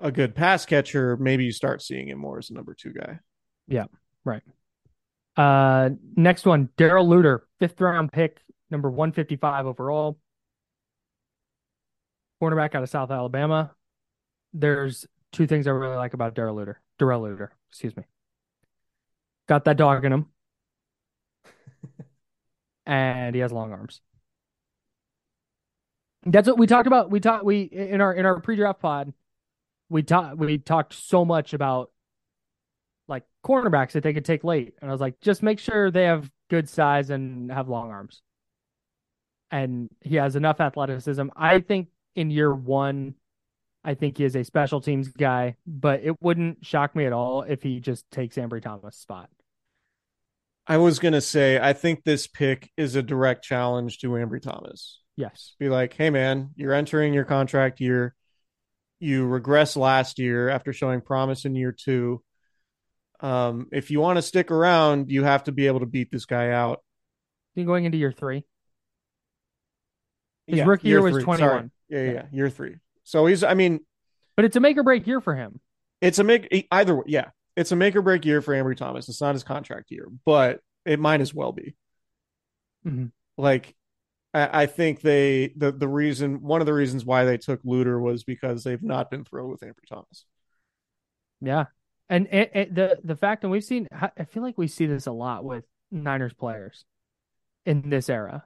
a 0.00 0.12
good 0.12 0.36
pass 0.36 0.66
catcher, 0.66 1.16
maybe 1.16 1.46
you 1.46 1.50
start 1.50 1.82
seeing 1.82 2.08
him 2.08 2.18
more 2.18 2.38
as 2.38 2.50
a 2.50 2.54
number 2.54 2.76
two 2.78 2.92
guy. 2.92 3.18
Yeah, 3.66 3.86
right. 4.24 4.42
Uh, 5.36 5.90
next 6.14 6.46
one, 6.46 6.68
Daryl 6.76 7.08
Luter, 7.08 7.40
fifth 7.58 7.80
round 7.80 8.12
pick, 8.12 8.38
number 8.70 8.90
155 8.90 9.66
overall. 9.66 10.18
Cornerback 12.42 12.74
out 12.74 12.82
of 12.82 12.88
South 12.88 13.10
Alabama. 13.10 13.72
There's 14.52 15.06
two 15.32 15.46
things 15.46 15.66
I 15.66 15.70
really 15.70 15.96
like 15.96 16.14
about 16.14 16.34
Daryl 16.34 16.54
Luter. 16.54 16.76
Darrell 16.98 17.22
Luter, 17.22 17.48
excuse 17.70 17.96
me. 17.96 18.04
Got 19.48 19.64
that 19.64 19.76
dog 19.76 20.04
in 20.04 20.12
him. 20.12 20.26
and 22.86 23.34
he 23.34 23.40
has 23.40 23.52
long 23.52 23.72
arms. 23.72 24.00
That's 26.26 26.48
what 26.48 26.58
we 26.58 26.66
talked 26.66 26.86
about. 26.86 27.10
We 27.10 27.20
talked 27.20 27.44
we 27.44 27.62
in 27.62 28.00
our 28.00 28.12
in 28.12 28.26
our 28.26 28.40
pre-draft 28.40 28.80
pod, 28.80 29.12
we 29.88 30.02
talked 30.02 30.36
we 30.36 30.58
talked 30.58 30.92
so 30.92 31.24
much 31.24 31.54
about 31.54 31.90
like 33.06 33.24
cornerbacks 33.44 33.92
that 33.92 34.02
they 34.02 34.12
could 34.12 34.24
take 34.24 34.44
late. 34.44 34.74
And 34.80 34.90
I 34.90 34.92
was 34.92 35.00
like, 35.00 35.20
just 35.20 35.42
make 35.42 35.58
sure 35.58 35.90
they 35.90 36.04
have 36.04 36.30
good 36.50 36.68
size 36.68 37.10
and 37.10 37.50
have 37.50 37.68
long 37.68 37.90
arms. 37.90 38.22
And 39.50 39.88
he 40.00 40.16
has 40.16 40.36
enough 40.36 40.60
athleticism. 40.60 41.28
I 41.34 41.60
think 41.60 41.88
in 42.14 42.30
year 42.30 42.54
one, 42.54 43.14
I 43.84 43.94
think 43.94 44.18
he 44.18 44.24
is 44.24 44.36
a 44.36 44.44
special 44.44 44.80
teams 44.80 45.08
guy, 45.08 45.56
but 45.66 46.02
it 46.02 46.20
wouldn't 46.20 46.66
shock 46.66 46.94
me 46.94 47.06
at 47.06 47.12
all 47.12 47.42
if 47.42 47.62
he 47.62 47.80
just 47.80 48.10
takes 48.10 48.36
Ambry 48.36 48.60
Thomas' 48.60 48.96
spot. 48.96 49.30
I 50.66 50.76
was 50.76 50.98
gonna 50.98 51.22
say 51.22 51.58
I 51.58 51.72
think 51.72 52.04
this 52.04 52.26
pick 52.26 52.70
is 52.76 52.94
a 52.94 53.02
direct 53.02 53.42
challenge 53.42 54.00
to 54.00 54.10
Ambry 54.10 54.42
Thomas. 54.42 55.00
Yes. 55.16 55.54
Be 55.58 55.70
like, 55.70 55.94
hey 55.94 56.10
man, 56.10 56.50
you're 56.56 56.74
entering 56.74 57.14
your 57.14 57.24
contract 57.24 57.80
year. 57.80 58.14
You 59.00 59.26
regress 59.26 59.76
last 59.76 60.18
year 60.18 60.50
after 60.50 60.72
showing 60.72 61.00
promise 61.00 61.44
in 61.46 61.54
year 61.54 61.72
two. 61.72 62.22
Um, 63.20 63.68
if 63.72 63.90
you 63.90 64.00
want 64.00 64.16
to 64.16 64.22
stick 64.22 64.50
around, 64.50 65.10
you 65.10 65.24
have 65.24 65.44
to 65.44 65.52
be 65.52 65.66
able 65.66 65.80
to 65.80 65.86
beat 65.86 66.10
this 66.10 66.26
guy 66.26 66.50
out. 66.50 66.82
Going 67.56 67.86
into 67.86 67.98
year 67.98 68.12
three. 68.12 68.44
His 70.48 70.58
Yeah, 70.58 70.64
rookie 70.64 70.88
year 70.88 71.00
was 71.02 71.12
three. 71.14 71.22
21. 71.24 71.48
Sorry. 71.48 71.70
Yeah, 71.88 71.98
yeah, 72.02 72.12
yeah, 72.12 72.22
year 72.32 72.50
three. 72.50 72.76
So 73.04 73.26
he's, 73.26 73.44
I 73.44 73.54
mean, 73.54 73.80
But 74.34 74.44
it's 74.46 74.56
a 74.56 74.60
make 74.60 74.76
or 74.76 74.82
break 74.82 75.06
year 75.06 75.20
for 75.20 75.34
him. 75.36 75.60
it's 76.00 76.18
a 76.18 76.24
make 76.24 76.66
either 76.72 76.96
way. 76.96 77.04
Yeah, 77.06 77.30
it's 77.56 77.70
a 77.72 77.76
make 77.76 77.94
or 77.94 78.02
break 78.02 78.24
year 78.24 78.42
for 78.42 78.52
Ambry 78.54 78.76
Thomas. 78.76 79.08
It's 79.08 79.20
not 79.20 79.34
his 79.34 79.44
contract 79.44 79.90
year, 79.90 80.08
but 80.24 80.60
it 80.84 80.98
might 80.98 81.20
as 81.20 81.32
well 81.32 81.52
be. 81.52 81.76
Mhm. 82.86 83.12
Like, 83.36 83.74
I, 84.34 84.62
I 84.62 84.66
think 84.66 85.00
they 85.00 85.52
the 85.56 85.72
the 85.72 85.88
reason 85.88 86.42
one 86.42 86.60
of 86.60 86.66
the 86.66 86.74
reasons 86.74 87.04
why 87.04 87.24
they 87.24 87.38
took 87.38 87.62
Luter 87.62 88.00
was 88.00 88.24
because 88.24 88.64
they've 88.64 88.82
not 88.82 89.10
been 89.10 89.24
thrilled 89.24 89.50
with 89.50 89.60
Ambry 89.60 89.86
Thomas. 89.88 90.24
Yeah. 91.40 91.66
And 92.10 92.26
it, 92.32 92.50
it, 92.54 92.74
the 92.74 92.98
the 93.04 93.16
fact 93.16 93.44
and 93.44 93.50
we've 93.50 93.62
seen, 93.64 93.86
I 93.92 94.24
feel 94.24 94.42
like 94.42 94.56
we 94.58 94.66
see 94.66 94.86
this 94.86 95.06
a 95.06 95.12
lot 95.12 95.44
with 95.44 95.64
Niners 95.90 96.32
players 96.32 96.84
in 97.66 97.90
this 97.90 98.08
era, 98.08 98.44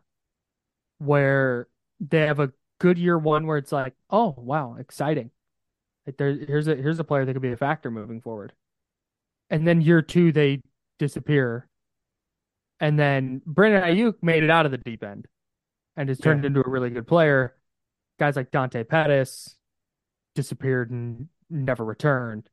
where 0.98 1.68
they 2.02 2.20
have 2.26 2.40
a 2.40 2.52
good 2.80 2.98
year 2.98 3.16
one 3.18 3.46
where 3.46 3.56
it's 3.58 3.72
like, 3.72 3.94
oh 4.10 4.34
wow, 4.36 4.76
exciting. 4.78 5.30
Like 6.06 6.16
there, 6.16 6.32
here's 6.34 6.66
a 6.68 6.74
here's 6.74 6.98
a 6.98 7.04
player 7.04 7.24
that 7.24 7.32
could 7.32 7.42
be 7.42 7.52
a 7.52 7.56
factor 7.56 7.90
moving 7.90 8.20
forward, 8.20 8.52
and 9.50 9.66
then 9.66 9.80
year 9.80 10.02
two 10.02 10.32
they 10.32 10.62
disappear, 10.98 11.68
and 12.80 12.98
then 12.98 13.40
Brandon 13.46 13.82
Aiyuk 13.82 14.16
made 14.22 14.42
it 14.42 14.50
out 14.50 14.66
of 14.66 14.72
the 14.72 14.78
deep 14.78 15.04
end, 15.04 15.28
and 15.96 16.08
has 16.08 16.18
turned 16.18 16.42
Yeah. 16.42 16.48
into 16.48 16.60
a 16.66 16.68
really 16.68 16.90
good 16.90 17.06
player. 17.06 17.56
Guys 18.18 18.36
like 18.36 18.50
Dante 18.50 18.82
Pettis 18.84 19.56
disappeared 20.34 20.90
and 20.90 21.28
never 21.48 21.84
returned. 21.84 22.48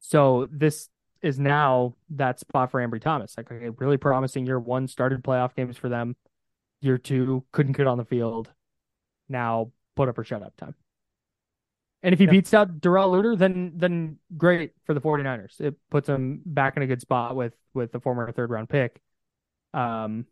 So 0.00 0.48
this 0.50 0.88
is 1.22 1.38
now 1.38 1.94
that 2.10 2.40
spot 2.40 2.70
for 2.70 2.80
Ambry 2.80 3.00
Thomas. 3.00 3.36
Like, 3.36 3.50
okay, 3.52 3.68
really 3.68 3.96
promising 3.98 4.46
year 4.46 4.58
one, 4.58 4.86
started 4.88 5.22
playoff 5.22 5.54
games 5.54 5.76
for 5.76 5.88
them. 5.88 6.16
Year 6.80 6.98
two, 6.98 7.44
couldn't 7.52 7.76
get 7.76 7.86
on 7.86 7.98
the 7.98 8.04
field. 8.04 8.50
Now 9.30 9.72
put 9.96 10.08
up 10.08 10.18
or 10.18 10.24
shut 10.24 10.42
up 10.42 10.56
time. 10.56 10.74
And 12.02 12.12
if 12.12 12.18
he 12.18 12.24
Yeah. 12.24 12.32
beats 12.32 12.54
out 12.54 12.80
Darrell 12.80 13.12
Luter, 13.12 13.36
then 13.38 13.72
then 13.76 14.18
great 14.36 14.72
for 14.84 14.94
the 14.94 15.00
49ers. 15.00 15.60
It 15.60 15.76
puts 15.90 16.08
him 16.08 16.42
back 16.44 16.76
in 16.76 16.82
a 16.82 16.86
good 16.86 17.00
spot 17.00 17.36
with 17.36 17.54
with 17.74 17.92
the 17.92 18.00
former 18.00 18.30
third 18.32 18.50
round 18.50 18.68
pick. 18.68 19.00
Um, 19.74 20.26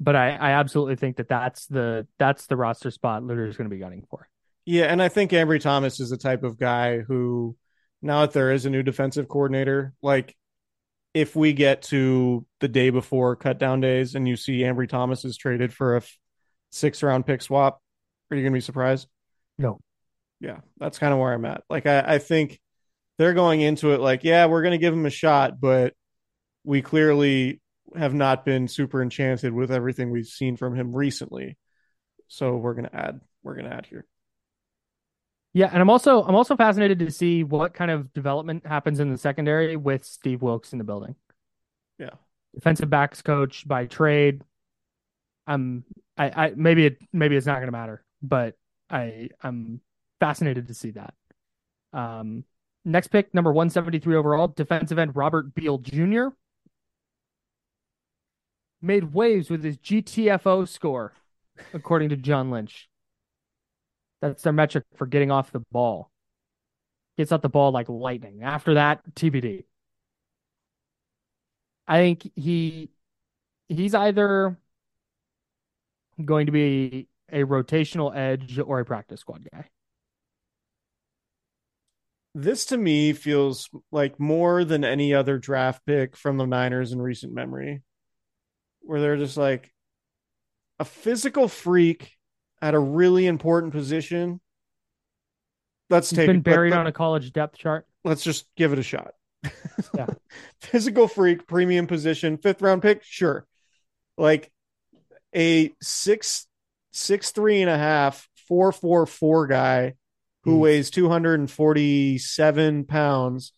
but 0.00 0.16
I, 0.16 0.30
I 0.30 0.50
absolutely 0.52 0.96
think 0.96 1.16
that 1.16 1.28
that's 1.28 1.66
the 1.66 2.06
that's 2.18 2.46
the 2.46 2.56
roster 2.56 2.90
spot 2.90 3.22
Luter 3.22 3.48
is 3.48 3.56
going 3.56 3.68
to 3.68 3.74
be 3.74 3.80
gunning 3.80 4.06
for. 4.08 4.28
Yeah, 4.64 4.84
and 4.84 5.02
I 5.02 5.08
think 5.08 5.32
Ambry 5.32 5.60
Thomas 5.60 6.00
is 6.00 6.10
the 6.10 6.16
type 6.16 6.42
of 6.42 6.58
guy 6.58 7.00
who, 7.00 7.54
now 8.00 8.22
that 8.22 8.32
there 8.32 8.50
is 8.50 8.64
a 8.64 8.70
new 8.70 8.82
defensive 8.82 9.28
coordinator, 9.28 9.92
like 10.00 10.34
if 11.12 11.36
we 11.36 11.52
get 11.52 11.82
to 11.82 12.46
the 12.60 12.68
day 12.68 12.90
before 12.90 13.36
cut 13.36 13.58
down 13.58 13.80
days 13.80 14.14
and 14.14 14.26
you 14.26 14.36
see 14.36 14.60
Ambry 14.60 14.88
Thomas 14.88 15.24
is 15.24 15.36
traded 15.36 15.72
for 15.72 15.94
a 15.94 15.98
f- 15.98 16.18
six 16.70 17.02
round 17.02 17.26
pick 17.26 17.42
swap, 17.42 17.80
are 18.30 18.36
you 18.36 18.42
going 18.42 18.52
to 18.52 18.56
be 18.56 18.60
surprised? 18.60 19.08
No. 19.58 19.80
Yeah, 20.40 20.58
that's 20.78 20.98
kind 20.98 21.12
of 21.12 21.20
where 21.20 21.32
I'm 21.32 21.44
at. 21.44 21.62
Like, 21.70 21.86
I, 21.86 22.14
I 22.14 22.18
think 22.18 22.60
they're 23.18 23.34
going 23.34 23.60
into 23.60 23.92
it 23.92 24.00
like, 24.00 24.24
yeah, 24.24 24.46
we're 24.46 24.62
going 24.62 24.72
to 24.72 24.78
give 24.78 24.92
him 24.92 25.06
a 25.06 25.10
shot, 25.10 25.60
but 25.60 25.94
we 26.64 26.82
clearly 26.82 27.60
have 27.96 28.14
not 28.14 28.44
been 28.44 28.66
super 28.68 29.02
enchanted 29.02 29.52
with 29.52 29.70
everything 29.70 30.10
we've 30.10 30.26
seen 30.26 30.56
from 30.56 30.74
him 30.74 30.94
recently. 30.94 31.56
So 32.28 32.56
we're 32.56 32.74
going 32.74 32.88
to 32.88 32.96
add, 32.96 33.20
we're 33.42 33.54
going 33.54 33.70
to 33.70 33.76
add 33.76 33.86
here. 33.86 34.06
Yeah, 35.54 35.70
and 35.72 35.80
I'm 35.80 35.88
also 35.88 36.24
I'm 36.24 36.34
also 36.34 36.56
fascinated 36.56 36.98
to 36.98 37.12
see 37.12 37.44
what 37.44 37.74
kind 37.74 37.90
of 37.90 38.12
development 38.12 38.66
happens 38.66 38.98
in 38.98 39.12
the 39.12 39.16
secondary 39.16 39.76
with 39.76 40.04
Steve 40.04 40.42
Wilks 40.42 40.72
in 40.72 40.78
the 40.78 40.84
building. 40.84 41.14
Yeah. 41.96 42.10
Defensive 42.54 42.90
backs 42.90 43.22
coach 43.22 43.66
by 43.66 43.86
trade. 43.86 44.42
I'm 45.46 45.84
I, 46.18 46.46
I 46.46 46.52
maybe 46.56 46.86
it 46.86 46.98
maybe 47.12 47.36
it's 47.36 47.46
not 47.46 47.60
gonna 47.60 47.70
matter, 47.70 48.03
but 48.28 48.56
I 48.90 49.30
I'm 49.42 49.80
fascinated 50.20 50.68
to 50.68 50.74
see 50.74 50.92
that. 50.92 51.14
Um 51.92 52.44
next 52.84 53.08
pick, 53.08 53.34
number 53.34 53.52
173 53.52 54.16
overall, 54.16 54.48
defensive 54.48 54.98
end 54.98 55.16
Robert 55.16 55.54
Beal 55.54 55.78
Jr. 55.78 56.28
Made 58.80 59.14
waves 59.14 59.48
with 59.48 59.64
his 59.64 59.78
GTFO 59.78 60.68
score, 60.68 61.14
according 61.72 62.10
to 62.10 62.16
John 62.16 62.50
Lynch. 62.50 62.88
That's 64.20 64.42
their 64.42 64.52
metric 64.52 64.84
for 64.96 65.06
getting 65.06 65.30
off 65.30 65.52
the 65.52 65.60
ball. 65.72 66.10
Gets 67.16 67.32
out 67.32 67.42
the 67.42 67.48
ball 67.48 67.72
like 67.72 67.88
lightning. 67.88 68.42
After 68.42 68.74
that, 68.74 69.02
TBD. 69.14 69.64
I 71.86 71.98
think 71.98 72.30
he 72.34 72.90
he's 73.68 73.94
either 73.94 74.58
going 76.24 76.46
to 76.46 76.52
be 76.52 77.08
a 77.34 77.44
rotational 77.44 78.16
edge 78.16 78.58
or 78.58 78.80
a 78.80 78.84
practice 78.84 79.20
squad 79.20 79.46
guy. 79.52 79.66
This 82.34 82.66
to 82.66 82.76
me 82.76 83.12
feels 83.12 83.68
like 83.92 84.18
more 84.18 84.64
than 84.64 84.84
any 84.84 85.14
other 85.14 85.38
draft 85.38 85.84
pick 85.86 86.16
from 86.16 86.36
the 86.36 86.46
Niners 86.46 86.92
in 86.92 87.00
recent 87.00 87.32
memory, 87.32 87.82
where 88.80 89.00
they're 89.00 89.16
just 89.16 89.36
like 89.36 89.72
a 90.80 90.84
physical 90.84 91.46
freak 91.46 92.12
at 92.60 92.74
a 92.74 92.78
really 92.78 93.26
important 93.26 93.72
position. 93.72 94.40
Let's 95.90 96.10
He's 96.10 96.16
take 96.16 96.26
been 96.26 96.36
it. 96.38 96.44
buried 96.44 96.70
Let- 96.70 96.80
on 96.80 96.86
a 96.86 96.92
college 96.92 97.32
depth 97.32 97.58
chart. 97.58 97.86
Let's 98.04 98.24
just 98.24 98.46
give 98.56 98.72
it 98.72 98.78
a 98.78 98.82
shot. 98.82 99.12
Yeah. 99.94 100.06
physical 100.60 101.06
freak, 101.08 101.46
premium 101.46 101.86
position, 101.86 102.36
fifth 102.38 102.62
round 102.62 102.82
pick, 102.82 103.02
sure. 103.04 103.46
Like 104.18 104.50
a 105.34 105.72
six, 105.80 106.46
six, 106.94 107.30
three 107.32 107.60
and 107.60 107.70
a 107.70 107.76
half, 107.78 108.28
four, 108.48 108.72
four, 108.72 109.04
four 109.06 109.46
guy 109.46 109.94
who 110.44 110.54
Hmm. 110.54 110.60
weighs 110.60 110.90
247 110.90 112.84
pounds 112.84 113.52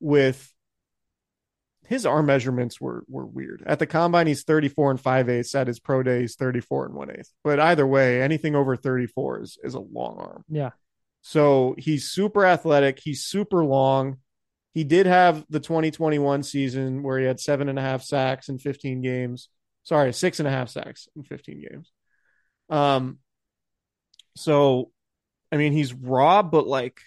with 0.00 0.52
his 1.86 2.04
arm 2.04 2.26
measurements 2.26 2.80
were 2.80 3.04
were 3.08 3.24
weird. 3.26 3.62
At 3.64 3.78
the 3.78 3.86
combine, 3.86 4.26
he's 4.26 4.42
34 4.42 4.90
and 4.90 5.00
5 5.00 5.28
eighths. 5.28 5.54
At 5.54 5.68
his 5.68 5.78
pro 5.78 6.02
day, 6.02 6.20
he's 6.22 6.34
34 6.34 6.86
and 6.86 6.94
1 6.94 7.10
eighth. 7.12 7.30
But 7.44 7.60
either 7.60 7.86
way, 7.86 8.20
anything 8.22 8.56
over 8.56 8.76
34 8.76 9.42
is, 9.42 9.58
is 9.62 9.74
a 9.74 9.80
long 9.80 10.16
arm. 10.18 10.44
Yeah. 10.48 10.70
So 11.22 11.74
he's 11.78 12.10
super 12.10 12.44
athletic. 12.44 12.98
He's 13.00 13.24
super 13.24 13.64
long. 13.64 14.18
He 14.74 14.82
did 14.84 15.06
have 15.06 15.44
the 15.48 15.60
2021 15.60 16.42
season 16.42 17.02
where 17.02 17.18
he 17.18 17.24
had 17.24 17.40
seven 17.40 17.68
and 17.68 17.78
a 17.78 17.82
half 17.82 18.02
sacks 18.02 18.48
in 18.48 18.58
15 18.58 19.00
games. 19.00 19.48
Sorry, 19.84 20.12
six 20.12 20.40
and 20.40 20.48
a 20.48 20.50
half 20.50 20.68
sacks 20.68 21.08
in 21.16 21.22
15 21.22 21.64
games. 21.70 21.92
Um, 22.68 23.18
so 24.34 24.90
I 25.52 25.56
mean, 25.56 25.72
he's 25.72 25.94
raw, 25.94 26.42
but 26.42 26.66
like, 26.66 27.00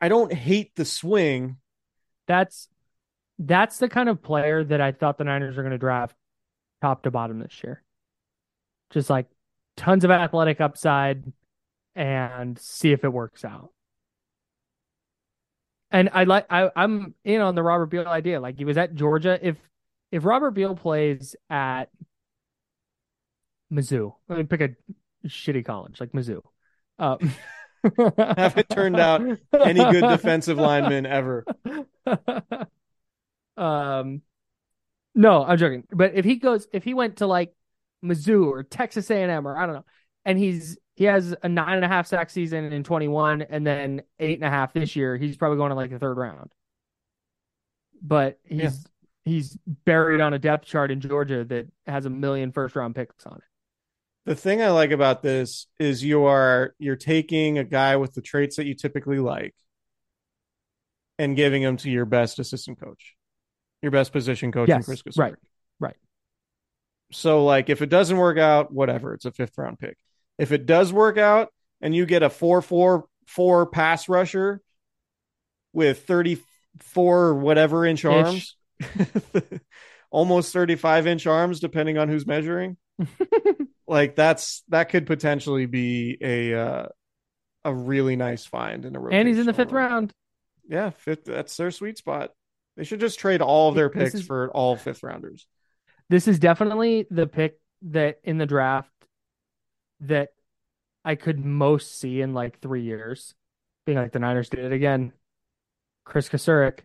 I 0.00 0.08
don't 0.08 0.32
hate 0.32 0.74
the 0.74 0.84
swing. 0.84 1.56
That's 2.26 2.68
that's 3.38 3.78
the 3.78 3.88
kind 3.88 4.08
of 4.08 4.22
player 4.22 4.62
that 4.64 4.80
I 4.80 4.92
thought 4.92 5.18
the 5.18 5.24
Niners 5.24 5.56
are 5.56 5.62
going 5.62 5.72
to 5.72 5.78
draft 5.78 6.14
top 6.82 7.04
to 7.04 7.10
bottom 7.10 7.38
this 7.38 7.62
year. 7.62 7.82
Just 8.90 9.08
like 9.08 9.26
tons 9.76 10.04
of 10.04 10.10
athletic 10.10 10.60
upside 10.60 11.24
and 11.94 12.58
see 12.58 12.92
if 12.92 13.04
it 13.04 13.12
works 13.12 13.44
out. 13.44 13.70
And 15.90 16.10
I 16.12 16.24
like 16.24 16.46
I, 16.50 16.70
I'm 16.76 17.14
in 17.24 17.40
on 17.40 17.54
the 17.54 17.62
Robert 17.62 17.86
Beal 17.86 18.06
idea. 18.06 18.40
Like 18.40 18.58
he 18.58 18.64
was 18.64 18.78
at 18.78 18.94
Georgia. 18.94 19.38
If 19.40 19.56
if 20.12 20.24
Robert 20.24 20.52
Beal 20.52 20.74
plays 20.74 21.34
at 21.48 21.88
Mizzou, 23.72 24.14
let 24.28 24.38
me 24.38 24.44
pick 24.44 24.60
a 24.60 25.28
shitty 25.28 25.64
college 25.64 26.00
like 26.00 26.12
Mizzou. 26.12 26.42
Uh, 26.98 27.16
Haven't 28.18 28.68
turned 28.68 28.98
out 28.98 29.22
any 29.52 29.80
good 29.90 30.02
defensive 30.08 30.58
linemen 30.58 31.06
ever. 31.06 31.44
um, 33.56 34.22
no, 35.14 35.44
I'm 35.44 35.58
joking. 35.58 35.84
But 35.90 36.14
if 36.14 36.24
he 36.24 36.36
goes, 36.36 36.66
if 36.72 36.84
he 36.84 36.94
went 36.94 37.16
to 37.16 37.26
like 37.26 37.54
Mizzou 38.04 38.46
or 38.46 38.62
Texas 38.62 39.10
A&M 39.10 39.46
or 39.46 39.56
I 39.56 39.66
don't 39.66 39.76
know, 39.76 39.84
and 40.24 40.38
he's 40.38 40.78
he 40.96 41.04
has 41.04 41.34
a 41.42 41.48
nine 41.48 41.76
and 41.76 41.84
a 41.84 41.88
half 41.88 42.06
sack 42.06 42.28
season 42.28 42.72
in 42.72 42.84
21 42.84 43.42
and 43.42 43.66
then 43.66 44.02
eight 44.18 44.38
and 44.38 44.44
a 44.46 44.50
half 44.50 44.72
this 44.74 44.94
year, 44.96 45.16
he's 45.16 45.36
probably 45.36 45.56
going 45.56 45.70
to 45.70 45.76
like 45.76 45.90
the 45.90 45.98
third 45.98 46.18
round. 46.18 46.52
But 48.02 48.38
he's 48.44 48.58
Yeah. 48.60 48.70
he's 49.24 49.58
buried 49.84 50.20
on 50.20 50.34
a 50.34 50.38
depth 50.38 50.66
chart 50.66 50.90
in 50.90 51.00
Georgia 51.00 51.44
that 51.44 51.68
has 51.86 52.04
a 52.06 52.10
million 52.10 52.52
first 52.52 52.76
round 52.76 52.94
picks 52.94 53.24
on 53.26 53.38
it. 53.38 53.44
The 54.26 54.34
thing 54.34 54.60
I 54.62 54.70
like 54.70 54.90
about 54.90 55.22
this 55.22 55.66
is 55.78 56.04
you 56.04 56.24
are 56.24 56.74
you're 56.78 56.96
taking 56.96 57.58
a 57.58 57.64
guy 57.64 57.96
with 57.96 58.12
the 58.12 58.20
traits 58.20 58.56
that 58.56 58.66
you 58.66 58.74
typically 58.74 59.18
like 59.18 59.54
and 61.18 61.36
giving 61.36 61.62
him 61.62 61.76
to 61.78 61.90
your 61.90 62.04
best 62.04 62.38
assistant 62.38 62.80
coach, 62.80 63.14
your 63.82 63.92
best 63.92 64.12
position 64.12 64.52
coach 64.52 64.68
in 64.68 64.76
Yes, 64.76 65.02
Chris 65.02 65.16
right, 65.16 65.34
right. 65.78 65.96
So 67.12 67.44
like 67.44 67.70
if 67.70 67.80
it 67.82 67.88
doesn't 67.88 68.16
work 68.16 68.38
out, 68.38 68.72
whatever, 68.72 69.14
it's 69.14 69.24
a 69.24 69.32
fifth 69.32 69.56
round 69.56 69.78
pick. 69.78 69.96
If 70.38 70.52
it 70.52 70.66
does 70.66 70.92
work 70.92 71.16
out 71.18 71.52
and 71.80 71.94
you 71.94 72.04
get 72.04 72.22
a 72.22 72.30
four 72.30 72.60
four 72.60 73.06
four 73.26 73.66
pass 73.66 74.08
rusher 74.08 74.60
with 75.72 76.06
thirty 76.06 76.42
four 76.80 77.34
whatever 77.34 77.86
inch 77.86 78.04
arms, 78.04 78.54
almost 80.10 80.52
thirty 80.52 80.76
five 80.76 81.06
inch 81.06 81.26
arms, 81.26 81.58
depending 81.58 81.96
on 81.96 82.08
who's 82.08 82.26
measuring. 82.26 82.76
like 83.90 84.14
that's 84.16 84.62
that 84.68 84.88
could 84.88 85.06
potentially 85.06 85.66
be 85.66 86.16
a 86.20 86.54
uh, 86.54 86.86
a 87.64 87.74
really 87.74 88.16
nice 88.16 88.46
find 88.46 88.84
in 88.84 88.96
a 88.96 89.04
And 89.08 89.28
he's 89.28 89.38
in 89.38 89.46
the 89.46 89.52
fifth 89.52 89.72
role. 89.72 89.84
round. 89.86 90.12
Yeah, 90.68 90.90
fifth. 90.90 91.24
That's 91.24 91.56
their 91.56 91.70
sweet 91.70 91.98
spot. 91.98 92.30
They 92.76 92.84
should 92.84 93.00
just 93.00 93.18
trade 93.18 93.42
all 93.42 93.68
of 93.68 93.74
their 93.74 93.90
picks 93.90 94.14
is- 94.14 94.22
for 94.26 94.50
all 94.52 94.76
fifth 94.76 95.02
rounders. 95.02 95.46
This 96.08 96.26
is 96.28 96.38
definitely 96.38 97.06
the 97.10 97.26
pick 97.26 97.58
that 97.82 98.20
in 98.24 98.38
the 98.38 98.46
draft 98.46 98.90
that 100.00 100.30
I 101.04 101.14
could 101.14 101.44
most 101.44 101.98
see 101.98 102.20
in 102.20 102.32
like 102.34 102.60
three 102.60 102.82
years. 102.82 103.34
Being 103.86 103.98
like 103.98 104.12
the 104.12 104.18
Niners 104.18 104.48
did 104.48 104.64
it 104.64 104.72
again. 104.72 105.12
Chris 106.04 106.28
Kasurik. 106.28 106.80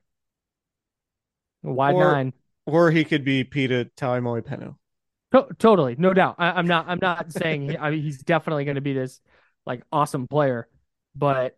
Wide 1.64 1.96
Or- 1.96 2.12
nine. 2.12 2.34
Or 2.66 2.90
he 2.92 3.04
could 3.04 3.24
be 3.24 3.44
Pita 3.44 3.90
Taumoepenu. 3.98 4.76
To- 5.36 5.48
totally, 5.60 5.96
no 5.98 6.14
doubt. 6.14 6.36
I- 6.38 6.52
I'm 6.52 6.68
not. 6.68 6.88
I'm 6.88 7.00
not 7.02 7.32
saying 7.32 7.70
he- 7.70 7.78
I 7.78 7.92
mean, 7.92 8.02
he's 8.02 8.20
definitely 8.24 8.66
going 8.66 8.76
to 8.76 8.82
be 8.82 8.94
this 8.94 9.20
like 9.66 9.84
awesome 9.92 10.28
player, 10.28 10.68
but 11.16 11.58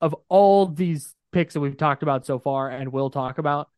of 0.00 0.14
all 0.28 0.66
these 0.66 1.14
picks 1.32 1.54
that 1.54 1.60
we've 1.60 1.76
talked 1.76 2.02
about 2.02 2.24
so 2.26 2.38
far 2.38 2.68
and 2.70 2.92
will 2.92 3.10
talk 3.10 3.38
about, 3.38 3.68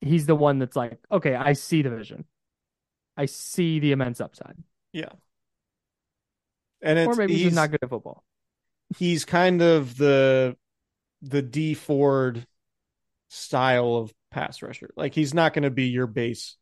he's 0.00 0.26
the 0.26 0.34
one 0.34 0.58
that's 0.58 0.76
like, 0.76 0.98
okay, 1.10 1.34
I 1.34 1.54
see 1.54 1.82
the 1.82 1.90
vision, 1.90 2.24
I 3.16 3.26
see 3.26 3.78
the 3.78 3.92
immense 3.92 4.20
upside, 4.20 4.56
Yeah. 4.92 5.10
And 6.80 6.98
it's 6.98 7.06
or 7.08 7.14
maybe 7.20 7.34
he's, 7.34 7.42
he's 7.44 7.54
not 7.54 7.70
good 7.70 7.80
at 7.82 7.88
football. 7.90 8.24
he's 8.98 9.24
kind 9.24 9.62
of 9.62 9.96
the 9.96 10.56
the 11.22 11.42
Dee 11.42 11.74
Ford 11.74 12.46
style 13.28 13.94
of 13.96 14.12
pass 14.30 14.60
rusher. 14.62 14.90
Like 14.96 15.14
he's 15.14 15.32
not 15.32 15.54
going 15.54 15.62
to 15.62 15.70
be 15.70 15.84
your 15.86 16.06
base 16.08 16.56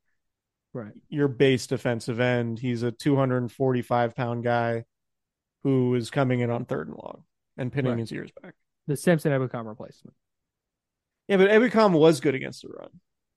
Right. 0.73 0.93
your 1.09 1.27
base 1.29 1.67
defensive 1.67 2.21
end. 2.21 2.59
He's 2.61 2.83
a 2.85 2.93
245 2.93 4.15
pound 4.15 4.45
guy 4.45 4.85
who 5.65 5.95
is 5.97 6.11
coming 6.11 6.41
in 6.41 6.51
on 6.51 6.65
third 6.65 6.87
and 6.89 6.97
long 6.97 7.25
and 7.57 7.73
pinning 7.73 7.93
Right. 7.93 7.99
his 8.01 8.13
ears 8.13 8.31
back. 8.41 8.55
The 8.87 8.97
Samson 8.97 9.33
Ebukam 9.33 9.67
replacement. 9.67 10.17
Yeah, 11.29 11.37
but 11.39 11.51
Ebukam 11.51 11.93
was 11.93 12.21
good 12.21 12.35
against 12.35 12.63
the 12.63 12.69
run. 12.69 12.89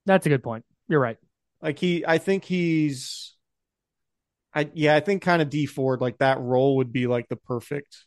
That's 0.05 0.25
a 0.25 0.29
good 0.29 0.43
point. 0.43 0.63
You're 0.87 0.99
right. 0.99 1.17
Like 1.61 1.79
he, 1.79 2.05
I 2.05 2.17
think 2.17 2.43
he's, 2.45 3.35
I 4.53 4.69
yeah, 4.73 4.95
I 4.95 4.99
think 4.99 5.21
kind 5.23 5.41
of 5.41 5.49
Dee 5.49 5.65
Ford 5.65 6.01
like 6.01 6.19
that 6.19 6.39
role 6.39 6.75
would 6.77 6.91
be 6.93 7.07
like 7.07 7.29
the 7.29 7.35
perfect, 7.35 8.05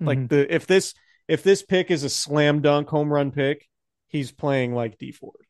like 0.00 0.18
Mhm. 0.18 0.28
the 0.28 0.54
if 0.54 0.66
this 0.66 0.94
if 1.26 1.42
this 1.42 1.62
pick 1.62 1.90
is 1.90 2.04
a 2.04 2.10
slam 2.10 2.60
dunk 2.60 2.88
home 2.88 3.10
run 3.12 3.30
pick, 3.30 3.66
he's 4.08 4.30
playing 4.32 4.74
like 4.74 4.98
Dee 4.98 5.12
Ford. 5.12 5.46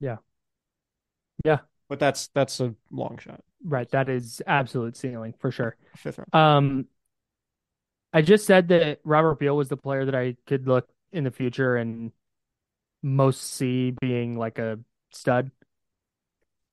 Yeah. 0.00 0.16
Yeah. 1.44 1.58
But 1.94 2.00
that's 2.00 2.26
that's 2.34 2.58
a 2.58 2.74
long 2.90 3.18
shot. 3.18 3.40
right. 3.64 3.88
That 3.92 4.08
is 4.08 4.42
absolute 4.48 4.96
ceiling 4.96 5.32
for 5.38 5.52
sure. 5.52 5.76
Fifth 5.96 6.18
round. 6.18 6.34
Um, 6.34 6.86
I 8.12 8.22
just 8.22 8.46
said 8.46 8.66
that 8.68 8.98
Robert 9.04 9.38
Beal 9.38 9.56
was 9.56 9.68
the 9.68 9.76
player 9.76 10.04
that 10.06 10.14
I 10.16 10.36
could 10.48 10.66
look 10.66 10.88
in 11.12 11.22
the 11.22 11.30
future 11.30 11.76
and 11.76 12.10
most 13.00 13.42
see 13.42 13.92
being 14.00 14.36
like 14.36 14.58
a 14.58 14.80
stud. 15.12 15.52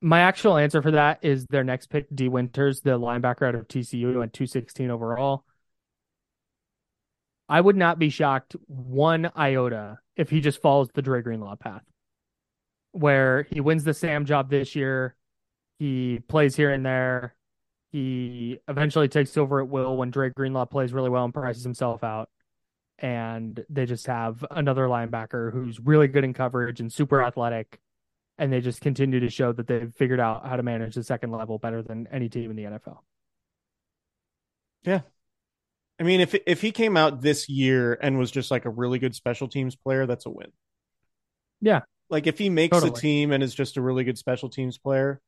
My 0.02 0.22
actual 0.22 0.58
answer 0.58 0.82
for 0.82 0.90
that 0.90 1.20
is 1.22 1.46
their 1.46 1.64
next 1.64 1.92
pick, 1.92 2.08
Dee 2.16 2.28
Winters, 2.28 2.82
the 2.82 2.98
linebacker 3.00 3.48
out 3.48 3.54
of 3.54 3.68
TCU, 3.68 4.14
who 4.14 4.18
went 4.20 4.34
216 4.34 4.90
overall. 4.90 5.46
I 7.48 7.62
would 7.62 7.76
not 7.76 8.00
be 8.00 8.10
shocked 8.10 8.56
one 8.66 9.30
iota 9.36 10.00
if 10.16 10.32
he 10.32 10.42
just 10.42 10.64
follows 10.64 10.90
the 10.96 11.04
Dre 11.04 11.22
Greenlaw 11.22 11.58
path, 11.58 11.84
where 12.92 13.44
he 13.44 13.62
wins 13.62 13.84
the 13.84 13.94
Sam 13.94 14.26
job 14.26 14.50
this 14.50 14.76
year, 14.76 15.16
he 15.80 16.20
plays 16.28 16.56
here 16.56 16.72
and 16.72 16.86
there, 16.86 17.36
he 17.92 18.60
eventually 18.68 19.08
takes 19.08 19.36
over 19.38 19.60
at 19.60 19.68
will 19.68 19.98
when 19.98 20.12
Dre 20.12 20.30
Greenlaw 20.30 20.66
plays 20.66 20.94
really 20.94 21.10
well 21.10 21.26
and 21.26 21.34
prices 21.34 21.64
himself 21.64 22.04
out. 22.04 22.30
And 23.00 23.66
they 23.70 23.86
just 23.86 24.06
have 24.08 24.46
another 24.52 24.88
linebacker 24.88 25.52
who's 25.52 25.80
really 25.80 26.08
good 26.08 26.24
in 26.24 26.34
coverage 26.34 26.80
and 26.80 26.92
super 26.92 27.24
athletic. 27.24 27.80
And 28.38 28.54
they 28.54 28.62
just 28.62 28.82
continue 28.82 29.20
to 29.20 29.30
show 29.30 29.52
that 29.54 29.68
they've 29.68 29.94
figured 29.94 30.20
out 30.20 30.48
how 30.48 30.56
to 30.56 30.64
manage 30.64 30.96
the 30.96 31.04
second 31.04 31.32
level 31.32 31.58
better 31.58 31.82
than 31.82 32.08
any 32.12 32.30
team 32.30 32.50
in 32.52 32.56
the 32.56 32.64
NFL. 32.64 33.00
Yeah. 34.84 35.02
I 36.00 36.04
mean, 36.04 36.22
if 36.22 36.36
if 36.48 36.62
he 36.62 36.72
came 36.72 36.98
out 36.98 37.22
this 37.22 37.50
year 37.50 37.98
and 38.02 38.18
was 38.18 38.32
just 38.32 38.50
like 38.50 38.66
a 38.66 38.70
really 38.70 39.00
good 39.00 39.14
special 39.14 39.48
teams 39.48 39.76
player, 39.76 40.06
that's 40.06 40.26
a 40.26 40.30
win. 40.32 40.52
Yeah. 41.60 41.82
Like 42.12 42.28
if 42.28 42.38
he 42.38 42.50
makes 42.50 42.76
Totally. 42.76 42.92
the 42.92 43.00
team 43.00 43.32
and 43.32 43.42
is 43.42 43.56
just 43.56 43.78
a 43.78 43.82
really 43.82 44.04
good 44.04 44.18
special 44.18 44.50
teams 44.50 44.78
player, 44.78 45.20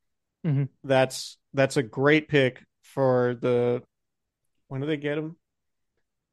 Mhm. 0.46 0.68
that's 0.84 1.38
that's 1.54 1.76
a 1.76 1.82
great 1.82 2.28
pick 2.28 2.62
for 2.82 3.34
the. 3.40 3.82
When 4.68 4.80
do 4.80 4.86
they 4.86 4.96
get 4.98 5.18
him? 5.18 5.36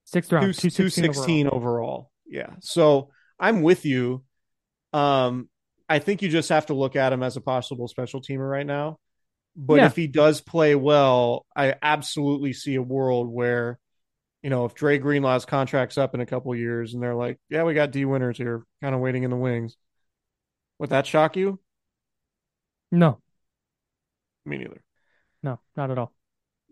Sixth 0.05 0.31
round, 0.31 0.45
Two- 0.53 0.69
216 0.69 1.03
216 1.03 1.47
overall. 1.47 1.57
overall. 1.57 2.11
Yeah. 2.25 2.55
So 2.59 3.09
I'm 3.39 3.61
with 3.61 3.85
you. 3.85 4.23
Um, 4.93 5.49
I 5.87 5.99
think 5.99 6.21
you 6.21 6.29
just 6.29 6.49
have 6.49 6.65
to 6.67 6.73
look 6.73 6.95
at 6.95 7.13
him 7.13 7.23
as 7.23 7.37
a 7.37 7.41
possible 7.41 7.87
special 7.87 8.21
teamer 8.21 8.49
right 8.49 8.65
now. 8.65 8.99
But 9.55 9.75
Yeah. 9.75 9.85
if 9.87 9.95
he 9.95 10.07
does 10.07 10.41
play 10.41 10.75
well, 10.75 11.45
I 11.55 11.75
absolutely 11.81 12.53
see 12.53 12.75
a 12.75 12.81
world 12.81 13.27
where, 13.29 13.79
you 14.41 14.49
know, 14.49 14.65
if 14.65 14.73
Dre 14.73 14.97
Greenlaw's 14.97 15.45
contract's 15.45 15.97
up 15.97 16.13
in 16.15 16.21
a 16.21 16.25
couple 16.25 16.55
years 16.55 16.93
and 16.93 17.03
they're 17.03 17.15
like, 17.15 17.39
yeah, 17.49 17.63
we 17.63 17.73
got 17.73 17.91
Dee 17.91 18.05
Winters 18.05 18.37
here, 18.37 18.63
kind 18.81 18.95
of 18.95 19.01
waiting 19.01 19.23
in 19.23 19.29
the 19.29 19.35
wings. 19.37 19.75
Would 20.81 20.89
that 20.89 21.05
shock 21.05 21.37
you? 21.37 21.59
No, 22.91 23.21
Me 24.45 24.57
neither. 24.57 24.81
no, 25.43 25.59
not 25.77 25.91
at 25.91 25.97
all. 25.99 26.11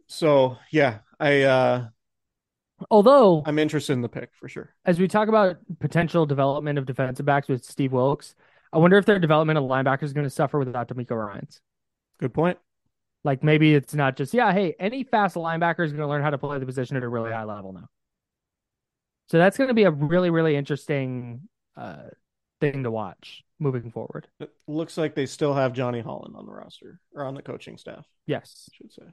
So 0.07 0.57
yeah, 0.71 0.99
I 1.19 1.43
uh 1.43 1.89
Although, 2.89 3.43
I'm 3.45 3.59
interested 3.59 3.93
in 3.93 4.01
the 4.01 4.09
pick 4.09 4.31
for 4.33 4.47
sure. 4.49 4.73
as 4.83 4.99
we 4.99 5.07
talk 5.07 5.27
about 5.27 5.57
potential 5.79 6.25
development 6.25 6.79
of 6.79 6.85
defensive 6.87 7.25
backs 7.25 7.47
with 7.47 7.63
Steve 7.63 7.91
Wilks, 7.91 8.33
I 8.73 8.79
wonder 8.79 8.97
if 8.97 9.05
their 9.05 9.19
development 9.19 9.59
of 9.59 9.65
linebackers 9.65 10.03
is 10.03 10.13
going 10.13 10.25
to 10.25 10.29
suffer 10.29 10.57
without 10.57 10.87
DeMeco 10.87 11.11
Ryans. 11.11 11.61
Good 12.19 12.33
point. 12.33 12.57
Like 13.23 13.43
maybe 13.43 13.75
it's 13.75 13.93
not 13.93 14.15
just, 14.17 14.33
yeah, 14.33 14.53
hey, 14.53 14.75
any 14.79 15.03
fast 15.03 15.35
linebacker 15.35 15.85
is 15.85 15.91
going 15.91 16.01
to 16.01 16.07
learn 16.07 16.21
how 16.23 16.29
to 16.31 16.37
play 16.39 16.57
the 16.57 16.65
position 16.65 16.97
at 16.97 17.03
a 17.03 17.07
really 17.07 17.31
high 17.31 17.43
level 17.43 17.73
now. 17.73 17.89
So 19.27 19.37
that's 19.37 19.57
going 19.57 19.67
to 19.67 19.73
be 19.75 19.83
a 19.83 19.91
really, 19.91 20.29
really 20.31 20.55
interesting 20.55 21.41
uh, 21.77 22.07
thing 22.61 22.83
to 22.83 22.91
watch 22.91 23.43
moving 23.59 23.91
forward. 23.91 24.27
It 24.39 24.51
looks 24.67 24.97
like 24.97 25.15
they 25.15 25.25
still 25.25 25.53
have 25.53 25.73
Johnny 25.73 25.99
Holland 26.01 26.35
on 26.35 26.45
the 26.45 26.51
roster 26.53 26.99
or 27.13 27.23
on 27.25 27.35
the 27.35 27.41
coaching 27.41 27.77
staff, 27.77 28.05
Yes. 28.25 28.69
I 28.71 28.75
should 28.75 28.91
say. 28.93 29.03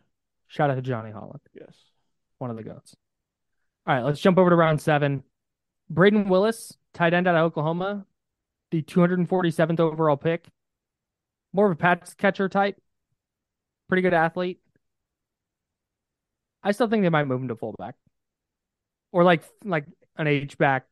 Shout 0.49 0.71
out 0.71 0.77
to 0.77 0.83
Johnny 0.83 1.11
Holland, 1.11 1.41
Yes. 1.53 1.75
one 2.39 2.51
of 2.51 2.57
the 2.57 2.63
goats. 2.63 2.95
All 3.87 3.95
right, 3.95 4.03
let's 4.05 4.21
jump 4.21 4.39
over 4.39 4.51
to 4.51 4.57
round 4.57 4.81
seven. 4.81 5.25
Brayden 5.93 6.29
Willis, 6.29 6.77
tight 6.95 7.15
end 7.15 7.27
out 7.29 7.35
of 7.37 7.43
Oklahoma. 7.45 8.07
the 8.73 8.83
247th 8.83 9.79
overall 9.79 10.17
pick. 10.17 10.49
More 11.53 11.67
of 11.67 11.73
a 11.73 11.77
pass 11.77 12.15
catcher 12.15 12.49
type. 12.49 12.77
Pretty 13.89 14.03
good 14.03 14.13
athlete. 14.13 14.61
I 16.63 16.73
still 16.73 16.89
think 16.89 17.03
they 17.05 17.09
might 17.09 17.27
move 17.29 17.41
him 17.41 17.49
to 17.49 17.57
fullback. 17.57 17.95
Or 19.13 19.23
like 19.23 19.45
like 19.65 19.87
an 20.17 20.27
H 20.27 20.59
back 20.59 20.87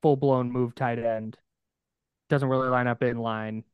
full 0.00 0.16
blown 0.16 0.50
move 0.52 0.74
tight 0.76 0.98
end. 1.00 1.36
Doesn't 2.28 2.48
really 2.48 2.68
line 2.68 2.86
up 2.86 3.02
in 3.02 3.18
line. 3.18 3.64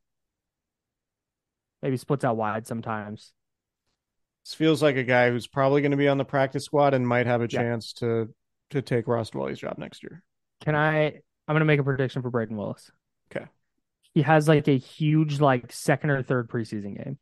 Maybe 1.82 1.96
splits 1.96 2.24
out 2.24 2.36
wide 2.36 2.66
sometimes. 2.66 3.32
This 4.44 4.54
feels 4.54 4.82
like 4.82 4.96
a 4.96 5.02
guy 5.02 5.30
who's 5.30 5.46
probably 5.46 5.80
going 5.80 5.90
to 5.90 5.96
be 5.96 6.08
on 6.08 6.18
the 6.18 6.24
practice 6.24 6.64
squad 6.64 6.94
and 6.94 7.06
might 7.06 7.26
have 7.26 7.40
a 7.40 7.48
Yeah. 7.50 7.62
chance 7.62 7.92
to 7.94 8.32
to 8.70 8.82
take 8.82 9.06
Ross 9.06 9.30
Dwelley's 9.30 9.58
job 9.58 9.78
next 9.78 10.02
year. 10.02 10.22
Can 10.62 10.74
I 10.74 11.20
I'm 11.46 11.54
gonna 11.54 11.64
make 11.64 11.80
a 11.80 11.84
prediction 11.84 12.22
for 12.22 12.30
Brayden 12.30 12.56
Willis. 12.56 12.90
Okay. 13.30 13.46
He 14.14 14.22
has 14.22 14.48
like 14.48 14.66
a 14.68 14.78
huge 14.78 15.40
like 15.40 15.72
second 15.72 16.10
or 16.10 16.22
third 16.22 16.48
preseason 16.48 16.96
game. 16.96 17.18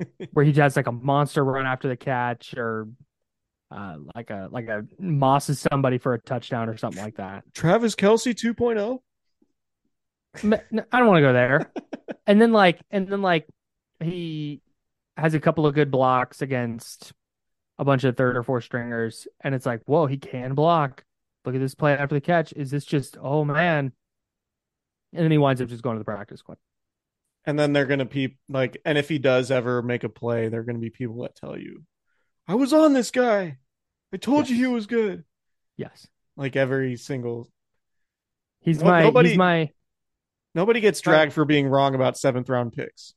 where 0.32 0.44
he 0.44 0.52
has 0.54 0.74
like 0.76 0.88
a 0.88 0.92
monster 0.92 1.44
run 1.44 1.66
after 1.66 1.88
the 1.88 1.96
catch 1.96 2.54
or 2.56 2.88
uh 3.70 3.96
like 4.14 4.30
a 4.30 4.48
like 4.50 4.68
a 4.68 4.84
mosses 4.98 5.60
somebody 5.60 5.98
for 5.98 6.14
a 6.14 6.20
touchdown 6.20 6.68
or 6.68 6.76
something 6.76 7.02
like 7.02 7.16
that. 7.16 7.44
Travis 7.54 7.94
Kelce 7.94 8.30
oh? 8.30 8.52
2.0. 8.54 8.98
I 10.42 10.98
don't 10.98 11.06
want 11.06 11.18
to 11.18 11.20
go 11.22 11.32
there. 11.32 11.70
and 12.26 12.40
then 12.40 12.52
like 12.52 12.80
and 12.90 13.08
then 13.08 13.22
like 13.22 13.46
he 14.00 14.60
has 15.16 15.34
a 15.34 15.40
couple 15.40 15.66
of 15.66 15.74
good 15.74 15.90
blocks 15.90 16.42
against 16.42 17.12
a 17.78 17.84
bunch 17.84 18.04
of 18.04 18.16
third 18.16 18.36
or 18.36 18.42
fourth 18.42 18.64
stringers 18.64 19.26
and 19.40 19.54
it's 19.54 19.66
like, 19.66 19.82
"Whoa, 19.86 20.06
he 20.06 20.16
can 20.16 20.54
block. 20.54 21.04
Look 21.44 21.54
at 21.54 21.60
this 21.60 21.74
play 21.74 21.92
after 21.92 22.14
the 22.14 22.20
catch. 22.20 22.52
Is 22.54 22.70
this 22.70 22.84
just 22.84 23.16
oh 23.20 23.44
man?" 23.44 23.92
And 25.12 25.22
then 25.22 25.30
he 25.30 25.38
winds 25.38 25.60
up 25.60 25.68
just 25.68 25.82
going 25.82 25.94
to 25.96 26.00
the 26.00 26.04
practice 26.04 26.40
squad. 26.40 26.58
And 27.44 27.58
then 27.58 27.72
they're 27.72 27.86
going 27.86 27.98
to 28.00 28.04
be 28.04 28.36
like, 28.48 28.80
and 28.84 28.96
if 28.98 29.08
he 29.08 29.18
does 29.18 29.50
ever 29.50 29.82
make 29.82 30.02
a 30.02 30.08
play, 30.08 30.48
they're 30.48 30.64
going 30.64 30.76
to 30.76 30.80
be 30.80 30.90
people 30.90 31.22
that 31.22 31.36
tell 31.36 31.56
you, 31.58 31.84
I 32.48 32.54
was 32.54 32.72
on 32.72 32.94
this 32.94 33.10
guy. 33.10 33.58
I 34.12 34.16
told 34.16 34.48
you 34.48 34.56
he 34.56 34.66
was 34.66 34.86
good. 34.86 35.24
Yes. 35.76 36.08
Like 36.36 36.56
every 36.56 36.96
single, 36.96 37.48
He's 38.60 38.80
No- 38.82 38.88
my 38.90 39.02
nobody- 39.02 39.28
he's 39.30 39.38
my 39.38 39.70
nobody 40.54 40.80
gets 40.80 41.04
Right. 41.06 41.12
dragged 41.12 41.32
for 41.32 41.44
being 41.44 41.66
wrong 41.68 41.94
about 41.94 42.16
seventh 42.16 42.48
round 42.48 42.72
picks. 42.72 43.14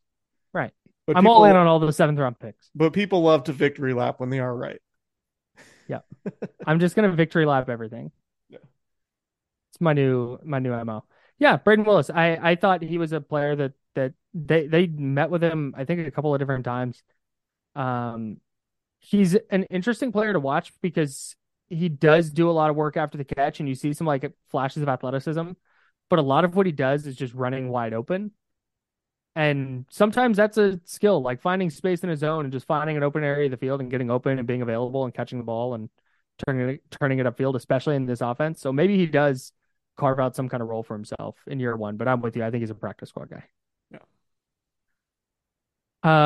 Right. 0.53 0.71
But 1.05 1.17
I'm 1.17 1.23
people, 1.23 1.35
all 1.35 1.45
in 1.45 1.55
on 1.55 1.67
all 1.67 1.79
the 1.79 1.91
seventh 1.93 2.19
round 2.19 2.39
picks. 2.39 2.69
But 2.75 2.93
people 2.93 3.21
love 3.21 3.45
to 3.45 3.53
victory 3.53 3.93
lap 3.93 4.19
when 4.19 4.29
they 4.29 4.39
are 4.39 4.55
right. 4.55 4.81
Yeah. 5.87 5.99
I'm 6.65 6.79
just 6.79 6.95
gonna 6.95 7.11
victory 7.13 7.45
lap 7.45 7.69
everything. 7.69 8.11
Yeah. 8.49 8.59
It's 9.71 9.81
my 9.81 9.93
new 9.93 10.37
my 10.43 10.59
new 10.59 10.73
MO. 10.83 11.03
Yeah, 11.39 11.57
Brayden 11.57 11.85
Willis. 11.85 12.09
I 12.09 12.37
I 12.41 12.55
thought 12.55 12.81
he 12.81 12.97
was 12.97 13.11
a 13.13 13.21
player 13.21 13.55
that 13.55 13.73
that 13.95 14.13
they 14.33 14.67
they 14.67 14.87
met 14.87 15.29
with 15.29 15.43
him 15.43 15.73
I 15.77 15.85
think 15.85 16.05
a 16.07 16.11
couple 16.11 16.33
of 16.33 16.39
different 16.39 16.65
times. 16.65 17.01
Um 17.75 18.39
he's 18.99 19.35
an 19.51 19.63
interesting 19.63 20.11
player 20.11 20.33
to 20.33 20.39
watch 20.39 20.73
because 20.81 21.35
he 21.69 21.89
does 21.89 22.29
do 22.31 22.49
a 22.49 22.51
lot 22.53 22.69
of 22.69 22.75
work 22.75 22.97
after 22.97 23.17
the 23.17 23.25
catch 23.25 23.59
and 23.59 23.67
you 23.69 23.75
see 23.75 23.93
some 23.93 24.07
like 24.07 24.31
flashes 24.49 24.81
of 24.81 24.89
athleticism, 24.89 25.51
but 26.09 26.19
a 26.19 26.21
lot 26.21 26.45
of 26.45 26.55
what 26.55 26.65
he 26.65 26.71
does 26.71 27.07
is 27.07 27.15
just 27.15 27.33
running 27.33 27.69
wide 27.69 27.93
open. 27.93 28.31
And 29.35 29.85
sometimes 29.89 30.37
that's 30.37 30.57
a 30.57 30.79
skill, 30.85 31.21
like 31.21 31.41
finding 31.41 31.69
space 31.69 32.01
in 32.01 32.09
his 32.09 32.19
zone 32.19 32.45
and 32.45 32.51
just 32.51 32.65
finding 32.65 32.97
an 32.97 33.03
open 33.03 33.23
area 33.23 33.45
of 33.45 33.51
the 33.51 33.57
field 33.57 33.81
and 33.81 33.91
getting 33.91 34.09
open 34.09 34.39
and 34.39 34.47
being 34.47 34.63
available 34.63 35.05
and 35.05 35.13
catching 35.13 35.37
the 35.37 35.43
ball 35.43 35.75
and 35.75 35.89
turning 36.45 36.69
it 36.69 36.81
turning 36.89 37.19
it 37.19 37.27
upfield, 37.27 37.55
especially 37.55 37.95
in 37.95 38.07
this 38.07 38.21
offense. 38.21 38.59
So 38.59 38.73
maybe 38.73 38.97
he 38.97 39.05
does 39.05 39.51
carve 39.95 40.19
out 40.19 40.35
some 40.35 40.49
kind 40.49 40.63
of 40.63 40.69
role 40.69 40.83
for 40.83 40.95
himself 40.95 41.35
in 41.45 41.59
year 41.59 41.75
one. 41.75 41.97
But 41.97 42.07
I'm 42.07 42.21
with 42.21 42.35
you. 42.35 42.43
I 42.43 42.49
think 42.49 42.61
he's 42.61 42.71
a 42.71 42.75
practice 42.75 43.09
squad 43.09 43.29
guy. 43.29 43.43
Yeah. 43.91 43.99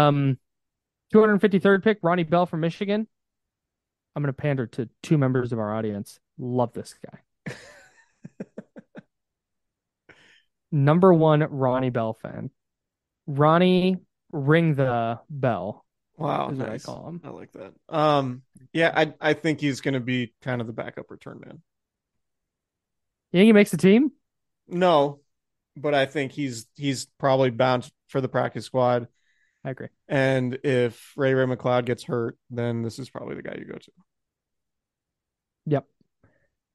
Um, 0.08 0.38
253rd 1.14 1.84
pick, 1.84 2.00
Ronnie 2.02 2.24
Bell 2.24 2.46
from 2.46 2.62
Michigan. 2.62 3.08
I'm 4.16 4.24
going 4.24 4.34
to 4.34 4.36
pander 4.42 4.68
to 4.68 4.88
two 5.04 5.18
members 5.18 5.52
of 5.52 5.60
our 5.60 5.76
audience. 5.76 6.20
Love 6.38 6.72
this 6.74 6.96
guy. 7.06 7.56
Number 10.72 11.14
one, 11.14 11.42
Ronnie 11.42 11.90
Bell 11.90 12.14
fan. 12.14 12.50
Ronnie, 13.28 13.98
ring 14.32 14.76
the 14.76 15.20
bell. 15.30 15.86
Wow. 16.18 16.50
Is 16.50 16.58
what 16.60 16.70
I 16.70 16.78
call 16.78 17.08
him. 17.08 17.22
I 17.24 17.30
like 17.30 17.52
that. 17.54 17.74
Um, 17.90 18.44
yeah, 18.74 18.92
I 18.96 19.14
I 19.20 19.34
think 19.34 19.60
he's 19.60 19.82
going 19.82 19.96
to 19.96 20.00
be 20.00 20.34
kind 20.42 20.62
of 20.62 20.68
the 20.68 20.74
backup 20.74 21.10
return 21.10 21.42
man. 21.44 21.62
You 23.32 23.40
think 23.40 23.48
he 23.48 23.54
makes 23.54 23.72
the 23.72 23.78
team? 23.78 24.12
No, 24.68 25.22
but 25.76 25.94
I 25.94 26.06
think 26.06 26.32
he's 26.32 26.68
he's 26.76 27.08
probably 27.18 27.50
bound 27.50 27.90
for 28.08 28.22
the 28.22 28.30
practice 28.30 28.66
squad. 28.66 29.08
I 29.64 29.72
agree. 29.72 29.90
And 30.08 30.58
if 30.64 31.14
Ray-Ray 31.16 31.46
McCloud 31.46 31.86
gets 31.86 32.04
hurt, 32.04 32.38
then 32.50 32.82
this 32.82 33.00
is 33.00 33.10
probably 33.10 33.36
the 33.36 33.44
guy 33.44 33.56
you 33.60 33.66
go 33.66 33.78
to. 33.78 33.92
Yep. 35.68 35.86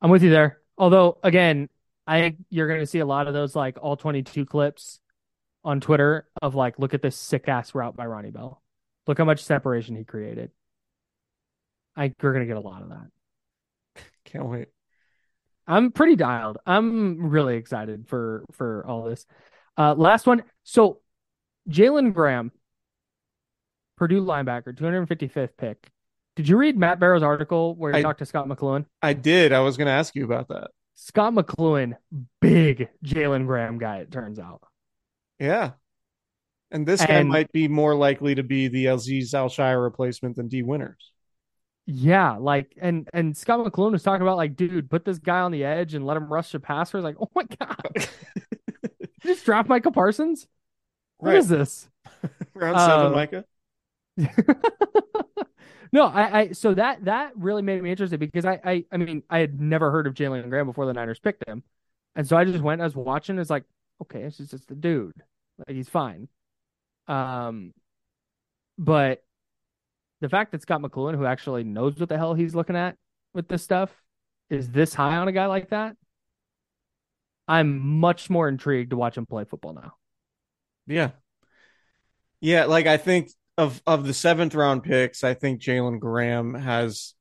I'm 0.01 0.11
with 0.11 0.23
you 0.23 0.31
there. 0.31 0.61
Although 0.79 1.19
again, 1.23 1.69
I 2.07 2.21
think 2.21 2.37
you're 2.51 2.69
going 2.69 2.81
to 2.81 2.87
see 2.87 3.01
a 3.01 3.07
lot 3.07 3.27
of 3.27 3.35
those 3.35 3.57
like 3.57 3.79
all 3.83 3.97
22 3.97 4.47
clips 4.47 5.01
on 5.65 5.81
Twitter 5.81 6.27
of 6.41 6.55
like 6.55 6.79
look 6.79 6.95
at 6.95 7.03
this 7.03 7.17
sick 7.17 7.49
ass 7.49 7.75
route 7.75 7.97
by 7.97 8.07
Ronnie 8.07 8.31
Bell. 8.31 8.63
Look 9.07 9.19
how 9.19 9.25
much 9.25 9.43
separation 9.43 9.97
he 9.97 10.05
created. 10.05 10.51
I 11.97 12.13
we're 12.23 12.33
going 12.33 12.45
to 12.45 12.49
get 12.49 12.57
a 12.57 12.61
lot 12.61 12.83
of 12.83 12.91
that. 12.91 14.03
Can't 14.25 14.47
wait. 14.47 14.69
I'm 15.67 15.91
pretty 15.91 16.15
dialed. 16.15 16.59
I'm 16.67 17.29
really 17.31 17.57
excited 17.57 18.07
for 18.09 18.45
for 18.53 18.85
all 18.87 19.05
this. 19.05 19.27
Uh 19.77 19.95
last 19.95 20.27
one. 20.27 20.45
So 20.63 21.01
Jalen 21.69 22.13
Graham, 22.15 22.53
Purdue 23.97 24.25
linebacker, 24.25 24.77
255th 24.77 25.57
pick. 25.59 25.89
Did 26.37 26.49
you 26.49 26.57
read 26.59 26.77
Matt 26.77 27.01
Barrows' 27.01 27.23
article 27.23 27.75
where 27.75 27.93
he 27.93 27.99
I- 27.99 28.03
talked 28.03 28.19
to 28.21 28.27
Scott 28.27 28.47
McCloughan? 28.47 28.85
I 29.03 29.15
did. 29.15 29.53
I 29.53 29.61
was 29.61 29.77
going 29.77 29.87
to 29.87 29.93
ask 29.93 30.15
you 30.15 30.25
about 30.25 30.49
that. 30.49 30.69
Scott 30.97 31.35
McCloughan, 31.35 31.97
big 32.41 32.89
Jalen 33.05 33.47
Graham 33.47 33.79
guy, 33.79 33.99
it 33.99 34.11
turns 34.11 34.39
out. 34.39 34.63
Yeah. 35.39 35.73
And 36.73 36.87
this 36.87 37.05
guy 37.05 37.23
might 37.23 37.53
be 37.53 37.69
more 37.69 37.95
likely 37.95 38.35
to 38.35 38.43
be 38.43 38.67
the 38.69 38.87
Azeez 38.87 39.33
Al-Shaair 39.35 39.81
replacement 39.83 40.35
than 40.37 40.49
Dee 40.49 40.63
Winters. 40.63 41.13
Yeah, 41.89 42.33
like 42.39 42.77
and 42.81 43.09
and 43.13 43.37
Scott 43.37 43.61
McCloughan 43.65 43.93
was 43.93 44.03
talking 44.03 44.23
about 44.23 44.37
like, 44.37 44.57
dude, 44.57 44.91
put 44.91 45.05
this 45.05 45.19
guy 45.19 45.39
on 45.41 45.53
the 45.53 45.63
edge 45.65 45.95
and 45.95 46.05
let 46.05 46.17
him 46.17 46.27
rush 46.33 46.51
the 46.51 46.59
passer. 46.59 47.01
Like, 47.01 47.15
oh 47.21 47.31
my 47.37 47.45
god, 47.45 48.09
just 49.23 49.45
draft 49.45 49.69
Michael 49.69 49.93
Parsons. 49.93 50.49
What 51.19 51.31
Right. 51.31 51.39
is 51.39 51.49
this? 51.49 51.89
Round 52.55 52.79
seven, 52.81 53.07
Uh, 53.07 53.11
Micah. 53.11 53.45
No, 55.93 56.07
I, 56.07 56.41
I 56.41 56.53
so 56.53 56.75
that 56.75 57.05
that 57.05 57.33
really 57.37 57.63
made 57.63 57.83
me 57.83 57.91
interested 57.91 58.19
because 58.21 58.45
I 58.45 58.61
I 58.65 58.85
I 58.93 58.97
mean 58.97 59.23
I 59.31 59.39
had 59.39 59.61
never 59.61 59.91
heard 59.91 60.07
of 60.07 60.15
Jalen 60.15 60.49
Graham 60.49 60.67
before 60.67 60.87
the 60.87 60.93
Niners 60.93 61.19
picked 61.19 61.49
him, 61.49 61.63
and 62.15 62.27
so 62.27 62.37
I 62.37 62.45
just 62.45 62.63
went. 62.63 62.81
I 62.81 62.85
was 62.85 62.97
watching. 62.97 63.39
It's 63.39 63.51
like 63.51 63.65
okay, 64.03 64.23
it's 64.23 64.39
just 64.39 64.55
it's 64.55 64.67
the 64.67 64.75
dude. 64.75 65.15
Like 65.59 65.77
he's 65.77 65.89
fine. 65.89 66.29
Um, 67.09 67.73
but 68.79 69.23
the 70.21 70.29
fact 70.29 70.53
that 70.53 70.63
Scott 70.63 70.83
McCloughan, 70.83 71.17
who 71.17 71.27
actually 71.27 71.65
knows 71.65 71.99
what 71.99 72.09
the 72.09 72.19
hell 72.19 72.35
he's 72.35 72.55
looking 72.55 72.77
at 72.77 72.97
with 73.35 73.49
this 73.49 73.63
stuff, 73.63 73.91
is 74.51 74.71
this 74.71 74.95
high 74.95 75.17
on 75.17 75.29
a 75.29 75.33
guy 75.33 75.47
like 75.47 75.71
that. 75.71 75.97
I'm 77.49 77.79
much 78.01 78.29
more 78.29 78.49
intrigued 78.49 78.91
to 78.91 78.97
watch 78.97 79.17
him 79.17 79.27
play 79.27 79.45
football 79.45 79.75
now. 79.75 79.95
Yeah. 80.87 81.11
Yeah, 82.41 82.65
like 82.67 82.87
I 82.87 82.97
think 82.97 83.31
of 83.59 83.83
of 83.87 84.07
the 84.07 84.15
seventh 84.15 84.55
round 84.55 84.83
picks, 84.83 85.25
I 85.25 85.35
think 85.35 85.61
Jalen 85.61 86.01
Graham 86.01 86.55
has 86.55 87.15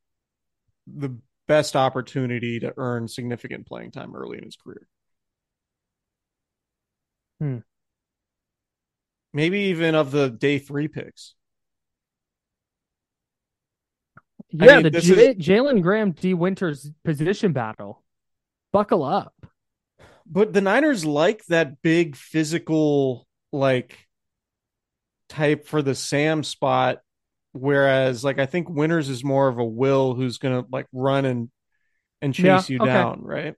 the 0.88 1.18
best 1.48 1.76
opportunity 1.76 2.60
to 2.60 2.74
earn 2.78 3.08
significant 3.08 3.68
playing 3.68 3.92
time 3.92 4.16
early 4.16 4.38
in 4.38 4.44
his 4.44 4.56
career. 4.56 4.88
Hmm. 7.40 7.58
Maybe 9.34 9.60
even 9.66 9.96
of 9.96 10.12
the 10.12 10.30
day 10.30 10.60
three 10.60 10.88
picks. 10.88 11.36
Yeah, 14.52 14.76
mean, 14.76 14.84
the 14.84 15.02
J- 15.02 15.32
is- 15.32 15.36
Jalen 15.38 15.82
Graham 15.82 16.12
Dee 16.12 16.34
Winters 16.34 16.90
position 17.04 17.52
battle. 17.52 18.04
Buckle 18.72 19.04
up. 19.04 19.34
But 20.26 20.54
the 20.54 20.62
Niners 20.62 21.06
like 21.06 21.46
that 21.46 21.82
big 21.82 22.16
physical 22.16 23.28
like 23.52 24.05
type 25.30 25.68
for 25.68 25.82
the 25.82 25.96
Sam 25.96 26.44
spot, 26.44 27.00
whereas 27.54 28.24
like 28.24 28.40
I 28.40 28.46
think 28.46 28.70
Winters 28.70 29.10
is 29.10 29.24
more 29.24 29.48
of 29.48 29.58
a 29.60 29.66
Will 29.66 30.14
who's 30.16 30.38
gonna 30.38 30.66
like 30.72 30.88
run 30.94 31.26
and 31.26 31.50
and 32.22 32.34
chase 32.34 32.70
Yeah, 32.70 32.70
you 32.70 32.80
okay. 32.80 32.80
down, 32.80 33.22
right? 33.24 33.56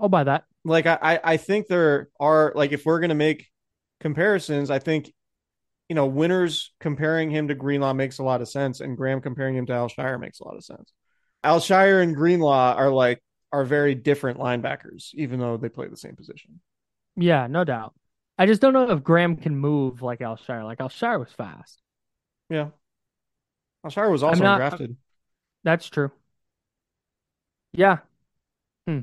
I'll 0.00 0.08
buy 0.08 0.24
that. 0.24 0.44
Like 0.64 0.86
I 0.86 0.98
I 1.00 1.20
I 1.32 1.36
think 1.36 1.66
there 1.68 2.08
are 2.18 2.52
like 2.54 2.72
if 2.72 2.84
we're 2.84 3.00
gonna 3.00 3.14
make 3.14 3.46
comparisons, 4.00 4.70
I 4.70 4.78
think 4.78 5.12
you 5.88 5.96
know 5.96 6.06
Winters 6.06 6.72
comparing 6.80 7.30
him 7.30 7.48
to 7.48 7.56
Greenlaw 7.56 7.94
makes 7.94 8.18
a 8.18 8.24
lot 8.24 8.42
of 8.42 8.48
sense, 8.48 8.80
and 8.80 8.96
Graham 8.96 9.22
comparing 9.22 9.56
him 9.56 9.66
to 9.66 9.74
Al-Shaair 9.74 10.20
makes 10.20 10.40
a 10.40 10.44
lot 10.44 10.56
of 10.56 10.64
sense. 10.64 10.92
Al-Shaair 11.44 12.02
and 12.02 12.16
Greenlaw 12.16 12.74
are 12.76 12.90
like 12.90 13.22
are 13.52 13.64
very 13.64 13.94
different 13.94 14.38
linebackers, 14.40 15.14
even 15.14 15.40
though 15.40 15.56
they 15.58 15.68
play 15.70 15.88
the 15.88 15.96
same 15.96 16.16
position. 16.16 16.60
Yeah, 17.16 17.46
no 17.46 17.64
doubt. 17.64 17.94
I 18.38 18.46
just 18.46 18.60
don't 18.60 18.72
know 18.72 18.90
if 18.90 19.02
Graham 19.02 19.36
can 19.36 19.56
move 19.56 20.02
like 20.02 20.20
Al-Shaair. 20.20 20.64
Like 20.64 20.80
Al-Shaair 20.80 21.18
was 21.18 21.32
fast. 21.32 21.80
Yeah. 22.50 22.68
Al-Shaair 23.84 24.10
was 24.10 24.22
also 24.22 24.42
not- 24.42 24.58
drafted. 24.58 24.96
That's 25.64 25.88
true. 25.88 26.12
Yeah. 27.72 27.98
Hmm. 28.86 29.00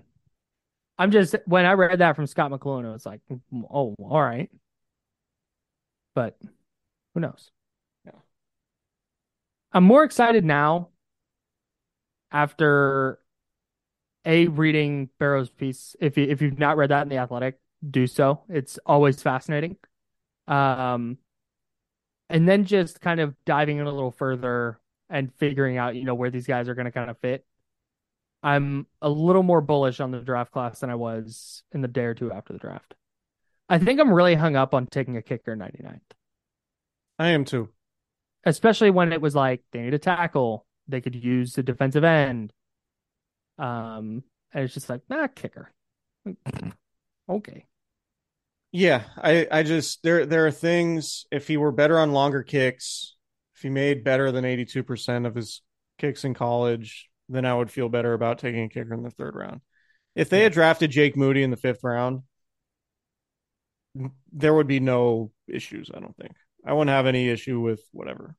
I'm 0.97 1.11
just 1.11 1.35
when 1.45 1.65
I 1.65 1.73
read 1.73 1.99
that 1.99 2.15
from 2.15 2.27
Scott 2.27 2.51
McCloughan, 2.51 2.85
I 2.85 2.91
was 2.91 3.05
like, 3.05 3.21
"Mm, 3.29 3.63
oh, 3.69 3.95
all 3.99 4.21
right. 4.21 4.49
But 6.15 6.37
who 7.13 7.19
knows? 7.19 7.51
Yeah. 8.05 8.11
I'm 9.73 9.83
more 9.83 10.03
excited 10.03 10.45
now 10.45 10.89
after 12.31 13.19
a 14.25 14.47
reading 14.47 15.09
Barrows' 15.19 15.49
piece. 15.49 15.95
If 15.99 16.17
you 16.17 16.25
if 16.25 16.41
you've 16.41 16.59
not 16.59 16.77
read 16.77 16.91
that 16.91 17.01
in 17.01 17.09
the 17.09 17.17
Athletic, 17.17 17.59
do 17.87 18.07
so. 18.07 18.41
It's 18.49 18.79
always 18.85 19.21
fascinating. 19.21 19.77
Um, 20.47 21.17
and 22.29 22.47
then 22.47 22.65
just 22.65 23.01
kind 23.01 23.19
of 23.19 23.35
diving 23.45 23.77
in 23.77 23.85
a 23.85 23.91
little 23.91 24.11
further 24.11 24.79
and 25.09 25.33
figuring 25.35 25.77
out, 25.77 25.95
you 25.95 26.03
know, 26.05 26.15
where 26.15 26.29
these 26.31 26.47
guys 26.47 26.67
are 26.69 26.75
going 26.75 26.85
to 26.85 26.91
kind 26.91 27.09
of 27.09 27.17
fit. 27.19 27.45
I'm 28.41 28.87
a 29.01 29.09
little 29.09 29.43
more 29.43 29.61
bullish 29.61 29.99
on 29.99 30.11
the 30.11 30.19
draft 30.19 30.51
class 30.51 30.79
than 30.79 30.89
I 30.89 30.95
was 30.95 31.63
in 31.71 31.81
the 31.81 31.87
day 31.87 32.03
or 32.03 32.13
two 32.13 32.31
after 32.31 32.51
the 32.53 32.59
draft. 32.59 32.93
I 33.69 33.79
think 33.79 33.99
I'm 33.99 34.13
really 34.13 34.35
hung 34.35 34.55
up 34.55 34.73
on 34.73 34.87
taking 34.87 35.15
a 35.17 35.21
kicker 35.21 35.55
99th, 35.55 36.01
I 37.17 37.29
am 37.29 37.45
too. 37.45 37.69
especially 38.45 38.91
when 38.91 39.13
it 39.13 39.21
was 39.21 39.35
like 39.35 39.61
they 39.71 39.81
need 39.81 39.93
a 39.93 39.99
tackle, 39.99 40.65
they 40.87 41.01
could 41.01 41.15
use 41.15 41.53
the 41.53 41.63
defensive 41.63 42.03
end. 42.03 42.51
Um, 43.57 44.23
and 44.53 44.63
it's 44.65 44.73
just 44.73 44.89
like, 44.89 45.01
nah, 45.09 45.27
kicker. 45.27 45.71
okay. 47.29 47.65
Yeah, 48.75 49.03
I, 49.15 49.47
I 49.51 49.61
just 49.63 50.01
there 50.01 50.25
there 50.25 50.47
are 50.47 50.51
things 50.51 51.25
if 51.31 51.47
he 51.47 51.57
were 51.57 51.71
better 51.71 51.99
on 51.99 52.11
longer 52.11 52.41
kicks, 52.41 53.15
if 53.55 53.61
he 53.61 53.69
made 53.69 54.03
better 54.03 54.31
than 54.31 54.43
82% 54.45 55.27
of 55.27 55.35
his 55.35 55.61
kicks 55.99 56.25
in 56.25 56.33
college, 56.33 57.07
then 57.29 57.45
I 57.45 57.53
would 57.53 57.69
feel 57.69 57.87
better 57.87 58.13
about 58.13 58.39
taking 58.39 58.63
a 58.63 58.69
kicker 58.69 58.93
in 58.95 59.03
the 59.03 59.11
third 59.11 59.35
round. 59.35 59.61
If 60.15 60.29
they 60.29 60.41
had 60.41 60.53
drafted 60.53 60.89
Jake 60.89 61.15
Moody 61.15 61.43
in 61.43 61.51
the 61.51 61.55
fifth 61.57 61.83
round, 61.83 62.23
there 64.31 64.53
would 64.55 64.67
be 64.67 64.79
no 64.79 65.31
issues, 65.47 65.91
I 65.93 65.99
don't 65.99 66.17
think. 66.17 66.33
I 66.65 66.73
wouldn't 66.73 66.89
have 66.89 67.05
any 67.05 67.29
issue 67.29 67.59
with 67.59 67.81
whatever. 67.91 68.35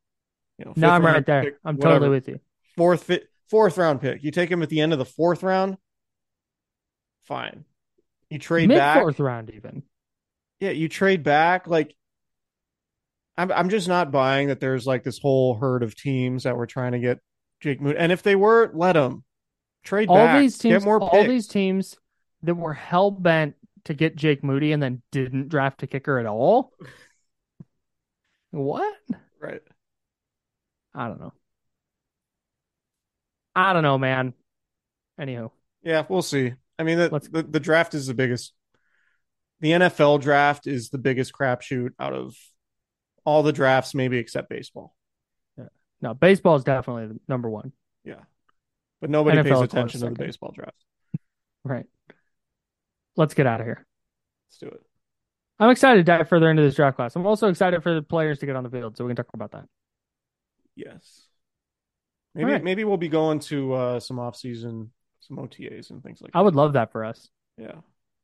You 0.58 0.64
know, 0.66 0.72
No, 0.76 0.88
I'm 0.90 1.04
right 1.04 1.24
there. 1.24 1.44
pick, 1.44 1.54
I'm 1.64 1.76
whatever. 1.76 1.94
totally 1.94 2.10
with 2.10 2.28
you. 2.28 2.40
Fourth 2.76 3.08
fourth 3.48 3.78
round 3.78 4.00
pick. 4.00 4.24
You 4.24 4.32
take 4.32 4.50
him 4.50 4.62
at 4.64 4.68
the 4.68 4.80
end 4.80 4.92
of 4.92 4.98
the 4.98 5.04
fourth 5.04 5.44
round, 5.44 5.76
fine. 7.22 7.64
You 8.30 8.40
trade 8.40 8.68
Mid 8.68 8.78
back. 8.78 8.98
fourth 9.00 9.20
round, 9.20 9.50
even. 9.50 9.84
Yeah, 10.60 10.70
you 10.70 10.88
trade 10.88 11.22
back. 11.22 11.66
Like, 11.66 11.94
I'm 13.36 13.50
I'm 13.52 13.68
just 13.68 13.88
not 13.88 14.12
buying 14.12 14.48
that 14.48 14.60
there's 14.60 14.86
like 14.86 15.02
this 15.02 15.18
whole 15.18 15.56
herd 15.56 15.82
of 15.82 15.96
teams 15.96 16.44
that 16.44 16.56
were 16.56 16.66
trying 16.66 16.92
to 16.92 16.98
get 16.98 17.18
Jake 17.60 17.80
Moody. 17.80 17.98
And 17.98 18.12
if 18.12 18.22
they 18.22 18.36
were, 18.36 18.70
let 18.74 18.92
them 18.92 19.24
trade 19.82 20.08
all 20.08 20.16
back. 20.16 20.40
these 20.40 20.58
teams, 20.58 20.74
get 20.74 20.84
more 20.84 21.00
all 21.00 21.10
picks. 21.10 21.28
these 21.28 21.48
teams 21.48 21.96
that 22.42 22.54
were 22.54 22.74
hell 22.74 23.10
bent 23.10 23.54
to 23.84 23.94
get 23.94 24.16
Jake 24.16 24.42
Moody 24.44 24.72
and 24.72 24.82
then 24.82 25.02
didn't 25.12 25.48
draft 25.48 25.82
a 25.82 25.86
kicker 25.86 26.18
at 26.18 26.26
all. 26.26 26.72
What? 28.50 28.94
right. 29.40 29.62
I 30.94 31.08
don't 31.08 31.20
know. 31.20 31.32
I 33.56 33.72
don't 33.72 33.82
know, 33.82 33.98
man. 33.98 34.34
Anywho, 35.20 35.50
Yeah, 35.82 36.04
we'll 36.08 36.22
see. 36.22 36.54
I 36.78 36.82
mean, 36.82 36.98
the, 36.98 37.08
the 37.30 37.42
the 37.42 37.60
draft 37.60 37.94
is 37.94 38.06
the 38.06 38.14
biggest. 38.14 38.52
The 39.60 39.70
NFL 39.70 40.20
draft 40.20 40.66
is 40.66 40.90
the 40.90 40.98
biggest 40.98 41.32
crapshoot 41.32 41.90
out 41.98 42.12
of 42.12 42.36
all 43.24 43.42
the 43.42 43.52
drafts, 43.52 43.94
maybe 43.94 44.18
except 44.18 44.48
baseball. 44.48 44.94
Yeah. 45.56 45.64
no, 46.02 46.14
baseball 46.14 46.56
is 46.56 46.64
definitely 46.64 47.06
the 47.08 47.20
number 47.28 47.48
one. 47.48 47.72
Yeah, 48.04 48.20
but 49.00 49.10
nobody 49.10 49.38
NFL 49.38 49.44
pays 49.44 49.60
attention 49.62 50.00
to 50.00 50.06
the 50.10 50.14
baseball 50.14 50.52
draft. 50.54 50.76
Right. 51.66 51.86
Let's 53.16 53.32
get 53.32 53.46
out 53.46 53.60
of 53.60 53.66
here. 53.66 53.86
Let's 54.50 54.58
do 54.58 54.66
it. 54.66 54.82
I'm 55.58 55.70
excited 55.70 56.00
to 56.00 56.02
dive 56.04 56.28
further 56.28 56.50
into 56.50 56.62
this 56.62 56.74
draft 56.74 56.96
class. 56.96 57.16
I'm 57.16 57.24
also 57.24 57.48
excited 57.48 57.82
for 57.82 57.94
the 57.94 58.02
players 58.02 58.40
to 58.40 58.46
get 58.46 58.54
on 58.54 58.64
the 58.64 58.70
field, 58.70 58.98
so 58.98 59.04
we 59.04 59.08
can 59.08 59.16
talk 59.16 59.28
about 59.32 59.52
that. 59.52 59.64
Yes. 60.76 61.26
Maybe 62.34 62.52
right. 62.52 62.64
maybe 62.64 62.84
we'll 62.84 62.96
be 62.96 63.08
going 63.08 63.38
to 63.40 63.72
uh, 63.72 64.00
some 64.00 64.18
off 64.18 64.36
season, 64.36 64.90
some 65.20 65.36
OTAs 65.36 65.90
and 65.90 66.02
things 66.02 66.20
like 66.20 66.32
that. 66.32 66.38
I 66.38 66.42
would 66.42 66.56
love 66.56 66.72
that 66.72 66.90
for 66.90 67.04
us. 67.04 67.28
Yeah, 67.56 67.76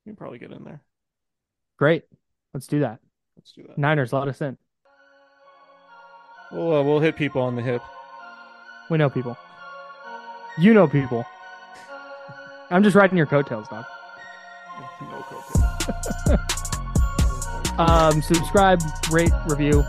you 0.05 0.12
can 0.12 0.16
probably 0.16 0.39
get 0.39 0.51
in 0.51 0.64
there. 0.64 0.83
Great. 1.81 2.05
Let's 2.55 2.66
do 2.66 2.81
that. 2.81 3.01
Let's 3.37 3.53
do 3.53 3.64
that. 3.66 3.78
Niners, 3.78 4.12
let 4.12 4.28
us 4.28 4.41
in. 4.43 4.59
We'll 6.53 6.76
uh, 6.76 6.83
we'll 6.83 7.01
hit 7.01 7.16
people 7.16 7.41
on 7.41 7.57
the 7.57 7.62
hip. 7.62 7.81
We 8.91 8.99
know 8.99 9.09
people. 9.09 9.37
You 10.59 10.74
know 10.74 10.87
people. 10.87 11.24
I'm 12.70 12.83
just 12.83 12.95
riding 12.95 13.16
your 13.16 13.26
coattails, 13.26 13.66
dog. 13.68 13.85
No 15.01 15.24
cocaine. 15.28 16.39
Um, 17.78 18.20
subscribe, 18.20 18.78
rate, 19.11 19.33
review. 19.49 19.83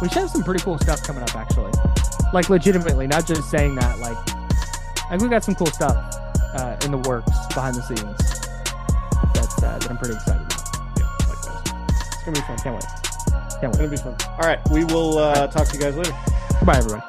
We 0.00 0.08
should 0.08 0.20
have 0.20 0.30
some 0.30 0.42
pretty 0.42 0.64
cool 0.64 0.78
stuff 0.78 1.02
coming 1.02 1.22
up, 1.22 1.36
actually. 1.36 1.70
Like, 2.32 2.48
legitimately, 2.48 3.06
not 3.08 3.26
just 3.26 3.50
saying 3.50 3.74
that. 3.74 3.98
Like, 3.98 4.16
I 4.16 5.08
think 5.10 5.22
we 5.24 5.28
got 5.28 5.44
some 5.44 5.54
cool 5.54 5.66
stuff 5.66 5.94
uh, 6.54 6.78
in 6.82 6.92
the 6.92 6.98
works 7.06 7.30
behind 7.48 7.74
the 7.76 7.82
scenes 7.82 8.00
that, 9.34 9.62
uh, 9.62 9.78
that 9.78 9.90
I'm 9.90 9.98
pretty 9.98 10.14
excited 10.14 10.40
about. 10.40 10.43
yeah, 10.43 10.43
likewise. 10.43 10.43
It's 12.26 12.40
gonna 12.40 12.40
be 12.40 12.46
fun. 12.46 12.58
Can't 12.58 12.74
wait. 12.74 13.60
Can't 13.60 13.72
wait. 13.74 13.92
It's 13.92 14.02
gonna 14.02 14.14
be 14.14 14.18
fun. 14.18 14.30
All 14.40 14.48
right, 14.48 14.70
we 14.70 14.84
will 14.84 15.18
uh, 15.18 15.46
talk 15.48 15.68
to 15.68 15.76
you 15.76 15.82
guys 15.82 15.94
later. 15.94 16.16
Goodbye, 16.58 16.78
everybody. 16.78 17.02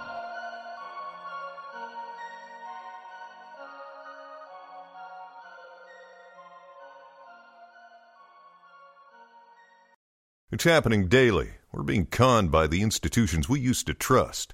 It's 10.51 10.65
happening 10.65 11.07
daily. 11.07 11.51
We're 11.71 11.83
being 11.83 12.07
conned 12.07 12.51
by 12.51 12.67
the 12.67 12.81
institutions 12.81 13.47
we 13.47 13.61
used 13.61 13.87
to 13.87 13.93
trust. 13.93 14.53